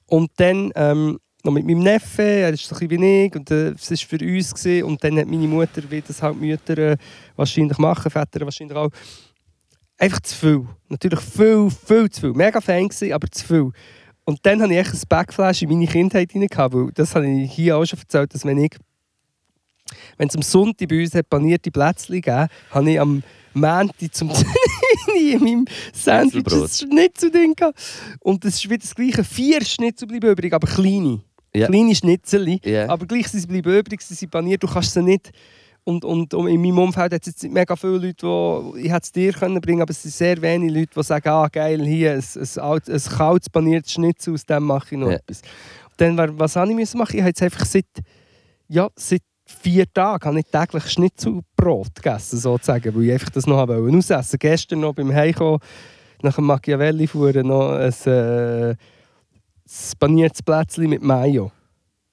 Und 0.07 0.31
dann 0.37 0.71
ähm, 0.75 1.17
noch 1.43 1.53
mit 1.53 1.65
meinem 1.65 1.79
Neffen, 1.79 2.25
er 2.25 2.53
ist 2.53 2.65
so 2.65 2.75
ein 2.75 2.87
bisschen 2.87 3.01
wie 3.01 3.25
ich, 3.25 3.35
und 3.35 3.49
äh, 3.51 3.69
es 3.69 3.89
war 3.89 3.97
für 3.97 4.25
uns. 4.25 4.53
Gewesen, 4.53 4.83
und 4.83 5.03
dann 5.03 5.17
hat 5.17 5.27
meine 5.27 5.47
Mutter, 5.47 5.81
wie 5.89 6.01
das 6.01 6.21
halt 6.21 6.39
Mütter 6.39 6.77
äh, 6.77 6.97
wahrscheinlich 7.35 7.77
machen, 7.77 8.11
Väter 8.11 8.41
wahrscheinlich 8.41 8.77
auch, 8.77 8.89
einfach 9.97 10.19
zu 10.19 10.35
viel. 10.35 10.67
Natürlich 10.89 11.19
viel, 11.19 11.69
viel 11.69 12.09
zu 12.09 12.21
viel. 12.21 12.33
Mega 12.33 12.59
Fan 12.61 12.87
gewesen, 12.87 13.13
aber 13.13 13.27
zu 13.31 13.45
viel. 13.45 13.71
Und 14.25 14.39
dann 14.45 14.61
hatte 14.61 14.73
ich 14.73 14.79
echt 14.79 14.93
ein 14.93 15.01
Backflash 15.07 15.61
in 15.61 15.69
meine 15.69 15.87
Kindheit 15.87 16.33
hinein, 16.33 16.49
weil 16.53 16.91
das 16.93 17.15
habe 17.15 17.27
ich 17.27 17.51
hier 17.51 17.77
auch 17.77 17.85
schon 17.85 17.99
erzählt, 17.99 18.33
dass 18.33 18.43
wenn 18.43 18.57
ich 18.57 18.75
wenn 20.17 20.27
es 20.27 20.35
am 20.35 20.41
Sonntag 20.41 20.87
bei 20.89 21.01
uns 21.01 21.13
hat 21.15 21.29
panierte 21.29 21.71
Plätzchen 21.71 22.15
gegeben 22.15 22.47
habe 22.71 22.91
ich 22.91 22.99
am 22.99 23.23
Montag 23.53 24.13
zum 24.13 24.29
in 25.19 25.43
meinem 25.43 25.65
Sandwich 25.93 26.45
ein. 26.53 26.67
Schnitzel 26.67 27.31
drin 27.31 27.53
gehabt. 27.55 27.79
Und 28.19 28.43
das 28.45 28.55
ist 28.55 28.65
wieder 28.65 28.77
das 28.77 28.93
gleiche. 28.93 29.23
Vier 29.23 29.63
Schnitzel 29.63 30.07
bleiben 30.07 30.29
übrig, 30.29 30.53
aber 30.53 30.67
kleine. 30.67 31.21
Ja. 31.55 31.67
Kleine 31.67 31.95
Schnitzel. 31.95 32.59
Ja. 32.63 32.87
Aber 32.89 33.05
gleich 33.07 33.27
sie 33.29 33.45
bleiben 33.47 33.77
übrig, 33.79 34.01
sie 34.01 34.13
sind 34.13 34.29
paniert, 34.31 34.61
du 34.63 34.67
kannst 34.67 34.93
sie 34.93 35.01
nicht... 35.01 35.31
Und, 35.83 36.03
und, 36.03 36.33
und 36.33 36.47
in 36.49 36.61
meinem 36.61 36.79
Umfeld 36.79 37.13
hat 37.13 37.21
es 37.21 37.27
jetzt 37.27 37.43
mega 37.49 37.73
viele 37.77 37.97
Leute, 37.97 38.27
die 38.75 38.81
ich 38.87 38.91
es 38.91 39.09
dir 39.09 39.31
können 39.31 39.61
bringen 39.61 39.81
aber 39.81 39.91
es 39.91 40.01
sind 40.01 40.13
sehr 40.13 40.41
wenige 40.41 40.79
Leute, 40.81 40.91
die 40.97 41.03
sagen, 41.03 41.29
ah 41.29 41.47
geil, 41.47 41.81
hier 41.85 42.11
ein, 42.11 42.19
ein, 42.35 42.61
alt- 42.61 42.89
ein 42.89 43.01
kaltes 43.01 43.49
paniertes 43.49 43.93
Schnitzel, 43.93 44.33
aus 44.33 44.45
dem 44.45 44.63
mache 44.65 44.95
ich 44.95 44.99
noch 44.99 45.09
Ja. 45.09 45.15
etwas. 45.15 45.41
Und 45.89 46.01
dann, 46.01 46.37
was 46.37 46.57
habe 46.57 46.69
ich 46.69 46.93
machen? 46.93 47.15
Ich 47.15 47.21
habe 47.21 47.29
jetzt 47.29 47.41
einfach 47.41 47.63
seit, 47.65 47.85
ja, 48.67 48.89
seit 48.97 49.21
vier 49.47 49.91
Tagen 49.91 50.25
habe 50.25 50.39
ich 50.39 50.45
täglich 50.45 50.89
Schnitzelbrot 50.89 51.95
gegessen, 51.95 52.37
sozusagen, 52.37 52.93
weil 52.95 53.03
ich 53.03 53.11
einfach 53.13 53.29
das 53.29 53.47
noch 53.47 53.57
habe 53.57 53.75
ausessen. 53.75 54.37
Gestern 54.39 54.81
noch 54.81 54.93
beim 54.93 55.13
Heimkommen, 55.13 55.59
nach 56.21 56.35
dem 56.35 56.45
Machiavelli 56.45 57.07
fuhren 57.07 57.47
noch 57.47 57.71
ein, 57.71 57.93
äh, 58.11 58.75
paniertes 59.99 60.43
Plätzchen 60.43 60.89
mit 60.89 61.01
Mayo 61.01 61.51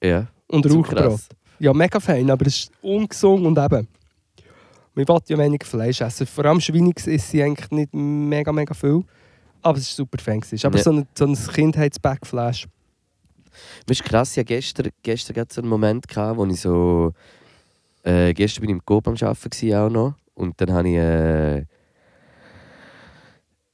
ja. 0.03 0.27
und 0.47 0.65
Rauchbrot. 0.69 1.21
Ja, 1.59 1.73
mega 1.73 1.99
fein, 1.99 2.29
aber 2.29 2.45
es 2.47 2.55
ist 2.55 2.71
ungesund 2.81 3.45
und 3.45 3.57
eben. 3.57 3.87
Man 4.93 5.07
will 5.07 5.19
ja 5.27 5.37
weniger 5.37 5.65
Fleisch 5.65 6.01
essen. 6.01 6.25
Vor 6.25 6.45
allem 6.45 6.59
Schweinigs 6.61 7.07
ist 7.07 7.29
sie 7.29 7.43
eigentlich 7.43 7.69
nicht 7.71 7.93
mega, 7.93 8.51
mega 8.51 8.73
viel. 8.73 9.03
Aber 9.61 9.77
es 9.77 9.89
war 9.97 10.05
super 10.05 10.21
fein. 10.21 10.41
Aber 10.63 10.77
Ja. 10.77 10.83
so 10.83 10.91
ein, 10.91 11.07
so 11.17 11.25
ein 11.25 11.35
Kindheitsbackflash. 11.35 12.67
Das 13.85 13.99
ist 13.99 14.03
krass, 14.03 14.31
hatte 14.31 14.45
gestern, 14.45 14.89
gestern 15.03 15.33
gerade 15.33 15.53
so 15.53 15.61
einen 15.61 15.69
Moment, 15.69 16.07
gehabt, 16.07 16.37
wo 16.37 16.45
ich 16.45 16.59
so... 16.59 17.13
Äh, 18.03 18.33
gestern 18.33 18.61
bin 18.61 18.69
ich 18.69 18.75
im 18.75 18.85
Coop 18.85 19.07
am 19.07 19.15
Arbeiten 19.15 19.73
auch 19.75 19.89
noch. 19.89 20.15
Und 20.33 20.59
dann 20.61 20.73
habe 20.73 20.89
ich... 20.89 20.95
Äh, 20.95 21.65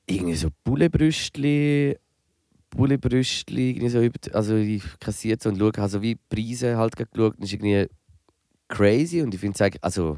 irgendwie 0.05 0.35
so 0.35 0.49
Bullebrüstli... 0.63 1.97
Bullebrüstli, 2.69 3.71
irgendwie 3.71 3.89
so 3.89 4.01
über... 4.01 4.19
Also 4.33 4.55
ich 4.55 4.83
kassiert 4.99 5.41
so 5.41 5.49
und 5.49 5.57
schaue, 5.57 5.73
habe 5.77 5.89
so 5.89 6.01
wie 6.01 6.15
Preise 6.15 6.77
halt 6.77 6.95
geschaut. 6.95 7.35
Das 7.37 7.47
ist 7.47 7.53
irgendwie 7.53 7.87
crazy 8.67 9.21
und 9.21 9.33
ich 9.33 9.39
finde 9.39 9.55
es 9.55 9.61
eigentlich... 9.61 9.83
Also... 9.83 10.17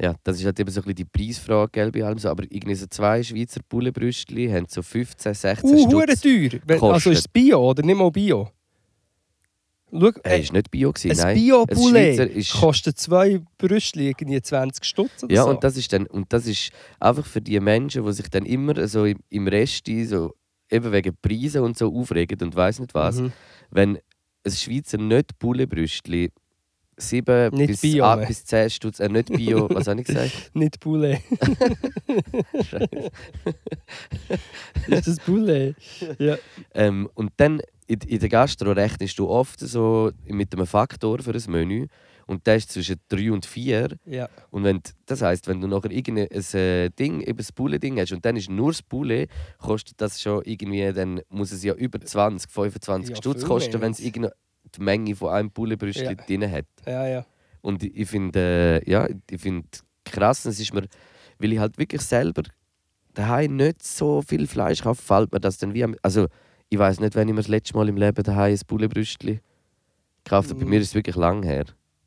Ja, 0.00 0.14
das 0.24 0.38
ist 0.40 0.44
halt 0.44 0.58
eben 0.58 0.70
so 0.70 0.80
ein 0.80 0.84
bisschen 0.84 0.96
die 0.96 1.04
Preisfrage, 1.04 1.70
gell, 1.72 1.92
bei 1.92 2.02
allem 2.04 2.18
so. 2.18 2.28
Aber 2.28 2.42
irgendwie 2.50 2.74
so 2.74 2.86
zwei 2.86 3.22
Schweizer 3.22 3.60
Bullebrüstli 3.68 4.48
haben 4.48 4.66
so 4.68 4.82
15, 4.82 5.34
16 5.34 5.70
Uh, 5.70 5.88
Stutz. 5.88 6.20
teuer. 6.20 6.60
Also 6.68 6.78
kostet. 6.78 7.12
ist 7.12 7.18
es 7.20 7.28
Bio 7.28 7.70
oder 7.70 7.82
nicht 7.84 7.96
mal 7.96 8.10
Bio? 8.10 8.48
Schau, 9.92 10.10
äh, 10.24 10.40
ist 10.40 10.52
nicht 10.52 10.70
Bio 10.72 10.92
gewesen, 10.92 11.12
ein 11.12 11.16
nein. 11.18 11.36
Bio-Poulet 11.36 12.16
Schweizer 12.16 12.28
ist- 12.30 12.52
kostet 12.54 12.98
zwei 12.98 13.40
Brüstli 13.58 14.08
irgendwie 14.08 14.42
20 14.42 14.84
Stutz 14.84 15.22
oder 15.22 15.32
Ja, 15.32 15.44
so. 15.44 15.50
und 15.50 15.62
das 15.62 15.76
ist 15.76 15.92
dann 15.92 16.06
und 16.06 16.32
das 16.32 16.46
ist 16.46 16.72
einfach 16.98 17.24
für 17.24 17.40
die 17.40 17.60
Menschen, 17.60 18.04
die 18.04 18.12
sich 18.12 18.28
dann 18.28 18.44
immer 18.44 18.88
so 18.88 19.04
im, 19.04 19.18
im 19.28 19.46
Rest 19.46 19.86
so 20.06 20.34
eben 20.68 20.90
wegen 20.90 21.16
Preisen 21.22 21.62
und 21.62 21.78
so 21.78 21.94
aufregen 21.94 22.40
und 22.42 22.56
weiß 22.56 22.80
nicht 22.80 22.92
was, 22.94 23.20
Mhm. 23.20 23.32
wenn 23.70 23.98
ein 24.44 24.52
Schweizer 24.52 24.98
nicht 24.98 25.38
Bullenbrüstli 25.38 26.32
7 26.96 27.54
Nicht 27.54 27.68
bis, 27.68 27.80
Bio, 27.80 28.04
ah, 28.04 28.16
ne? 28.16 28.26
bis 28.26 28.44
10 28.44 28.70
Stutz, 28.70 29.00
äh, 29.00 29.08
nicht 29.08 29.32
Bio, 29.32 29.68
was 29.74 29.86
habe 29.86 30.00
ich 30.00 30.06
gesagt? 30.06 30.32
Nicht 30.54 30.80
Poulet. 30.80 31.20
ist 34.88 35.06
das 35.06 35.18
Poulet? 35.20 35.76
Ja. 36.18 36.36
ähm, 36.74 37.08
und 37.14 37.32
dann 37.36 37.60
in, 37.86 38.00
in 38.00 38.18
der 38.18 38.28
Gastro 38.28 38.72
rechnest 38.72 39.18
du 39.18 39.28
oft 39.28 39.60
so 39.60 40.10
mit 40.26 40.54
einem 40.54 40.66
Faktor 40.66 41.20
für 41.20 41.32
ein 41.32 41.42
Menü 41.48 41.86
Und 42.26 42.46
der 42.46 42.56
ist 42.56 42.72
zwischen 42.72 42.96
3 43.08 43.32
und 43.32 43.44
4. 43.44 43.96
Ja. 44.06 44.28
Und 44.50 44.64
wenn, 44.64 44.80
das 45.06 45.22
heisst, 45.22 45.48
wenn 45.48 45.60
du 45.60 45.68
nachher 45.68 45.90
irgendein 45.90 46.28
äh, 46.30 46.90
Ding, 46.90 47.20
eben 47.20 47.36
das 47.36 47.52
Poulet-Ding 47.52 48.00
hast 48.00 48.12
und 48.12 48.24
dann 48.24 48.36
ist 48.36 48.48
nur 48.48 48.70
das 48.70 48.82
Poulet, 48.82 49.28
kostet 49.58 50.00
das 50.00 50.20
schon 50.20 50.42
irgendwie, 50.44 50.92
dann 50.92 51.20
muss 51.28 51.52
es 51.52 51.62
ja 51.62 51.74
über 51.74 52.00
20, 52.00 52.50
25 52.50 53.10
Ja, 53.10 53.16
Stutz 53.16 53.44
kosten, 53.44 53.80
wenn 53.80 53.92
es 53.92 54.00
irgendeine 54.00 54.34
die 54.76 54.82
Menge 54.82 55.14
von 55.16 55.30
einem 55.30 55.50
Pouletbrüstchen 55.50 56.16
Ja. 56.18 56.24
drin 56.26 56.50
hat. 56.50 56.66
Ja, 56.86 57.06
ja. 57.06 57.26
Und 57.62 57.82
ich, 57.82 57.96
ich 57.96 58.08
finde, 58.08 58.80
äh, 58.84 58.90
ja, 58.90 59.08
ich 59.30 59.40
finde 59.40 59.66
krass, 60.04 60.44
es 60.44 60.60
ist 60.60 60.74
mir, 60.74 60.86
weil 61.38 61.52
ich 61.52 61.58
halt 61.58 61.78
wirklich 61.78 62.02
selber 62.02 62.42
daheim 63.14 63.56
nicht 63.56 63.82
so 63.82 64.22
viel 64.22 64.46
Fleisch 64.46 64.82
kaufe, 64.82 65.00
fällt 65.02 65.32
mir 65.32 65.40
das 65.40 65.58
dann 65.58 65.72
wie 65.74 65.84
am, 65.84 65.94
also 66.02 66.26
ich 66.68 66.78
weiß 66.78 67.00
nicht, 67.00 67.14
wenn 67.14 67.28
ich 67.28 67.34
mir 67.34 67.40
das 67.40 67.48
letzte 67.48 67.76
Mal 67.76 67.88
im 67.88 67.96
Leben 67.96 68.22
daheim 68.22 68.52
ein 68.52 68.60
Pouletbrüstchen 68.66 69.40
gekauft 70.24 70.50
habe. 70.50 70.60
Bei 70.60 70.66
Mm. 70.66 70.68
mir 70.70 70.80
ist 70.80 70.88
es 70.88 70.94
wirklich 70.94 71.16
lang 71.16 71.42
her. 71.42 71.64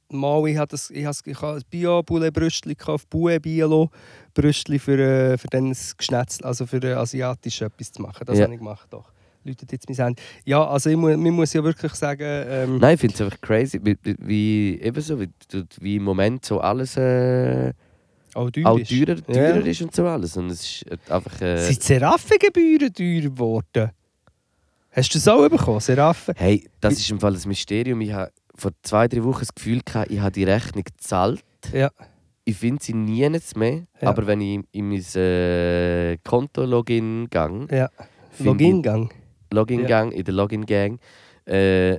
Mal, 0.10 0.48
ich 0.48 0.58
habe 0.58 0.68
das, 0.70 0.90
ich 0.90 1.06
habe, 1.06 1.16
ich 1.26 1.42
habe 1.42 1.58
ein 1.58 1.64
bio 1.70 2.02
poulet 2.02 2.34
brüstli 2.34 2.76
gekauft, 2.76 3.10
bue 3.10 3.40
bielo 3.40 3.90
brüstli 4.34 4.80
für, 4.80 4.98
äh, 4.98 5.38
für 5.38 5.48
dann 5.48 5.70
das 5.70 5.96
Geschnetzel, 5.98 6.46
also 6.46 6.66
für 6.66 6.82
äh, 6.82 6.94
asiatisch 6.94 7.62
etwas 7.62 7.92
zu 7.92 8.02
machen. 8.02 8.26
Das 8.26 8.38
Ja. 8.38 8.46
habe 8.46 8.54
ich 8.54 8.60
gemacht, 8.60 8.88
doch. 8.92 9.12
Läutet 9.48 9.72
jetzt 9.72 9.88
mein 9.90 9.98
Handy. 9.98 10.22
Ja, 10.46 10.68
also 10.68 10.90
ich, 10.90 10.98
mu 10.98 11.08
man 11.16 11.34
muss 11.34 11.54
ja 11.54 11.64
wirklich 11.64 11.94
sagen, 11.94 12.24
ähm, 12.24 12.78
Nein, 12.80 12.96
ich 12.96 13.00
finde 13.02 13.16
es 13.16 13.22
einfach 13.22 13.40
crazy, 13.42 13.80
wie, 13.84 13.96
wie- 14.04 14.16
wie, 14.20 14.80
eben 14.82 15.02
so, 15.02 15.20
wie, 15.20 15.30
wie 15.80 15.96
im 15.96 16.04
Moment 16.04 16.44
so 16.46 16.60
alles 16.60 16.98
äh, 16.98 17.72
auch 18.34 18.52
teuer 18.52 18.66
auch 18.68 18.78
ist. 18.78 18.90
teurer, 18.90 19.18
Ja. 19.28 19.52
teurer 19.54 19.66
ist 19.66 19.82
und 19.82 19.96
so 19.96 20.06
alles. 20.06 20.36
Und 20.38 20.50
es 20.52 20.62
ist 20.84 20.86
einfach. 21.12 21.42
Äh, 21.42 21.58
Sind 21.58 21.82
die 21.82 21.86
Seraffengebühren 21.86 22.94
teurer 22.94 23.22
geworden? 23.22 23.92
Hast 24.92 25.14
du 25.14 25.18
das 25.20 25.28
auch 25.28 25.48
bekommen, 25.48 25.80
Seraffen? 25.80 26.34
hey, 26.38 26.68
das 26.82 26.94
ist 26.96 27.10
im 27.12 27.20
Fall 27.20 27.36
ein 27.36 27.42
Mysterium. 27.48 28.02
Ich 28.02 28.12
habe 28.14 28.32
vor 28.56 28.72
zwei, 28.82 29.08
drei 29.08 29.24
Wochen 29.24 29.40
das 29.42 29.54
Gefühl 29.54 29.82
gehabt, 29.86 30.10
ich 30.12 30.20
habe 30.20 30.32
die 30.32 30.44
Rechnung 30.44 30.84
gezahlt. 30.84 31.44
Ja. 31.72 31.92
Ich 32.46 32.56
finde 32.58 32.84
sie 32.84 32.94
nie 32.94 33.30
mehr, 33.56 33.84
Ja. 34.02 34.08
aber 34.10 34.26
wenn 34.26 34.42
ich 34.42 34.60
in 34.72 34.90
mein 34.90 35.04
äh, 35.16 36.18
Konto-Login 36.24 37.28
gang, 37.30 37.72
Ja. 37.72 37.90
Login-Gang. 38.40 39.12
Login 39.52 39.82
Ja. 39.82 39.88
Gang, 39.88 40.12
in 40.12 40.24
der 40.24 40.34
Login 40.34 40.66
Gang, 40.66 41.00
äh, 41.46 41.98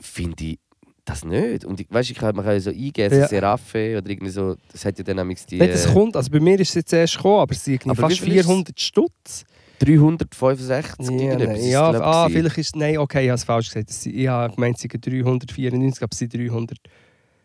finde 0.00 0.44
ich 0.44 0.58
das 1.04 1.24
nicht. 1.24 1.64
Und 1.64 1.80
ich, 1.80 1.86
weißt, 1.90 2.10
ich 2.10 2.16
kann, 2.18 2.34
man 2.36 2.44
kann 2.44 2.54
ja 2.54 2.60
so 2.60 2.70
eingeben, 2.70 3.18
Ja. 3.18 3.26
Seraphe 3.28 3.98
oder 3.98 4.08
irgendwie 4.10 4.30
so, 4.30 4.56
das 4.70 4.84
hat 4.84 4.98
ja 4.98 5.04
dann 5.04 5.16
nämlich 5.16 5.44
die 5.46 5.56
Nein, 5.58 5.70
das 5.70 5.86
äh, 5.86 5.92
kommt, 5.92 6.16
also 6.16 6.30
bei 6.30 6.40
mir 6.40 6.58
ist 6.60 6.68
es 6.70 6.74
jetzt 6.76 6.92
erst 6.92 7.16
gekommen, 7.16 7.40
aber 7.40 7.52
es 7.52 7.64
sind 7.64 7.84
Aber 7.86 7.94
fast 7.96 8.20
viel 8.20 8.34
ist 8.34 8.40
es? 8.40 8.46
400 8.46 8.80
Stutz. 8.80 9.44
365 9.80 11.20
Ja, 11.20 11.38
nein, 11.38 11.50
ist 11.56 11.60
es, 11.64 11.70
ja 11.70 11.90
ah, 11.90 12.28
vielleicht 12.28 12.58
ist 12.58 12.76
Nein, 12.76 12.98
okay, 12.98 13.24
ich 13.24 13.28
habe 13.30 13.36
es 13.36 13.44
falsch 13.44 13.68
gesagt. 13.68 13.88
Es 13.90 14.02
sind- 14.02 14.14
Ich 14.14 14.28
habe 14.28 14.54
gemeint, 14.54 14.76
es 14.76 14.82
seien 14.82 15.00
394, 15.00 16.02
aber 16.02 16.12
es 16.12 16.18
sind 16.18 16.34
300. 16.34 16.78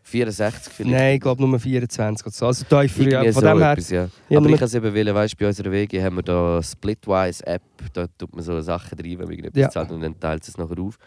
64 0.08 0.72
vielleicht. 0.72 0.96
Nein, 0.98 1.16
ich 1.16 1.20
glaube 1.22 1.46
nur 1.48 1.60
24 1.60 2.28
oder 2.28 2.34
so. 2.36 2.46
Also 2.46 2.66
da 2.70 2.84
ich 2.84 2.92
für, 2.92 3.02
Irgendwie 3.04 3.26
ja, 3.26 3.34
von 3.34 3.42
so 3.42 3.48
dem 3.50 3.58
her... 3.60 3.72
etwas, 3.72 3.90
ja. 3.90 4.08
Ja, 4.30 4.38
Aber 4.38 4.50
ich 4.50 4.58
kann 4.58 4.66
es 4.68 4.74
eben 4.76 4.94
wählen, 4.94 5.16
weißt, 5.16 5.36
bei 5.38 5.48
unserer 5.48 5.72
Wege 5.72 6.04
haben 6.04 6.16
wir 6.18 6.22
da 6.22 6.62
Splitwise-App, 6.62 7.62
da 7.94 8.06
tut 8.16 8.36
man 8.36 8.44
so 8.44 8.62
Sachen 8.62 9.00
rein, 9.00 9.12
wenn 9.18 9.18
man 9.26 9.30
irgendetwas 9.32 9.62
Ja. 9.62 9.70
zahlt 9.72 9.92
und 9.92 10.02
dann 10.02 10.20
teilt 10.20 10.48
es 10.48 10.58
nachher 10.58 10.80
auf. 10.80 10.98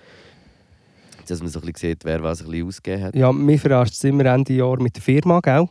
Dass 1.28 1.40
man 1.40 1.49
so 1.49 1.61
ein 1.61 1.66
bisschen 1.72 1.90
sieht, 1.90 2.05
wer 2.05 2.22
was 2.22 2.40
ein 2.42 2.51
bisschen 2.51 2.66
ausgegeben 2.66 3.03
hat. 3.05 3.14
Ja, 3.14 3.32
mir 3.32 3.59
verarscht 3.59 3.94
es 3.94 4.03
immer 4.03 4.24
Ende 4.26 4.53
Jahr 4.55 4.80
mit 4.82 4.96
der 4.96 5.03
Firma, 5.03 5.38
gell? 5.40 5.68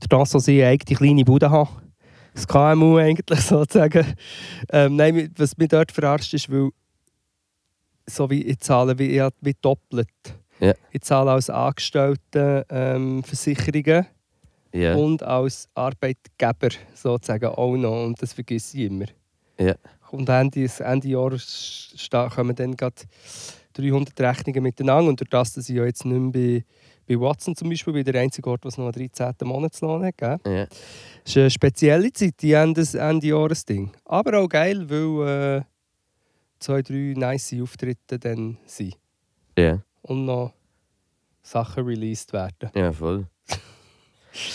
Durch 0.00 0.08
das, 0.08 0.30
dass 0.30 0.48
ich 0.48 0.60
eine 0.60 0.70
eigene 0.70 0.96
kleine 0.98 1.24
Bude 1.24 1.50
habe. 1.50 1.70
Das 2.34 2.48
KMU 2.48 2.96
eigentlich 2.96 3.40
sozusagen. 3.42 4.04
Ähm, 4.70 4.96
nein, 4.96 5.30
was 5.36 5.56
mich 5.56 5.68
dort 5.68 5.92
verarscht 5.92 6.34
ist, 6.34 6.50
weil 6.50 6.70
so 8.10 8.28
wie 8.30 8.42
ich 8.42 8.58
zahle 8.58 8.98
wie, 8.98 9.16
ich, 9.18 9.22
wie 9.40 9.54
doppelt. 9.62 10.08
Ja. 10.64 10.74
Ich 10.92 11.02
zahle 11.02 11.32
als 11.32 11.50
Angestellte 11.50 12.64
ähm, 12.70 13.22
Versicherungen 13.22 14.06
Ja. 14.72 14.94
und 14.94 15.22
als 15.22 15.68
Arbeitgeber 15.74 16.68
sozusagen 16.94 17.46
auch 17.46 17.76
noch. 17.76 18.04
Und 18.04 18.20
das 18.22 18.32
vergesse 18.32 18.78
ich 18.78 18.84
immer. 18.84 19.06
Ja. 19.58 19.74
Und 20.10 20.28
Ende, 20.28 20.68
Ende 20.80 21.08
Jahr 21.08 21.30
kommen 22.30 22.54
dann 22.56 22.76
gerade 22.76 22.94
300 23.74 24.20
Rechnungen 24.20 24.62
miteinander. 24.62 25.08
Und 25.08 25.20
durch 25.20 25.30
das, 25.30 25.52
dass 25.54 25.68
ich 25.68 25.76
ja 25.76 25.84
jetzt 25.84 26.04
nicht 26.04 26.18
mehr 26.18 26.30
bei, 26.32 26.64
bei 27.06 27.20
Watson 27.20 27.54
zum 27.56 27.68
Beispiel, 27.68 27.92
bin 27.92 28.04
der 28.04 28.20
einzige 28.20 28.48
Ort, 28.48 28.64
was 28.64 28.78
noch 28.78 28.84
einen 28.86 29.10
13. 29.12 29.34
Monatslohn 29.42 30.04
hat, 30.04 30.16
gell? 30.16 30.38
ja. 30.46 30.64
Das 30.66 30.76
ist 31.26 31.36
eine 31.36 31.50
spezielle 31.50 32.12
Zeit, 32.12 32.34
die 32.40 32.52
Ende, 32.52 32.86
Ende 32.94 33.26
Jahresding. 33.26 33.90
Aber 34.04 34.38
auch 34.38 34.48
geil, 34.48 34.88
weil 34.88 35.58
äh, 35.58 35.62
zwei, 36.60 36.82
drei 36.82 37.14
nice 37.16 37.54
Auftritte 37.60 38.18
dann 38.18 38.56
sind. 38.66 38.94
Ja. 39.58 39.82
Und 40.06 40.26
noch 40.26 40.52
Sachen 41.42 41.84
released 41.84 42.32
werden. 42.32 42.70
Ja, 42.74 42.92
voll. 42.92 43.26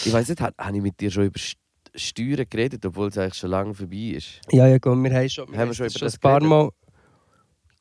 ich 0.05 0.11
weiß 0.13 0.29
nicht, 0.29 0.41
habe 0.41 0.53
hab 0.57 0.73
ich 0.73 0.81
mit 0.81 0.99
dir 0.99 1.09
schon 1.11 1.25
über 1.25 1.39
St- 1.39 1.55
Steuern 1.95 2.45
geredet, 2.49 2.85
obwohl 2.85 3.07
es 3.07 3.17
eigentlich 3.17 3.35
schon 3.35 3.49
lange 3.49 3.73
vorbei 3.73 4.13
ist? 4.15 4.41
Ja, 4.51 4.67
ja, 4.67 4.77
komm, 4.79 5.03
wir 5.03 5.11
haben 5.13 5.27
schon, 5.29 5.51
wir 5.51 5.57
Haben 5.57 5.69
wir 5.69 5.73
schon 5.73 5.87
über 5.87 5.99
das 5.99 6.13
ein 6.15 6.19
paar 6.19 6.39
geredet? 6.39 6.49
Mal, 6.49 6.69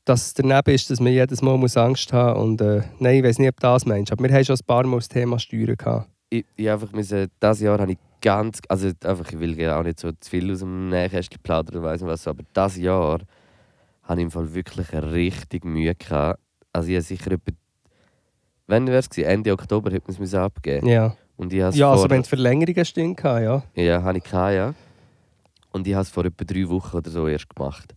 dass 0.05 0.27
es 0.29 0.35
daneben 0.35 0.71
ist, 0.75 0.89
dass 0.91 1.01
man 1.01 1.13
jedes 1.13 1.43
Mal 1.43 1.59
muss 1.59 1.77
Angst 1.77 2.13
haben 2.13 2.39
muss. 2.41 2.49
Und, 2.49 2.61
äh, 2.63 2.83
nein, 2.99 3.17
ich 3.17 3.25
weiß 3.25 3.39
nicht, 3.39 3.49
ob 3.49 3.57
du 3.57 3.63
das 3.67 3.85
meinst, 3.85 4.11
aber 4.13 4.25
wir 4.25 4.35
haben 4.35 4.45
schon 4.45 4.57
ein 4.57 4.67
paar 4.67 4.87
Mal 4.87 4.97
das 4.97 5.09
Thema 5.09 5.39
Steuern 5.39 5.77
gehabt. 5.77 6.11
Ich, 6.31 6.47
ich 6.57 6.71
einfach 6.71 6.93
müssen, 6.93 7.29
das 7.41 7.61
Jahr 7.61 7.79
habe 7.79 7.93
ich 7.93 7.99
ganz, 8.23 8.61
also 8.69 8.91
einfach, 9.05 9.31
ich 9.31 9.39
will 9.39 9.59
ja 9.59 9.79
auch 9.79 9.83
nicht 9.85 10.01
so 10.01 10.11
zu 10.13 10.31
viel 10.31 10.51
aus 10.51 10.61
dem 10.61 10.89
Nähkästchen 10.89 11.41
plaudern 11.43 11.77
oder 11.77 11.85
weiss 11.85 12.01
nicht 12.01 12.11
was, 12.11 12.27
aber 12.27 12.43
das 12.55 12.77
Jahr 12.77 13.21
habe 14.03 14.21
ich 14.21 14.25
im 14.25 14.31
Fall 14.31 14.55
wirklich 14.55 14.91
richtig 14.93 15.65
Mühe 15.65 15.95
gehabt. 15.95 16.41
Also 16.79 16.91
ich 16.91 16.95
habe 16.95 17.03
sicher 17.03 17.33
etwa, 17.33 17.53
wenn 18.69 18.87
wäre 18.87 18.99
es 18.99 19.19
Ende 19.19 19.53
Oktober 19.53 19.91
hätte 19.91 20.13
man 20.13 20.23
es 20.23 20.35
abgeben 20.35 20.87
Ja, 20.87 21.17
Und 21.37 21.53
ich 21.53 21.61
es 21.61 21.77
ja 21.77 21.91
also 21.91 22.03
vor, 22.03 22.11
wenn 22.11 22.23
die 22.23 22.29
Verlängerungen 22.29 22.85
stehen, 22.85 23.17
gehabt, 23.17 23.43
ja. 23.43 23.63
ja, 23.75 24.03
habe 24.03 24.19
ich 24.19 24.25
gehabt, 24.25 24.55
ja. 24.55 24.75
Und 25.73 25.87
ich 25.89 25.95
habe 25.95 26.03
es 26.03 26.11
vor 26.11 26.25
etwa 26.25 26.45
drei 26.45 26.69
Wochen 26.69 26.97
oder 26.97 27.11
so 27.11 27.27
erst 27.27 27.53
gemacht. 27.55 27.95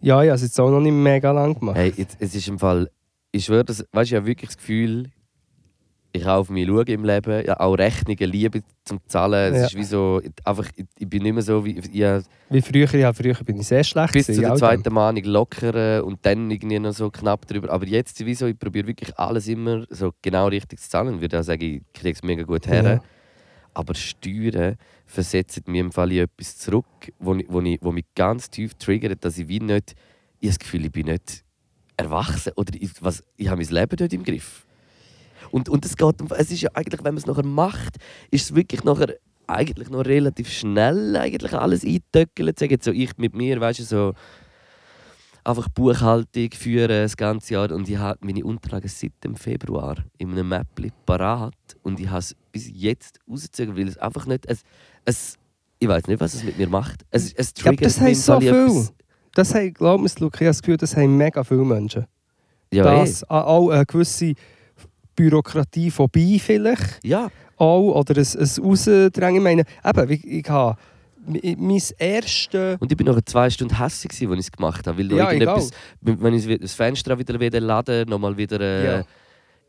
Ja, 0.00 0.16
habe 0.16 0.28
es 0.30 0.42
jetzt 0.42 0.58
auch 0.58 0.70
noch 0.70 0.80
nicht 0.80 0.92
mega 0.92 1.30
lang 1.30 1.58
gemacht. 1.58 1.76
Hey, 1.76 1.92
jetzt, 1.96 2.16
es 2.18 2.34
ist 2.34 2.48
im 2.48 2.58
Fall, 2.58 2.90
ich 3.30 3.44
schwöre, 3.44 3.64
das, 3.64 3.84
weißt, 3.92 4.10
ich 4.10 4.16
habe 4.16 4.26
wirklich 4.26 4.50
das 4.50 4.56
Gefühl, 4.56 5.10
ich 6.12 6.26
auf 6.26 6.48
mich 6.48 6.66
schauen 6.66 6.86
im 6.86 7.04
Leben, 7.04 7.44
ja, 7.46 7.60
auch 7.60 7.74
Rechnungen 7.74 8.30
liebe 8.30 8.62
zum 8.84 8.98
Zahlen. 9.06 9.52
Es 9.54 9.60
Ja. 9.60 9.66
ist 9.66 9.76
wie 9.76 9.84
so, 9.84 10.20
einfach, 10.44 10.66
ich, 10.74 10.86
ich 10.98 11.08
bin 11.08 11.22
nicht 11.22 11.34
mehr 11.34 11.42
so, 11.42 11.64
wie 11.64 11.78
ich 11.78 12.02
habe 12.02 12.24
Wie 12.48 12.62
früher, 12.62 12.92
ja, 12.94 13.12
früher 13.12 13.34
bin 13.44 13.60
ich 13.60 13.66
sehr 13.68 13.84
schlecht. 13.84 14.12
bis 14.14 14.26
zu 14.26 14.40
der 14.40 14.54
zweiten 14.54 14.92
Mahnung 14.92 15.22
lockern 15.24 16.02
und 16.02 16.24
dann 16.24 16.50
irgendwie 16.50 16.78
noch 16.78 16.92
so 16.94 17.10
knapp 17.10 17.46
drüber. 17.46 17.70
Aber 17.70 17.86
jetzt 17.86 18.24
wie 18.24 18.34
so, 18.34 18.46
ich 18.46 18.58
probiere 18.58 18.86
wirklich 18.86 19.16
alles 19.18 19.48
immer 19.48 19.84
so 19.90 20.12
genau 20.22 20.48
richtig 20.48 20.80
zu 20.80 20.88
zahlen. 20.88 21.16
Ich 21.16 21.20
würde 21.20 21.40
auch 21.40 21.44
sagen, 21.44 21.62
ich 21.62 21.82
kriege 21.92 22.12
es 22.14 22.22
mega 22.22 22.42
gut 22.42 22.66
her. 22.66 22.82
Ja. 22.82 23.02
Aber 23.74 23.94
Steuern 23.94 24.76
versetzen 25.06 25.62
mich 25.66 25.80
im 25.80 25.92
Fall 25.92 26.10
in 26.10 26.18
etwas 26.24 26.56
zurück, 26.58 26.86
wo, 27.18 27.34
ich, 27.34 27.46
wo, 27.48 27.60
ich, 27.60 27.78
wo 27.82 27.92
mich 27.92 28.06
ganz 28.14 28.50
tief 28.50 28.74
triggert, 28.74 29.24
dass 29.24 29.38
ich 29.38 29.46
wie 29.48 29.60
nicht, 29.60 29.94
ich 30.40 30.48
habe 30.48 30.48
das 30.48 30.58
Gefühl, 30.58 30.84
ich 30.86 30.92
bin 30.92 31.06
nicht 31.06 31.44
erwachsen 31.96 32.52
oder 32.56 32.72
ich, 32.74 32.90
was, 33.00 33.22
ich 33.36 33.48
habe 33.48 33.62
mein 33.62 33.72
Leben 33.72 33.96
nicht 34.00 34.12
im 34.14 34.24
Griff. 34.24 34.64
Und, 35.50 35.68
und 35.68 35.84
es, 35.84 35.96
geht, 35.96 36.20
um- 36.20 36.28
es 36.36 36.50
ist 36.50 36.60
ja 36.62 36.70
eigentlich, 36.74 37.02
wenn 37.04 37.14
man 37.14 37.18
es 37.18 37.26
nachher 37.26 37.44
macht, 37.46 37.96
ist 38.30 38.44
es 38.50 38.54
wirklich 38.54 38.84
nachher 38.84 39.14
eigentlich 39.46 39.88
noch 39.90 40.04
relativ 40.04 40.50
schnell 40.50 41.16
eigentlich 41.16 41.52
alles 41.54 41.84
eintöckelt. 41.84 42.58
Sagen 42.58 42.78
so 42.82 42.90
ich 42.92 43.16
mit 43.16 43.34
mir, 43.34 43.60
weißt 43.60 43.80
du, 43.80 43.84
so 43.84 44.12
einfach 45.44 45.68
Buchhaltung 45.70 46.50
führen 46.52 46.88
das 47.02 47.16
ganze 47.16 47.54
Jahr 47.54 47.70
und 47.72 47.88
ich 47.88 47.96
habe 47.96 48.18
meine 48.22 48.44
Unterlagen 48.44 48.88
seit 48.88 49.12
dem 49.24 49.34
Februar 49.36 49.96
in 50.18 50.32
einem 50.32 50.48
Mäppli 50.48 50.92
parat 51.06 51.54
und 51.82 51.98
ich 52.00 52.08
habe 52.08 52.18
es 52.18 52.36
bis 52.52 52.68
jetzt 52.72 53.18
rausgezogen, 53.30 53.76
weil 53.76 53.88
es 53.88 53.96
einfach 53.96 54.26
nicht, 54.26 54.44
es, 54.46 54.62
es, 55.06 55.36
ich 55.78 55.88
weiß 55.88 56.06
nicht, 56.06 56.20
was 56.20 56.34
es 56.34 56.44
mit 56.44 56.58
mir 56.58 56.68
macht. 56.68 57.02
Es, 57.10 57.32
es 57.32 57.54
Ja, 57.56 57.62
triggert 57.64 57.86
das 57.86 57.94
mich 57.96 58.00
im 58.02 58.06
heisst 58.08 58.24
so 58.26 58.40
viel. 58.40 58.88
Das 59.34 59.54
haben, 59.54 59.72
glaub 59.72 60.00
mir, 60.00 60.08
habe 60.10 60.44
das 60.44 60.60
Gefühl, 60.60 60.76
das 60.76 60.96
haben 60.96 61.16
mega 61.16 61.42
viele 61.44 61.64
Menschen. 61.64 62.06
Ja, 62.72 62.82
das, 62.82 63.24
a- 63.30 63.44
auch 63.44 63.70
eine 63.70 63.86
gewisse 63.86 64.34
Bürokratie 65.18 65.90
vorbei 65.90 66.38
vielleicht. 66.40 67.04
ja, 67.04 67.28
Auch, 67.56 67.96
oder 68.00 68.16
ein, 68.16 68.26
ein 68.26 68.64
Rausdrängen. 68.64 69.36
Ich 69.36 69.42
meine, 69.42 69.64
eben, 69.84 70.10
ich, 70.10 70.24
ich 70.24 70.48
habe 70.48 70.78
mein 71.26 71.82
erstes... 71.98 72.80
und 72.80 72.90
ich 72.90 72.96
bin 72.96 73.06
noch 73.06 73.20
zwei 73.26 73.50
Stunden 73.50 73.76
hässlich, 73.78 74.12
als 74.12 74.38
ich 74.38 74.38
es 74.38 74.52
gemacht 74.52 74.86
habe, 74.86 74.98
weil 74.98 75.12
Ja, 75.12 75.30
irgendetwas, 75.32 75.70
wenn 76.00 76.34
ich 76.34 76.60
das 76.60 76.74
Fenster 76.74 77.18
wieder 77.18 77.38
wieder 77.40 77.60
lade, 77.60 78.04
nochmal 78.08 78.36
wieder... 78.36 78.60
Äh, 78.60 78.84
Ja. 78.86 79.04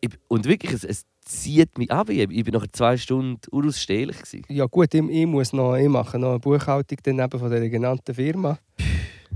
ich, 0.01 0.09
und 0.27 0.45
wirklich, 0.45 0.71
es, 0.71 0.83
es 0.83 1.05
zieht 1.25 1.77
mich 1.77 1.91
ab. 1.91 2.09
Ich, 2.09 2.19
ich 2.19 2.43
bin 2.43 2.53
nach 2.53 2.67
zwei 2.71 2.95
Stunden 2.95 3.39
unausstehlich. 3.51 4.17
Ja 4.49 4.65
gut, 4.67 4.93
ich, 4.93 5.03
ich 5.03 5.25
muss 5.25 5.51
noch, 5.51 5.75
ich 5.75 5.89
mache 5.89 6.17
noch 6.19 6.29
eine 6.29 6.39
Buchhaltung 6.39 6.97
daneben 7.03 7.39
von 7.39 7.49
der 7.49 7.67
genannten 7.69 8.13
Firma. 8.13 8.57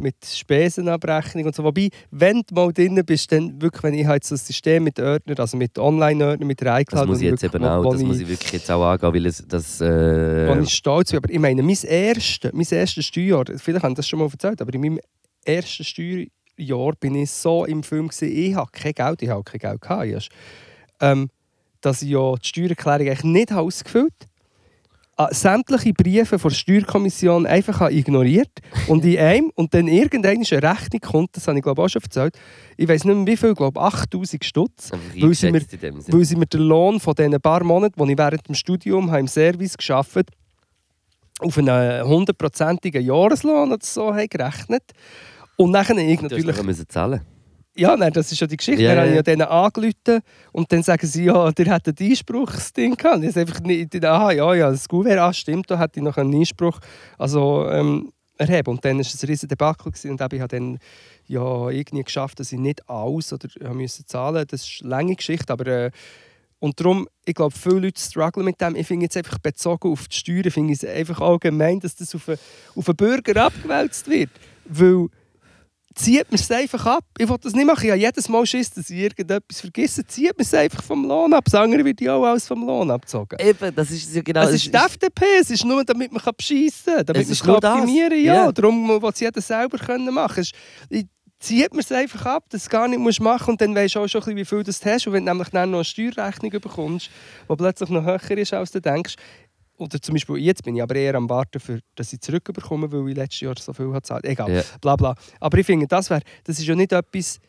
Mit 0.03 0.15
Spesenabrechnung 0.25 1.45
und 1.45 1.55
so. 1.55 1.63
Wobei, 1.63 1.87
wenn 2.11 2.41
du 2.45 2.53
mal 2.55 2.73
drin 2.73 3.01
bist, 3.05 3.31
dann 3.31 3.61
wirklich, 3.61 3.83
wenn 3.83 3.93
ich 3.93 4.05
halt 4.05 4.23
so 4.25 4.35
ein 4.35 4.37
System 4.37 4.83
mit 4.83 4.99
Ordner, 4.99 5.39
also 5.39 5.55
mit 5.55 5.79
Online-Ordner, 5.79 6.45
mit 6.45 6.59
iCloud... 6.61 6.91
Das 6.91 7.05
muss 7.07 7.21
ich 7.21 7.29
jetzt 7.29 7.43
eben 7.43 7.63
auch, 7.63 7.89
das 7.91 8.01
muss 8.03 8.17
ich- 8.17 8.23
ich 8.23 8.27
wirklich 8.27 8.51
jetzt 8.51 8.69
auch 8.69 8.83
angehen, 8.83 9.13
weil 9.13 9.25
es, 9.25 9.43
das... 9.47 9.79
wo 9.79 9.85
Äh, 9.85 10.59
ich 10.61 10.73
stolz 10.73 11.11
bin. 11.11 11.17
Aber 11.19 11.29
ich 11.29 11.39
meine, 11.39 11.63
mein 11.63 11.77
erstes, 11.83 12.51
mein 12.53 12.67
erstes 12.69 13.05
Steuerjahr, 13.05 13.45
vielleicht 13.57 13.83
haben 13.83 13.95
das 13.95 14.07
schon 14.07 14.19
mal 14.19 14.29
erzählt, 14.29 14.61
aber 14.61 14.73
in 14.73 14.81
meinem 14.81 14.99
ersten 15.45 15.83
Steuerjahr 15.83 16.91
bin 16.99 17.15
ich 17.15 17.31
so 17.31 17.65
im 17.65 17.81
Film, 17.81 18.09
gewesen, 18.09 18.29
ich 18.31 18.55
habe 18.55 18.69
kein 18.71 18.93
Geld, 18.93 19.21
ich 19.21 19.29
habe 19.29 19.43
kein 19.43 19.59
Geld 19.59 19.81
gehabt. 19.81 20.05
Ich 20.05 20.29
Ähm, 21.01 21.29
dass 21.81 22.01
ich 22.01 22.09
ja 22.09 22.35
die 22.35 22.47
Steuererklärung 22.47 23.07
eigentlich 23.07 23.23
nicht 23.23 23.51
ausgefüllt 23.53 24.13
habe. 24.21 24.32
Sämtliche 25.29 25.93
Briefe 25.93 26.39
von 26.39 26.49
der 26.49 26.55
Steuerkommission 26.55 27.45
einfach 27.45 27.89
ignoriert 27.91 28.49
und 28.87 29.05
in 29.05 29.17
einem 29.19 29.51
und 29.55 29.73
dann 29.73 29.87
irgendeine 29.87 30.41
Rechnung 30.43 31.01
kommt, 31.01 31.37
das 31.37 31.47
habe 31.47 31.57
ich 31.59 31.63
glaube 31.63 31.83
auch 31.83 31.87
schon 31.87 32.01
erzählt, 32.01 32.35
ich 32.77 32.87
weiß 32.87 33.03
nicht 33.05 33.15
mehr 33.15 33.27
wie 33.27 33.37
viel, 33.37 33.51
ich 33.51 33.55
glaube 33.55 33.79
8000 33.79 34.43
Stutz, 34.43 34.89
Weil 35.21 35.33
sie 35.35 35.51
mir- 35.51 35.59
weil 36.13 36.25
sie 36.25 36.35
mir 36.35 36.47
den 36.47 36.61
Lohn 36.61 36.99
von 36.99 37.13
diesen 37.13 37.39
paar 37.39 37.63
Monaten, 37.63 38.03
die 38.05 38.11
ich 38.13 38.17
während 38.17 38.47
dem 38.47 38.55
Studium 38.55 39.13
im 39.13 39.27
Service 39.27 39.77
geschafft 39.77 40.29
auf 41.39 41.57
einen 41.59 42.03
hundertprozentigen 42.07 43.03
Jahreslohn 43.05 43.71
oder 43.71 43.85
so 43.85 44.13
haben 44.13 44.27
gerechnet. 44.29 44.83
Und 45.57 45.71
nachher 45.71 45.95
ich 45.97 46.17
Du 46.17 46.23
natürlich 46.23 46.45
nachher 46.47 46.63
müssen 46.63 46.89
zahlen. 46.89 47.21
Ja, 47.75 47.97
nein, 47.97 48.13
das 48.13 48.31
ist 48.31 48.39
ja 48.39 48.47
die 48.47 48.57
Geschichte. 48.57 48.83
Dann 48.83 48.97
habe 48.97 49.09
ich 49.09 49.15
ja. 49.15 49.23
denen 49.23 49.43
angerufen 49.43 50.21
und 50.51 50.71
dann 50.71 50.83
sagen 50.83 51.07
sie, 51.07 51.25
ja, 51.25 51.51
der 51.51 51.67
hat 51.67 51.87
ein 51.87 51.95
Einspruchsding 51.99 52.95
gehabt. 52.95 53.23
Ich 53.23 53.35
einfach 53.35 53.61
nicht, 53.61 54.05
aha, 54.05 54.31
ja, 54.31 54.53
ja, 54.53 54.71
das 54.71 54.87
Gouverneur, 54.87 55.23
ah, 55.23 55.33
stimmt, 55.33 55.71
da 55.71 55.79
hätte 55.79 55.99
ich 55.99 56.03
noch 56.03 56.17
einen 56.17 56.35
Einspruch 56.35 56.79
also, 57.17 57.67
ähm, 57.69 58.11
erheben. 58.37 58.69
Und 58.71 58.85
dann 58.85 58.97
war 58.97 59.01
es 59.01 59.21
ein 59.21 59.27
riesen 59.27 59.49
Debakel 59.49 59.91
gewesen 59.91 60.11
und 60.11 60.33
ich 60.33 60.41
habe 60.41 60.47
dann 60.47 60.79
ja, 61.27 61.69
irgendwie 61.69 62.03
geschafft, 62.03 62.39
dass 62.39 62.51
ich 62.51 62.59
nicht 62.59 62.87
alles 62.89 63.33
oder 63.33 63.47
müssen 63.73 64.05
zahlen 64.05 64.45
Das 64.49 64.63
ist 64.63 64.81
eine 64.81 64.89
lange 64.89 65.15
Geschichte, 65.15 65.51
aber 65.51 65.67
äh, 65.67 65.91
und 66.59 66.79
darum, 66.79 67.09
ich 67.25 67.35
glaube, 67.35 67.53
viele 67.53 67.79
Leute 67.79 67.99
strugglen 67.99 68.45
mit 68.45 68.61
dem. 68.61 68.77
Ich 68.77 68.87
finde 68.87 69.03
jetzt 69.03 69.17
einfach 69.17 69.37
bezogen 69.37 69.91
auf 69.91 70.07
die 70.07 70.15
Steuern, 70.15 70.49
finde 70.49 70.71
ich 70.71 70.81
es 70.81 70.89
einfach 70.89 71.19
allgemein, 71.19 71.81
dass 71.81 71.95
das 71.95 72.15
auf 72.15 72.29
einen, 72.29 72.37
auf 72.75 72.87
einen 72.87 72.95
Bürger 72.95 73.47
abgewälzt 73.47 74.09
wird. 74.09 74.29
Weil 74.63 75.09
zieht 75.95 76.29
man 76.31 76.39
es 76.39 76.49
einfach 76.51 76.85
ab. 76.85 77.03
Ich 77.17 77.27
will 77.29 77.37
das 77.41 77.53
nicht 77.53 77.65
machen. 77.65 77.83
Ich 77.85 77.91
habe 77.91 77.99
jedes 77.99 78.29
Mal 78.29 78.45
Schiss, 78.45 78.69
dass 78.71 78.89
ich 78.89 78.97
irgendetwas 78.97 79.61
vergesse. 79.61 80.05
Zieht 80.05 80.37
man 80.37 80.41
es 80.41 80.53
einfach 80.53 80.83
vom 80.83 81.05
Lohn 81.07 81.33
ab. 81.33 81.45
Das 81.45 81.55
andere 81.55 81.83
wird 81.85 82.01
ja 82.01 82.15
auch 82.15 82.25
alles 82.25 82.47
vom 82.47 82.65
Lohn 82.65 82.89
abgezogen. 82.91 83.37
Eben, 83.39 83.73
das 83.75 83.91
ist 83.91 84.13
ja 84.15 84.21
genau... 84.21 84.41
es 84.43 84.53
ist 84.55 84.65
die 84.73 84.77
FDP, 84.77 85.25
es 85.39 85.49
ist 85.49 85.65
nur, 85.65 85.83
damit 85.83 86.11
man 86.11 86.21
beschissen 86.37 86.93
kann, 86.95 87.05
damit 87.05 87.29
Es 87.29 87.43
man 87.43 87.59
das. 87.59 87.71
optimieren 87.73 88.09
kann. 88.11 88.23
Ja, 88.23 88.33
Ja. 88.45 88.51
darum 88.51 88.89
es 89.03 89.19
jeder 89.19 89.41
selber 89.41 89.77
können 89.77 90.13
machen. 90.13 90.41
Es 90.41 90.51
ist, 90.89 91.05
zieht 91.39 91.71
man 91.71 91.81
es 91.81 91.91
einfach 91.91 92.25
ab, 92.25 92.45
dass 92.49 92.61
du 92.61 92.65
es 92.65 92.69
gar 92.69 92.87
nicht 92.87 92.99
musst 92.99 93.19
machen 93.19 93.51
und 93.51 93.61
dann 93.61 93.75
weisst 93.75 93.95
du 93.95 93.99
auch 93.99 94.07
schon, 94.07 94.23
wie 94.35 94.45
viel 94.45 94.63
das 94.63 94.79
du 94.79 94.89
hast. 94.89 95.07
Und 95.07 95.13
wenn 95.13 95.25
du 95.25 95.31
nämlich 95.31 95.49
dann 95.49 95.71
noch 95.71 95.79
eine 95.79 95.83
Steuerrechnung 95.85 96.51
bekommst, 96.51 97.09
die 97.49 97.55
plötzlich 97.55 97.89
noch 97.89 98.05
höher 98.05 98.37
ist, 98.37 98.53
als 98.53 98.71
du 98.71 98.79
denkst, 98.79 99.15
oder 99.83 100.01
zum 100.01 100.13
Beispiel, 100.13 100.37
jetzt 100.37 100.63
bin 100.63 100.75
ich 100.75 100.81
aber 100.81 100.95
eher 100.95 101.15
am 101.15 101.29
Warten, 101.29 101.59
für, 101.59 101.79
dass 101.95 102.11
ich 102.13 102.19
zurückbekomme, 102.21 102.91
weil 102.91 103.09
ich 103.09 103.15
letztes 103.17 103.41
Jahr 103.41 103.55
so 103.59 103.73
viel 103.73 103.85
habe 103.87 103.95
gezahlt. 103.95 104.25
Egal, 104.25 104.51
Ja. 104.51 104.63
bla 104.81 104.95
bla. 104.95 105.15
Aber 105.39 105.57
ich 105.57 105.65
finde, 105.65 105.87
das, 105.87 106.09
wär, 106.09 106.21
das 106.43 106.59
ist 106.59 106.65
ja 106.65 106.75
nicht 106.75 106.91
etwas... 106.91 107.39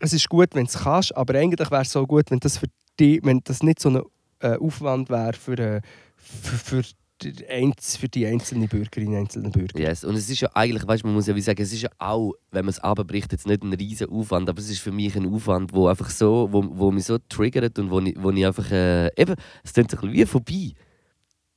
Es 0.00 0.12
ist 0.12 0.28
gut, 0.28 0.48
wenn 0.54 0.64
du 0.64 0.70
es 0.70 0.78
kannst, 0.82 1.16
aber 1.16 1.34
eigentlich 1.38 1.70
wäre 1.70 1.82
es 1.82 1.92
so 1.92 2.04
gut, 2.06 2.30
wenn 2.30 2.40
das, 2.40 2.58
für 2.58 2.66
dich, 2.98 3.20
wenn 3.22 3.40
das 3.44 3.62
nicht 3.62 3.78
so 3.80 3.88
ein 3.90 4.02
äh, 4.40 4.56
Aufwand 4.56 5.10
wäre 5.10 5.32
für, 5.32 5.58
äh, 5.58 5.80
für, 6.16 6.56
für, 6.56 6.82
die 7.22 7.72
für 7.98 8.08
die 8.08 8.26
einzelnen 8.26 8.68
Bürgerinnen 8.68 9.14
und 9.14 9.20
einzelnen 9.20 9.52
Bürger. 9.52 9.78
Yes. 9.78 10.02
Und 10.02 10.16
es 10.16 10.28
ist 10.28 10.40
ja 10.40 10.50
eigentlich, 10.54 10.86
weißt, 10.86 11.04
man 11.04 11.14
muss 11.14 11.28
ja 11.28 11.36
wie 11.36 11.40
sagen, 11.40 11.62
es 11.62 11.72
ist 11.72 11.82
ja 11.82 11.90
auch, 11.98 12.32
wenn 12.50 12.64
man 12.64 12.70
es 12.70 12.80
abbricht, 12.80 13.30
jetzt 13.30 13.46
nicht 13.46 13.62
ein 13.62 13.72
riesen 13.72 14.08
Aufwand, 14.10 14.48
aber 14.48 14.58
es 14.58 14.70
ist 14.70 14.80
für 14.80 14.90
mich 14.90 15.14
ein 15.14 15.32
Aufwand, 15.32 15.72
wo 15.72 15.86
einfach 15.86 16.10
so, 16.10 16.48
wo, 16.50 16.64
wo 16.72 16.90
mich 16.90 17.04
so 17.04 17.18
triggert 17.28 17.78
und 17.78 17.90
wo 17.90 18.00
ich, 18.00 18.16
wo 18.20 18.30
ich 18.30 18.44
einfach, 18.44 18.68
äh, 18.72 19.06
eben, 19.16 19.36
es 19.62 19.72
klingt 19.72 19.90
so 19.90 19.98
ein 19.98 20.00
bisschen 20.00 20.14
wie 20.14 20.26
vorbei. 20.26 20.72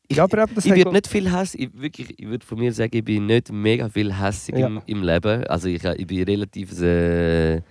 Ich, 0.08 0.18
Ja, 0.18 0.24
aber 0.26 0.46
ich 0.58 0.66
würde 0.66 0.92
nicht 0.92 1.08
viel 1.08 1.32
Hass, 1.32 1.56
ich, 1.56 1.70
wirklich, 1.74 2.20
ich 2.20 2.28
würde 2.28 2.46
von 2.46 2.60
mir 2.60 2.72
sagen, 2.72 2.96
ich 2.96 3.04
bin 3.04 3.26
nicht 3.26 3.52
mega 3.52 3.90
viel 3.90 4.14
hässig 4.14 4.56
Ja. 4.58 4.68
im, 4.68 4.82
im 4.86 5.04
Leben. 5.04 5.44
Also 5.48 5.68
ich, 5.68 5.84
ich 5.84 6.08
bin 6.08 6.24
relativ 6.24 6.80
äh, 6.82 7.56
ein, 7.56 7.64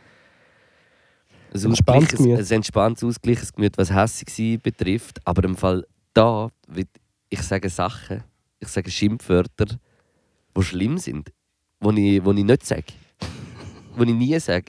Entspanntes 1.53 2.19
Gemüt. 2.19 2.39
ein 2.41 2.51
entspanntes, 2.51 3.05
ausgeglichenes 3.05 3.53
Gemüt, 3.53 3.79
was 3.79 3.93
hässig 3.93 4.29
sein 4.31 4.59
betrifft. 4.61 5.21
Aber 5.25 5.45
im 5.45 5.57
Fall 5.57 5.87
da, 6.13 6.49
ich 7.31 7.43
sage 7.43 7.69
Sachen, 7.69 8.25
ich 8.59 8.69
sage 8.69 8.91
Schimpfwörter, 8.91 9.67
die 10.57 10.63
schlimm 10.63 10.99
sind, 10.99 11.31
die 11.81 12.17
ich, 12.17 12.25
wo 12.25 12.33
ich 12.33 12.45
nicht 12.45 12.67
sage. 12.67 12.85
die 13.97 14.03
ich 14.11 14.15
nie 14.15 14.39
sage. 14.41 14.67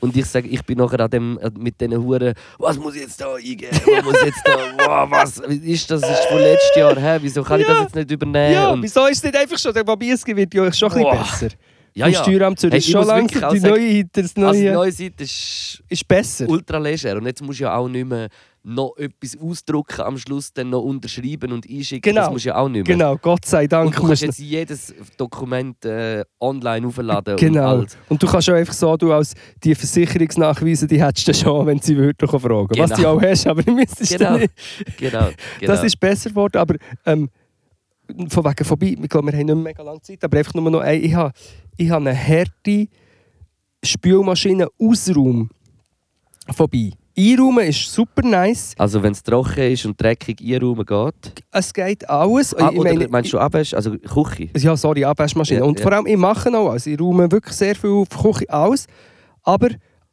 Und 0.00 0.16
ich 0.16 0.26
sage, 0.26 0.48
ich 0.48 0.62
bin 0.64 0.78
nachher 0.78 1.00
an 1.00 1.10
dem, 1.10 1.38
äh, 1.38 1.50
mit 1.58 1.80
diesen 1.80 2.02
Huren, 2.02 2.34
was 2.58 2.78
muss 2.78 2.94
ich 2.94 3.02
jetzt 3.02 3.20
da 3.20 3.34
eingeben? 3.34 3.68
Was 3.72 4.04
muss 4.04 4.22
jetzt 4.24 4.42
da, 4.44 4.52
wow, 4.78 5.10
was 5.10 5.38
ist 5.38 5.90
das? 5.90 6.02
ist 6.02 6.24
von 6.28 6.38
letztes 6.38 6.76
Jahr, 6.76 6.96
hä? 6.98 7.18
Wieso 7.20 7.42
kann 7.42 7.60
ich 7.60 7.66
das 7.66 7.80
jetzt 7.82 7.94
nicht 7.94 8.10
übernehmen? 8.10 8.52
Ja, 8.54 8.70
Und- 8.70 8.82
wieso 8.82 9.06
ist 9.06 9.18
es 9.18 9.24
nicht 9.24 9.36
einfach 9.36 9.58
schon, 9.58 9.72
der 9.72 9.84
Babieski 9.84 10.36
wird 10.36 10.52
ja 10.54 10.72
schon 10.72 10.92
ein 10.92 10.98
bisschen 11.04 11.18
besser. 11.18 11.48
ja, 11.94 12.06
ja. 12.08 12.22
Steueramt 12.22 12.58
Zürich 12.58 12.84
Hey, 12.86 12.92
schon 12.92 13.06
langsam, 13.06 13.44
auch 13.44 13.52
die 13.52 13.58
sagen, 13.58 13.74
neue, 13.74 14.04
das 14.12 14.22
Also 14.24 14.34
die 14.34 14.40
neue 14.64 14.72
neue 14.72 14.92
Seite 14.92 15.22
ist 15.24 15.82
ist 15.88 16.08
besser. 16.08 16.48
ultra 16.48 16.78
leger. 16.78 17.16
Und 17.16 17.26
jetzt 17.26 17.42
musst 17.42 17.60
du 17.60 17.64
ja 17.64 17.74
auch 17.76 17.88
nicht 17.88 18.06
mehr 18.06 18.28
noch 18.64 18.96
etwas 18.96 19.36
ausdrucken 19.36 20.00
am 20.02 20.16
Schluss, 20.18 20.52
dann 20.52 20.70
noch 20.70 20.82
unterschreiben 20.82 21.50
und 21.52 21.68
einschicken. 21.68 22.02
Genau. 22.12 22.22
Das 22.22 22.30
musst 22.30 22.44
du 22.44 22.48
ja 22.50 22.56
auch 22.56 22.68
nicht 22.68 22.86
mehr. 22.86 22.96
Genau, 22.96 23.16
Gott 23.16 23.44
sei 23.44 23.66
Dank. 23.66 23.88
Und 23.88 23.96
du 23.98 24.06
kannst 24.06 24.22
jetzt 24.22 24.38
jedes 24.38 24.94
Dokument 25.16 25.84
äh, 25.84 26.24
online 26.40 26.86
aufladen 26.86 27.34
und 27.34 27.40
Genau. 27.40 27.68
alles. 27.68 27.96
Und 28.08 28.22
du 28.22 28.26
kannst 28.28 28.48
auch 28.48 28.54
einfach 28.54 28.72
so, 28.72 28.96
du 28.96 29.12
als 29.12 29.34
die 29.64 29.74
Versicherungsnachweise, 29.74 30.86
die 30.86 31.02
hättest 31.02 31.26
du 31.28 31.34
schon, 31.34 31.66
wenn 31.66 31.80
sie 31.80 31.96
wirklich 31.96 32.30
fragen. 32.30 32.68
Was 32.78 32.90
Genau. 32.90 33.02
du 33.02 33.08
auch 33.08 33.22
hast, 33.22 33.46
aber 33.48 33.62
du 33.62 33.72
müsstest 33.72 34.16
Genau. 34.16 34.36
nicht. 34.38 34.52
Genau. 34.96 35.28
genau. 35.58 35.72
Das 35.72 35.82
ist 35.82 35.98
besser 35.98 36.30
geworden, 36.30 36.58
aber 36.58 36.76
ähm, 37.04 37.28
von 38.28 38.44
wegen 38.44 38.64
vorbei, 38.64 38.96
ich 39.00 39.08
glaube, 39.08 39.26
wir 39.32 39.38
haben 39.38 39.46
nicht 39.46 39.54
mehr 39.54 39.56
mega 39.56 39.82
lange 39.82 40.02
Zeit, 40.02 40.22
aber 40.22 40.38
einfach 40.38 40.54
nur 40.54 40.70
noch 40.70 40.80
ein, 40.80 41.02
ich 41.02 41.14
habe, 41.14 41.32
ich 41.76 41.90
habe 41.90 42.08
eine 42.08 42.16
harte 42.16 42.86
Spülmaschine-Ausraum 43.84 45.50
vorbei. 46.54 46.92
Einraumen 47.16 47.66
ist 47.66 47.92
super 47.92 48.22
nice, 48.26 48.74
also 48.78 49.02
wenn 49.02 49.12
es 49.12 49.22
trocken 49.22 49.70
ist 49.72 49.84
und 49.84 50.00
dreckig 50.00 50.40
einräumen 50.40 50.86
geht. 50.86 51.44
es 51.50 51.74
geht 51.74 52.08
alles. 52.08 52.54
Ah, 52.54 52.70
ich 52.72 52.78
oder 52.78 52.92
meine, 52.94 53.08
meinst 53.08 53.32
du 53.32 53.38
Abwäsch? 53.38 53.74
Also 53.74 53.98
Küche? 53.98 54.48
Ja, 54.56 54.76
sorry, 54.76 55.04
Abwaschmaschine. 55.04 55.60
Ja, 55.60 55.66
und 55.66 55.78
ja. 55.78 55.82
vor 55.82 55.92
allem, 55.92 56.06
ich 56.06 56.16
mache 56.16 56.48
auch 56.56 56.70
alles. 56.70 56.86
Ich 56.86 56.98
räume 56.98 57.30
wirklich 57.30 57.54
sehr 57.54 57.74
viel 57.74 57.90
auf 57.90 58.08
Küche 58.08 58.48
aus. 58.52 58.86
Aber 59.42 59.68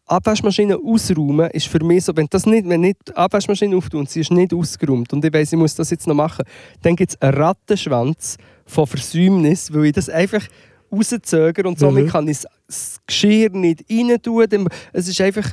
Abwaschmaschine 0.08 0.78
ausräumen 0.78 1.50
ist 1.52 1.68
für 1.68 1.84
mich 1.84 2.04
so, 2.04 2.16
wenn 2.18 2.28
das 2.30 2.46
nicht, 2.46 2.68
wenn 2.68 2.82
nicht 2.82 2.98
die 3.08 3.16
Abwaschmaschine 3.16 3.78
auftut 3.78 4.00
und 4.02 4.10
sie 4.10 4.22
ist 4.22 4.32
nicht 4.32 4.54
ausgeräumt 4.54 5.14
und 5.14 5.24
ich 5.24 5.32
weiss, 5.32 5.54
ich 5.54 5.60
muss 5.60 5.76
das 5.76 5.92
jetzt 5.92 6.08
noch 6.08 6.16
machen, 6.16 6.44
dann 6.82 6.96
gibt 6.96 7.12
es 7.12 7.22
einen 7.22 7.36
Rattenschwanz 7.38 8.38
von 8.66 8.88
Versäumnis, 8.88 9.72
weil 9.74 9.86
ich 9.86 9.94
das 9.94 10.10
einfach 10.10 10.44
rauszögere 10.92 11.68
und 11.68 11.78
somit 11.80 12.06
Mhm. 12.06 12.10
kann 12.10 12.28
ich 12.28 12.40
das 12.68 13.00
Geschirr 13.06 13.52
nicht 13.52 13.86
rein 13.90 14.20
tun. 14.22 14.68
Es 14.92 15.08
ist 15.08 15.22
einfach, 15.22 15.52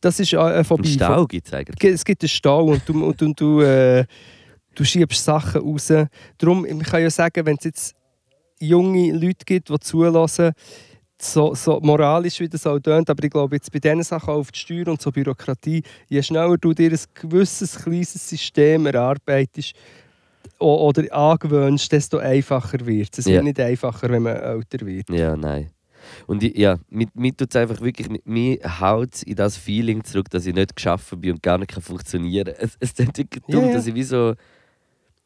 das 0.00 0.20
ist 0.20 0.32
äh, 0.32 0.64
vorbei. 0.64 0.88
Stau 0.88 1.26
gibt 1.26 1.46
es 1.46 1.52
eigentlich. 1.52 1.94
Es 1.94 2.04
gibt 2.04 2.22
einen 2.22 2.28
Stau 2.28 2.64
und 2.66 2.82
du, 2.88 3.04
und, 3.04 3.20
und 3.22 3.40
du, 3.40 3.60
äh, 3.60 4.04
du 4.74 4.84
schiebst 4.84 5.24
Sachen 5.24 5.60
raus. 5.62 5.92
Darum, 6.38 6.64
ich 6.64 6.78
kann 6.86 7.02
ja 7.02 7.10
sagen, 7.10 7.44
wenn 7.46 7.56
es 7.56 7.64
jetzt 7.64 7.94
junge 8.60 9.12
Leute 9.12 9.44
gibt, 9.44 9.68
die 9.70 9.78
zulassen, 9.80 10.52
so, 11.20 11.52
so 11.54 11.80
moralisch 11.80 12.38
wie 12.38 12.48
das 12.48 12.64
auch 12.66 12.78
tönt, 12.78 13.10
aber 13.10 13.24
ich 13.24 13.30
glaube 13.30 13.56
jetzt 13.56 13.72
bei 13.72 13.80
diesen 13.80 14.04
Sachen 14.04 14.30
auf 14.34 14.52
die 14.52 14.58
Steuer 14.58 14.86
und 14.86 15.02
so 15.02 15.10
Bürokratie, 15.10 15.82
je 16.08 16.22
schneller 16.22 16.56
du 16.56 16.72
dir 16.72 16.92
ein 16.92 16.98
gewisses 17.14 17.76
kleines 17.82 18.28
System 18.28 18.86
erarbeitest 18.86 19.72
oder 20.60 21.12
angewöhnst, 21.12 21.90
desto 21.90 22.18
einfacher 22.18 22.84
wird 22.86 23.08
es. 23.12 23.18
Es 23.20 23.26
Ja. 23.26 23.34
wird 23.34 23.44
nicht 23.44 23.60
einfacher, 23.60 24.08
wenn 24.10 24.22
man 24.22 24.36
älter 24.36 24.86
wird. 24.86 25.10
Ja, 25.10 25.36
nein. 25.36 25.70
Und 26.26 26.42
ich, 26.42 26.56
ja, 26.56 26.76
mit, 26.88 27.14
mit 27.16 27.38
tut 27.38 27.50
es 27.50 27.56
einfach 27.56 27.80
wirklich, 27.80 28.08
mit 28.08 28.26
mir 28.26 28.58
haut 28.80 29.22
in 29.22 29.36
das 29.36 29.56
Feeling 29.56 30.04
zurück, 30.04 30.30
dass 30.30 30.46
ich 30.46 30.54
nicht 30.54 30.74
geschaffen 30.76 31.20
bin 31.20 31.32
und 31.32 31.42
gar 31.42 31.58
nicht 31.58 31.70
kann 31.70 31.82
funktionieren 31.82 32.46
kann. 32.46 32.54
Es, 32.58 32.76
es 32.80 32.90
ist 32.90 32.98
wirklich 33.16 33.42
Ja, 33.46 33.54
dumm, 33.54 33.66
ja. 33.68 33.74
dass 33.74 33.86
ich 33.86 33.94
wie 33.94 34.02
so 34.02 34.34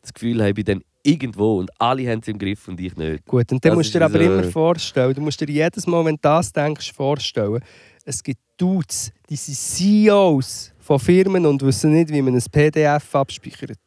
das 0.01 0.13
Gefühl 0.13 0.39
habe, 0.41 0.49
ich 0.51 0.55
bin 0.57 0.65
dann 0.65 0.83
irgendwo 1.05 1.59
und 1.59 1.71
alle 1.81 2.09
haben 2.11 2.21
es 2.21 2.29
im 2.29 2.39
Griff 2.39 2.67
und 2.69 2.81
ich 2.81 2.97
nicht. 2.97 3.25
Gut, 3.27 3.51
und 3.53 3.65
dann 3.65 3.71
Das 3.71 3.77
musst 3.77 3.95
du 3.95 3.99
dir 3.99 4.05
aber 4.05 4.19
so- 4.19 4.25
immer 4.25 4.45
vorstellen, 4.45 5.15
du 5.15 5.21
musst 5.21 5.41
dir 5.41 5.49
jedes 5.49 5.87
Mal, 5.87 6.05
wenn 6.05 6.15
du 6.17 6.21
das 6.23 6.53
denkst, 6.53 6.93
vorstellen, 6.93 7.61
es 8.05 8.23
gibt 8.23 8.41
Dudes, 8.57 9.13
die 9.31 9.37
sind 9.37 9.57
CEOs 9.57 10.73
von 10.81 10.99
Firmen 10.99 11.47
und 11.47 11.63
wissen 11.63 11.93
nicht, 11.93 12.11
wie 12.11 12.21
man 12.23 12.35
ein 12.35 12.43
PDF 12.51 13.15
abspeichert. 13.15 13.79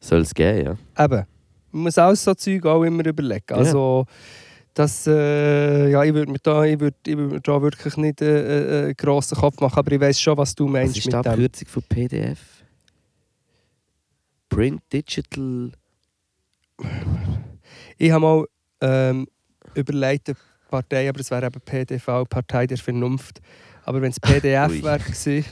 Soll 0.00 0.20
es 0.20 0.32
geben, 0.34 0.76
ja. 0.96 1.04
Eben, 1.04 1.26
man 1.72 1.82
muss 1.82 1.98
alles 1.98 2.22
so 2.22 2.34
Zeug 2.34 2.64
auch 2.66 2.82
immer 2.84 3.04
überlegen. 3.04 3.54
Also, 3.54 4.06
das, 4.78 5.08
äh, 5.08 5.90
ja, 5.90 6.04
ich 6.04 6.14
würde 6.14 6.30
mir, 6.30 6.38
da, 6.38 6.62
ich 6.62 6.78
würd, 6.78 6.94
ich 7.04 7.16
würd 7.16 7.32
mir 7.32 7.40
da 7.40 7.60
wirklich 7.60 7.96
nicht 7.96 8.22
äh, 8.22 8.26
äh, 8.26 8.84
einen 8.84 8.96
grossen 8.96 9.36
Kopf 9.36 9.60
machen, 9.60 9.76
aber 9.76 9.90
ich 9.90 10.00
weiß 10.00 10.20
schon, 10.20 10.36
was 10.38 10.54
du 10.54 10.66
Was 10.66 10.72
meinst 10.72 10.96
ist 10.96 11.06
die 11.06 11.16
mit 11.16 11.24
dem. 11.24 11.32
Abkürzung 11.32 11.68
von 11.68 11.82
PDF? 11.82 12.38
Print 14.48 14.80
Digital. 14.92 15.72
Ich 17.96 18.10
habe 18.12 18.20
mal 18.20 18.44
ähm, 18.80 19.26
überlegt, 19.74 20.28
eine 20.28 20.36
Partei, 20.70 21.08
aber 21.08 21.18
es 21.18 21.30
wäre 21.32 21.46
eben 21.46 21.60
PDV, 21.60 22.24
Partei 22.26 22.68
der 22.68 22.78
Vernunft. 22.78 23.40
Aber 23.84 24.00
wenn 24.00 24.12
es 24.12 24.20
PDF 24.20 24.80
wäre 24.80 25.44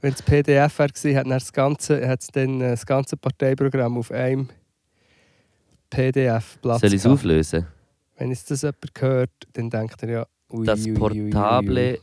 wenn 0.00 0.12
es 0.12 0.22
PDF 0.22 0.76
wäre 0.76 1.18
hat 1.18 1.24
dann 1.24 1.30
das 1.30 1.52
ganze, 1.52 2.08
hat 2.08 2.22
es 2.22 2.26
dann 2.28 2.60
äh, 2.60 2.70
das 2.70 2.84
ganze 2.84 3.16
Parteiprogramm 3.16 3.96
auf 3.96 4.10
einem 4.10 4.48
PDF-Platz 5.88 6.80
Soll 6.80 6.94
ich 6.94 6.96
es 6.96 7.06
auflösen? 7.06 7.77
Wenn 8.18 8.30
jetzt 8.30 8.50
das 8.50 8.62
jemand 8.62 8.90
hört, 9.00 9.30
dann 9.52 9.70
denkt 9.70 10.02
er 10.02 10.10
ja, 10.10 10.26
ui, 10.50 10.66
Das 10.66 10.84
ui, 10.84 10.98
ui, 10.98 11.22
ui, 11.22 11.30
portable, 11.30 11.98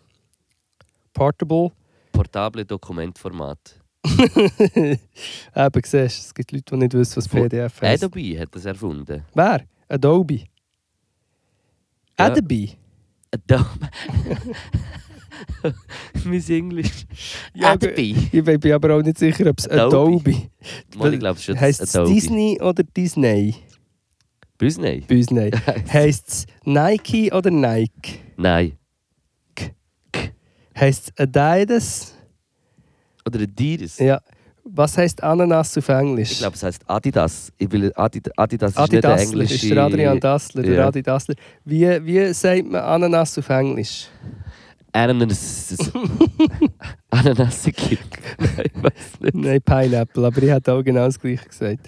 Portable, 1.14 1.72
portable 2.12 2.66
Dokumentformat. 2.66 3.82
Eben, 4.06 5.00
siehst 5.84 6.26
es 6.26 6.34
gibt 6.34 6.52
Leute, 6.52 6.64
die 6.72 6.78
nicht 6.78 6.94
wissen, 6.94 7.18
was 7.18 7.28
PDF 7.28 7.82
heißt. 7.82 8.04
Adobe 8.04 8.40
hat 8.40 8.50
das 8.56 8.66
erfunden. 8.66 9.24
Wer? 9.34 9.66
Adobe. 9.90 10.44
Ja. 12.18 12.26
Adobe? 12.28 12.70
Adobe. 13.32 13.90
mein 16.26 16.50
Englisch. 16.50 17.06
Ja, 17.54 17.72
Adobe. 17.72 18.02
Ich 18.02 18.44
bin 18.44 18.72
aber 18.72 18.96
auch 18.96 19.02
nicht 19.02 19.18
sicher, 19.18 19.50
ob 19.50 19.60
es 19.60 19.68
Adobe. 19.68 20.32
Adobe, 20.32 20.50
Mal, 20.96 21.14
ich 21.14 21.20
glaube 21.20 21.40
es 21.40 21.96
Adobe. 21.96 22.14
Disney 22.14 22.60
oder 22.62 22.84
Disney? 22.84 23.56
Disney? 24.66 25.02
Disney. 25.02 25.52
Heißt 25.94 26.28
es 26.28 26.46
Nike 26.64 27.32
oder 27.32 27.52
Nike? 27.52 28.20
Nein. 28.36 28.72
Heißt 30.76 31.12
es 31.16 31.20
Adidas? 31.20 32.16
Oder 33.28 33.42
Adidas. 33.42 34.00
Ja. 34.00 34.20
Was 34.64 34.98
heißt 34.98 35.22
Ananas 35.22 35.78
auf 35.78 35.88
Englisch? 35.90 36.32
Ich 36.32 36.38
glaube, 36.40 36.56
es 36.56 36.64
heißt 36.64 36.82
Adidas. 36.90 37.54
Ich 37.60 37.72
will, 37.72 37.94
Adid 37.96 38.32
Adidas 38.36 38.72
ist 38.72 38.78
Adi 38.80 38.96
nicht 38.96 39.04
der 39.04 39.20
englische... 39.20 39.54
ist 39.54 39.70
der 39.70 39.84
Adrian 39.84 40.20
Dassler, 40.20 40.64
der 40.64 40.74
Ja. 40.74 40.88
Adi 40.88 41.04
Dassler. 41.04 41.36
Wie, 41.64 42.04
wie 42.04 42.34
sagt 42.34 42.66
man 42.66 42.82
Ananas 42.82 43.38
auf 43.38 43.48
Englisch? 43.50 44.08
Ananas... 44.92 45.78
Nicht. 49.22 49.36
Nein, 49.36 49.62
Pineapple, 49.62 50.26
aber 50.26 50.42
ich 50.42 50.50
hätte 50.50 50.74
auch 50.74 50.82
genau 50.82 51.06
das 51.06 51.20
gleiche 51.20 51.48
gesagt. 51.48 51.88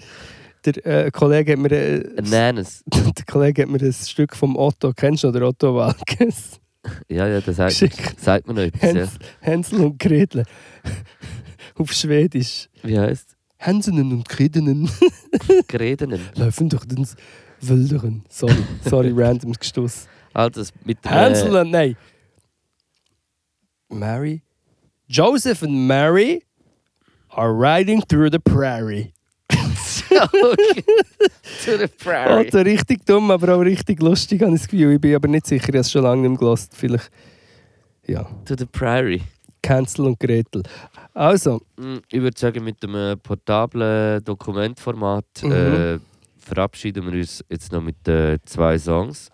Der 0.72 1.06
äh, 1.06 1.10
Kollege 1.10 1.52
hat 1.52 1.58
mir, 1.58 1.72
äh, 1.72 2.16
Ananas. 2.18 2.82
der 2.86 3.24
Kollege 3.26 3.62
hat 3.62 3.68
mir 3.70 3.80
ein 3.80 3.92
Stück 3.92 4.36
vom 4.36 4.56
Otto, 4.56 4.92
kennst 4.92 5.24
du 5.24 5.28
noch, 5.28 5.34
der 5.34 5.42
Otto 5.42 5.74
Walkes? 5.74 6.60
Ja, 7.08 7.26
ja, 7.26 7.40
das 7.40 7.56
sagt, 7.56 7.70
Geschickt. 7.70 8.20
sagt 8.20 8.46
mir 8.46 8.54
noch 8.54 8.62
etwas. 8.62 8.82
Ja. 8.82 8.94
Häns, 8.94 9.18
Hänsel 9.40 9.80
und 9.80 9.98
Gretel. 9.98 10.44
auf 11.78 11.92
Schwedisch. 11.92 12.68
Wie 12.82 12.98
heißt 12.98 13.36
Hänsenen 13.56 14.12
und 14.12 14.28
Gretenen 14.28 14.84
es? 14.84 15.66
Geredenen. 15.66 16.20
laufen 16.34 16.68
durch 16.68 16.84
den 16.84 17.06
Wäldern. 17.60 18.24
Sorry, 18.28 18.64
sorry, 18.84 19.12
random 19.16 19.52
gestoßen. 19.52 20.08
Also, 20.32 20.62
mit 20.84 21.04
der... 21.04 21.10
Hansel 21.10 21.56
und, 21.56 21.70
nein. 21.70 21.96
Mary. 23.88 24.42
Joseph 25.08 25.62
and 25.62 25.88
Mary 25.88 26.44
are 27.30 27.52
riding 27.52 28.02
through 28.02 28.30
the 28.30 28.38
prairie. 28.38 29.12
Okay. 30.24 30.84
To 31.64 31.76
the 31.78 31.86
prairie. 32.02 32.44
Also 32.46 32.58
richtig 32.58 33.04
dumm, 33.06 33.30
aber 33.30 33.54
auch 33.56 33.60
richtig 33.60 34.00
lustig, 34.02 34.42
habe 34.42 34.54
ich 34.54 34.60
das 34.62 34.68
Gefühl. 34.68 34.94
Ich 34.94 35.00
bin 35.00 35.14
aber 35.14 35.28
nicht 35.28 35.46
sicher, 35.46 35.62
ich 35.64 35.68
habe 35.68 35.78
es 35.78 35.90
schon 35.90 36.02
lange 36.02 36.22
nicht 36.22 36.30
mehr 36.30 36.38
gehört. 36.38 36.68
Vielleicht, 36.72 37.10
ja, 38.06 38.22
To 38.44 38.54
the 38.56 38.66
prairie. 38.66 39.22
Cancel 39.62 40.06
und 40.06 40.20
Gretel. 40.20 40.62
Also, 41.14 41.60
Mm, 41.76 41.96
Ich 42.10 42.20
würde 42.20 42.38
sagen, 42.38 42.62
mit 42.64 42.82
dem 42.82 42.94
äh, 42.94 43.16
portablen 43.16 44.22
Dokumentformat 44.24 45.24
Mhm. 45.42 45.52
äh, 45.52 45.98
verabschieden 46.38 47.04
wir 47.06 47.18
uns 47.18 47.44
jetzt 47.48 47.72
noch 47.72 47.82
mit 47.82 48.06
äh, 48.08 48.38
zwei 48.44 48.78
Songs. 48.78 49.30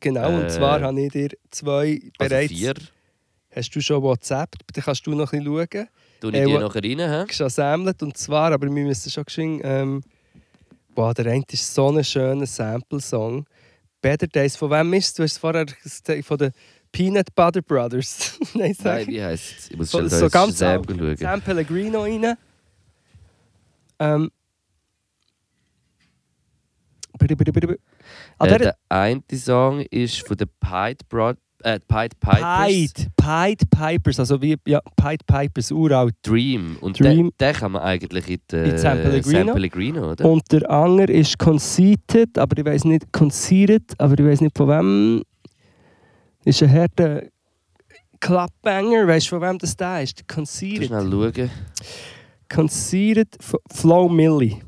genau, 0.00 0.28
und 0.34 0.44
Äh, 0.44 0.48
zwar 0.48 0.80
habe 0.80 1.00
ich 1.00 1.12
dir 1.12 1.28
zwei 1.50 2.00
Also 2.18 2.28
bereits... 2.34 2.52
vier. 2.52 2.74
Hast 3.54 3.70
du 3.74 3.80
schon 3.80 4.02
WhatsApp? 4.02 4.50
Dann 4.72 4.84
kannst 4.84 5.06
du 5.06 5.10
noch 5.14 5.32
ein 5.32 5.42
bisschen 5.44 5.68
schauen. 6.22 6.34
Äh, 6.34 6.40
ich 6.40 6.46
die 6.46 6.54
wa- 6.54 6.60
nachher 6.60 6.82
rein? 6.82 6.98
hä? 7.28 7.32
schon 7.32 7.48
sammelt. 7.50 8.02
Und 8.02 8.16
zwar, 8.16 8.52
aber 8.52 8.66
wir 8.66 8.84
müssen 8.84 9.10
schon 9.10 9.24
geschwind, 9.24 9.60
ähm, 9.64 10.02
boah, 10.98 11.14
der 11.14 11.26
eine 11.26 11.44
ist 11.48 11.72
so 11.72 11.90
ein 11.92 12.02
schöner 12.02 12.44
Sample-Song. 12.44 13.46
Better 14.00 14.26
Days, 14.26 14.56
von 14.56 14.68
wem 14.72 14.92
ist? 14.94 15.16
Du 15.16 15.22
hast 15.22 15.38
vorher 15.38 15.64
von 16.24 16.38
den 16.38 16.50
Peanut 16.90 17.32
Butter 17.36 17.62
Brothers. 17.62 18.36
Nein, 18.54 18.74
sag 18.74 18.84
Nein, 18.96 19.06
wie 19.06 19.22
heisst 19.22 19.58
es? 19.60 19.70
Ich 19.70 19.76
muss 19.76 19.92
So- 19.92 19.98
schnell 19.98 20.10
so 20.10 20.28
ganz 20.28 20.58
schauen. 20.58 21.16
Sam 21.16 21.40
Pellegrino 21.40 22.02
rein. 22.02 22.34
Ähm. 24.00 24.30
bitte, 27.16 27.36
bitte, 27.36 27.52
bitte, 27.52 27.66
bitte. 27.68 27.80
Ah, 28.38 28.46
Äh, 28.46 28.48
der 28.48 28.58
der 28.58 28.76
eine 28.88 29.22
Song 29.34 29.80
ist 29.82 30.26
von 30.26 30.36
den 30.36 30.48
Pied, 30.58 31.08
Broad 31.08 31.36
äh, 31.62 31.80
Pied 31.80 32.18
Pipers. 32.20 32.66
Pied, 32.66 33.08
Pied 33.16 33.70
Pipers, 33.70 34.20
also 34.20 34.40
wie 34.40 34.56
ja, 34.66 34.80
Pied 34.96 35.26
Pipers, 35.26 35.70
uralt. 35.70 36.14
Dream. 36.22 36.76
Und 36.80 36.98
Dream. 37.00 37.16
Den, 37.16 37.32
den 37.38 37.54
kann 37.54 37.72
man 37.72 37.82
eigentlich 37.82 38.28
in, 38.28 38.38
die, 38.50 38.56
In 38.56 38.78
San 38.78 39.02
Pellegrino. 39.02 39.44
San 39.44 39.54
Pellegrino, 39.54 40.10
oder? 40.12 40.24
Und 40.24 40.50
der 40.52 40.70
andere 40.70 41.12
ist 41.12 41.38
Conceited, 41.38 42.38
aber 42.38 42.58
ich 42.58 42.64
weiß 42.64 42.84
nicht, 42.84 43.12
Conceited, 43.12 43.94
aber 43.98 44.18
ich 44.18 44.24
weiß 44.26 44.40
nicht 44.40 44.56
von 44.56 44.68
wem. 44.68 45.22
Ist 46.44 46.62
ein 46.62 46.72
harter 46.72 47.24
Clubbanger, 48.20 49.06
weißt 49.06 49.26
du 49.26 49.30
von 49.30 49.42
wem 49.42 49.58
das 49.58 49.76
da 49.76 50.00
ist? 50.00 50.26
Conceited. 50.28 50.86
schnell 50.86 51.10
schauen. 51.10 51.50
Conceited 52.48 53.36
Flow 53.70 54.08
Millie. 54.08 54.60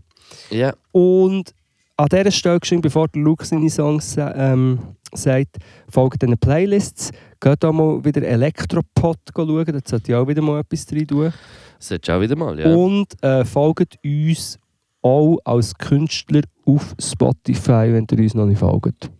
Ja, 0.51 0.74
Und 0.93 1.55
an 1.97 2.09
dieser 2.11 2.30
Stelle, 2.30 2.61
geschrieben, 2.61 2.82
bevor 2.82 3.09
der 3.09 3.22
Luke 3.22 3.45
seine 3.45 3.68
Songs 3.68 4.16
ähm, 4.18 4.78
sagt, 5.14 5.56
folgt 5.88 6.22
diesen 6.22 6.38
Playlists. 6.38 7.11
Geht 7.40 7.64
auch 7.64 7.72
mal 7.72 8.04
wieder 8.04 8.22
Elektropod 8.22 9.18
schauen, 9.34 9.64
da 9.64 9.78
sollte 9.84 10.12
ich 10.12 10.14
auch 10.14 10.26
wieder 10.28 10.42
mal 10.42 10.61
etwas 10.61 10.86
drin 10.86 11.06
tun. 11.06 11.32
solltest 11.78 12.11
auch 12.11 12.20
wieder 12.20 12.36
mal, 12.36 12.58
ja. 12.58 12.74
Und 12.74 13.06
äh, 13.22 13.44
folgt 13.44 13.96
uns 14.04 14.58
auch 15.02 15.38
als 15.44 15.74
Künstler 15.74 16.42
auf 16.66 16.94
Spotify, 17.00 17.92
wenn 17.92 18.06
ihr 18.11 18.18
uns 18.18 18.34
noch 18.34 18.46
nicht 18.46 18.58
folgt. 18.58 19.11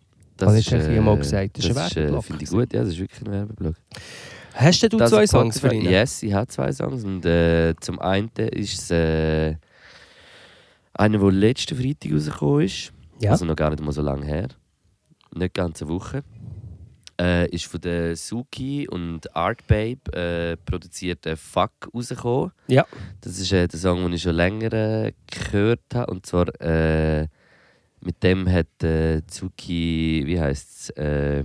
habe 0.49 0.59
ich 0.59 0.69
hier 0.69 1.03
mal 1.03 1.17
gesagt. 1.17 1.59
Das 1.59 1.67
Das, 1.67 1.91
ist 1.91 1.97
ein 1.97 2.03
äh, 2.03 2.07
Werbeblock 2.07 2.25
finde 2.25 2.45
ich 2.45 2.51
gut, 2.51 2.73
ja, 2.73 2.81
das 2.81 2.89
ist 2.91 2.99
wirklich 2.99 3.21
ein 3.23 3.33
Werbeblock. 3.33 3.75
Hast 4.55 4.83
denn 4.83 4.91
du 4.91 4.99
Das 4.99 5.11
zwei 5.11 5.27
Songs 5.27 5.61
für 5.61 5.73
ihn? 5.73 5.83
Yes, 5.83 6.23
ich 6.23 6.33
habe 6.33 6.47
zwei 6.49 6.73
Songs. 6.73 7.05
Und 7.05 7.25
äh, 7.25 7.75
zum 7.81 7.99
einen 8.01 8.31
ist 8.37 8.75
es 8.75 8.91
äh, 8.91 9.57
einer, 10.95 11.19
der 11.19 11.33
letzten 11.33 11.77
Freitag 11.77 12.13
rausgekommen 12.13 12.65
ist. 12.65 12.93
Ja. 13.21 13.33
Also 13.33 13.45
noch 13.45 13.57
gar 13.57 13.71
nicht 13.71 13.83
mal 13.83 13.93
so 13.93 14.03
lange 14.03 14.27
her. 14.27 14.49
Nicht 15.35 15.55
ganz 15.55 15.81
eine 15.83 15.91
Woche. 15.91 16.23
Äh, 17.21 17.51
ist 17.51 17.67
von 17.67 17.81
der 17.83 18.17
Suki 18.17 18.89
und 18.89 19.37
Art 19.37 19.67
Babe 19.67 20.01
äh, 20.13 20.57
produziert 20.57 21.27
äh, 21.27 21.37
Fuck 21.37 21.73
rausgekommen. 21.95 22.53
Ja. 22.67 22.87
Das 23.21 23.39
ist 23.39 23.53
äh, 23.53 23.69
der 23.69 23.79
Song, 23.79 24.03
den 24.03 24.15
ich 24.15 24.23
schon 24.23 24.35
länger 24.37 24.73
äh, 24.73 25.13
gehört 25.31 25.83
habe. 25.95 26.11
Und 26.11 26.25
zwar 26.25 26.47
äh, 26.63 27.29
mit 28.01 28.23
dem 28.23 28.51
hat 28.51 28.83
äh, 28.83 29.21
Suki, 29.31 30.23
wie 30.25 30.41
heißt 30.41 30.93
es? 30.97 31.45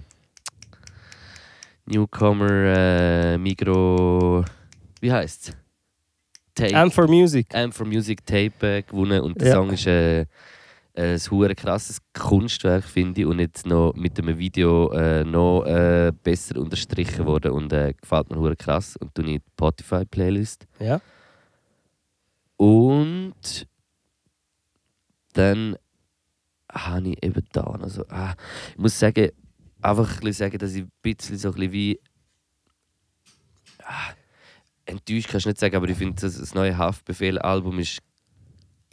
Newcomer 1.88 3.38
Migro. 3.38 4.44
Wie 5.02 5.12
heißt 5.12 5.50
es? 5.50 5.58
Tape. 6.56 6.74
M 6.74 6.90
for 6.90 7.08
Music. 7.08 7.48
M 7.54 7.72
for 7.72 7.86
Music 7.86 8.26
Tape 8.26 8.84
gewonnen 8.84 9.22
und 9.22 9.40
der 9.42 9.50
Ja. 9.50 9.54
Song 9.56 9.72
ist 9.72 9.86
ein 10.96 11.20
hure 11.30 11.56
krasses 11.56 12.00
Kunstwerk, 12.14 12.86
finde 12.86 13.22
ich, 13.22 13.28
und 13.28 13.40
jetzt 13.40 13.66
noch 13.66 13.94
mit 13.96 14.18
einem 14.18 14.38
Video 14.38 14.92
äh, 14.92 15.24
noch 15.24 15.66
äh, 15.66 16.12
besser 16.24 16.58
unterstrichen 16.58 17.26
worden 17.26 17.52
und 17.52 17.74
äh, 17.74 17.94
gefällt 17.94 18.30
mir 18.30 18.38
hure 18.38 18.56
krass 18.56 18.96
und 18.98 19.18
in 19.20 19.26
die 19.26 19.42
Spotify 19.54 20.06
Playlist. 20.06 20.66
Ja. 20.80 21.02
Und 22.58 23.68
dann 25.34 25.76
habe 26.72 27.10
ich 27.10 27.24
eben 27.24 27.46
da 27.52 27.78
noch 27.78 27.90
so, 27.90 28.06
ah, 28.10 28.34
ich 28.72 28.78
muss 28.78 28.98
sagen, 28.98 29.30
einfach 29.82 30.22
ein 30.22 30.34
sagen, 30.34 30.58
dass 30.58 30.74
ich 30.74 30.84
ein 30.84 30.92
bisschen 31.02 31.38
so 31.38 31.50
ein 31.50 31.56
bisschen 31.56 31.72
wie 31.74 32.00
ah, 33.84 34.14
enttäuscht 34.86 35.30
kannst 35.30 35.46
du 35.46 35.50
nicht 35.50 35.60
sagen, 35.60 35.76
aber 35.76 35.90
ich 35.90 35.98
finde, 35.98 36.22
das, 36.22 36.38
das 36.38 36.54
neue 36.54 36.78
Haftbefehl-Album 36.78 37.80
ist 37.80 38.00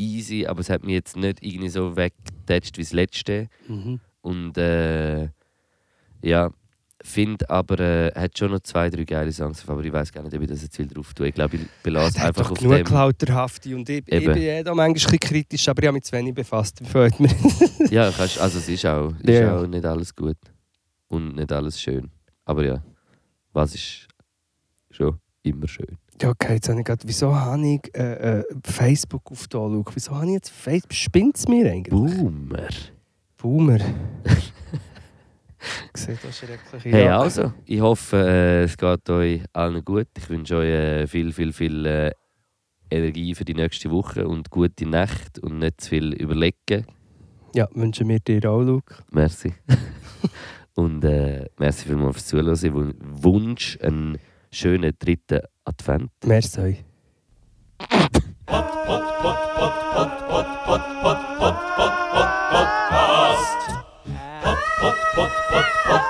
easy, 0.03 0.47
aber 0.47 0.61
es 0.61 0.71
hat 0.71 0.83
mich 0.85 0.95
jetzt 0.95 1.17
nicht 1.17 1.43
irgendwie 1.43 1.69
so 1.69 1.97
weggetatscht 1.97 2.77
wie 2.79 2.83
das 2.83 2.93
letzte. 2.93 3.49
Mhm. 3.69 4.01
Und 4.21 4.57
äh, 4.59 5.29
ja, 6.23 6.51
finde 7.05 7.49
aber, 7.51 7.81
äh, 7.81 8.13
hat 8.15 8.39
schon 8.39 8.53
noch 8.53 8.61
zwei, 8.61 8.89
drei 8.91 9.05
geile 9.05 9.33
Songs, 9.33 9.69
aber 9.69 9.83
ich 9.85 9.93
weiß 9.93 10.13
gar 10.13 10.23
nicht, 10.23 10.35
ob 10.35 10.43
ich 10.43 10.49
das 10.49 10.63
jetzt 10.63 10.79
will 10.79 10.87
drauf 10.87 11.13
tue. 11.15 11.29
Ich 11.29 11.35
glaube, 11.35 11.57
ich 11.57 11.63
belasse 11.83 12.21
hat 12.21 12.29
einfach 12.29 12.51
auf 12.53 12.59
genug 12.59 12.77
dem. 12.77 12.85
Klauterhafte 12.87 13.75
und 13.75 13.89
ich, 13.89 14.05
ich 14.07 14.13
Eben. 14.15 14.33
bin 14.35 14.43
eh 14.43 14.63
da 14.63 14.75
manchmal 14.75 15.19
kritisch, 15.19 15.69
aber 15.69 15.83
ich 15.83 15.87
habe 15.89 15.95
mich 15.97 16.05
zu 16.05 16.13
wenig 16.13 16.35
befasst. 16.35 16.79
Gefällt 16.79 17.19
mir. 17.19 17.31
Ja, 17.91 18.11
kannst, 18.13 18.39
also 18.41 18.59
es 18.59 18.69
ist 18.69 18.87
auch, 18.87 19.13
ist 19.21 19.29
Ja. 19.29 19.57
auch 19.59 19.67
nicht 19.67 19.85
alles 19.85 20.15
gut 20.15 20.37
und 21.09 21.35
nicht 21.37 21.51
alles 21.53 21.81
schön. 21.81 22.11
Aber 22.45 22.65
ja, 22.65 22.83
was 23.53 23.75
ist 23.75 24.07
schon 24.91 25.19
immer 25.43 25.67
schön. 25.67 25.99
Ja, 26.23 26.29
okay, 26.31 26.55
jetzt 26.55 26.69
habe 26.69 26.79
ich 26.79 26.85
gerade, 26.87 27.03
wieso 27.05 27.35
habe 27.35 27.67
ich 27.67 27.81
äh, 27.97 28.39
äh, 28.39 28.45
Facebook 28.65 29.33
auf 29.33 29.49
da 29.49 29.59
schauen? 29.59 29.85
Wieso 29.93 30.15
habe 30.15 30.27
ich 30.27 30.33
jetzt 30.35 30.51
Facebook? 30.51 30.93
Spinnt 30.93 31.37
es 31.37 31.49
mir 31.49 31.69
eigentlich? 31.69 31.91
Boomer. 31.93 32.69
Boomer. 33.39 33.79
ich 35.95 36.01
sehe 36.01 36.17
da 36.23 36.31
schreckliche 36.31 36.91
Hey, 36.91 37.09
also, 37.09 37.53
ich 37.65 37.81
hoffe, 37.81 38.19
äh, 38.19 38.63
es 38.63 38.77
geht 38.77 39.11
euch 39.11 39.43
allen 39.53 39.85
gut. 39.85 40.07
Ich 40.17 40.31
wünsche 40.31 40.59
euch 40.59 40.69
äh, 40.69 41.07
viel, 41.09 41.33
viel, 41.33 41.53
viel 41.53 41.87
äh, 41.87 42.13
Energie 42.89 43.35
für 43.35 43.45
die 43.45 43.55
nächste 43.55 43.91
Woche 43.91 44.29
und 44.29 44.49
gute 44.51 44.87
Nacht 44.87 45.41
und 45.41 45.59
nicht 45.59 45.81
zu 45.81 45.89
viel 45.91 46.13
überlegen. 46.13 46.87
Ja, 47.53 47.67
wünschen 47.75 48.09
wir 48.09 48.21
dir 48.21 48.49
auch, 48.49 48.63
Luke. 48.63 48.95
Merci. 49.11 49.55
und 50.75 51.03
äh, 51.03 51.47
merci 51.59 51.89
vielmals 51.89 52.15
fürs 52.15 52.27
Zuhören. 52.29 52.53
Ich 52.55 52.61
wün- 52.63 52.95
wünsche 53.25 53.83
einen 53.83 54.19
schönen 54.53 54.93
dritten 55.01 55.41
Advent. 55.65 56.09
Merci 56.25 56.61
euch. 56.61 56.85
Podcast. 65.15 66.02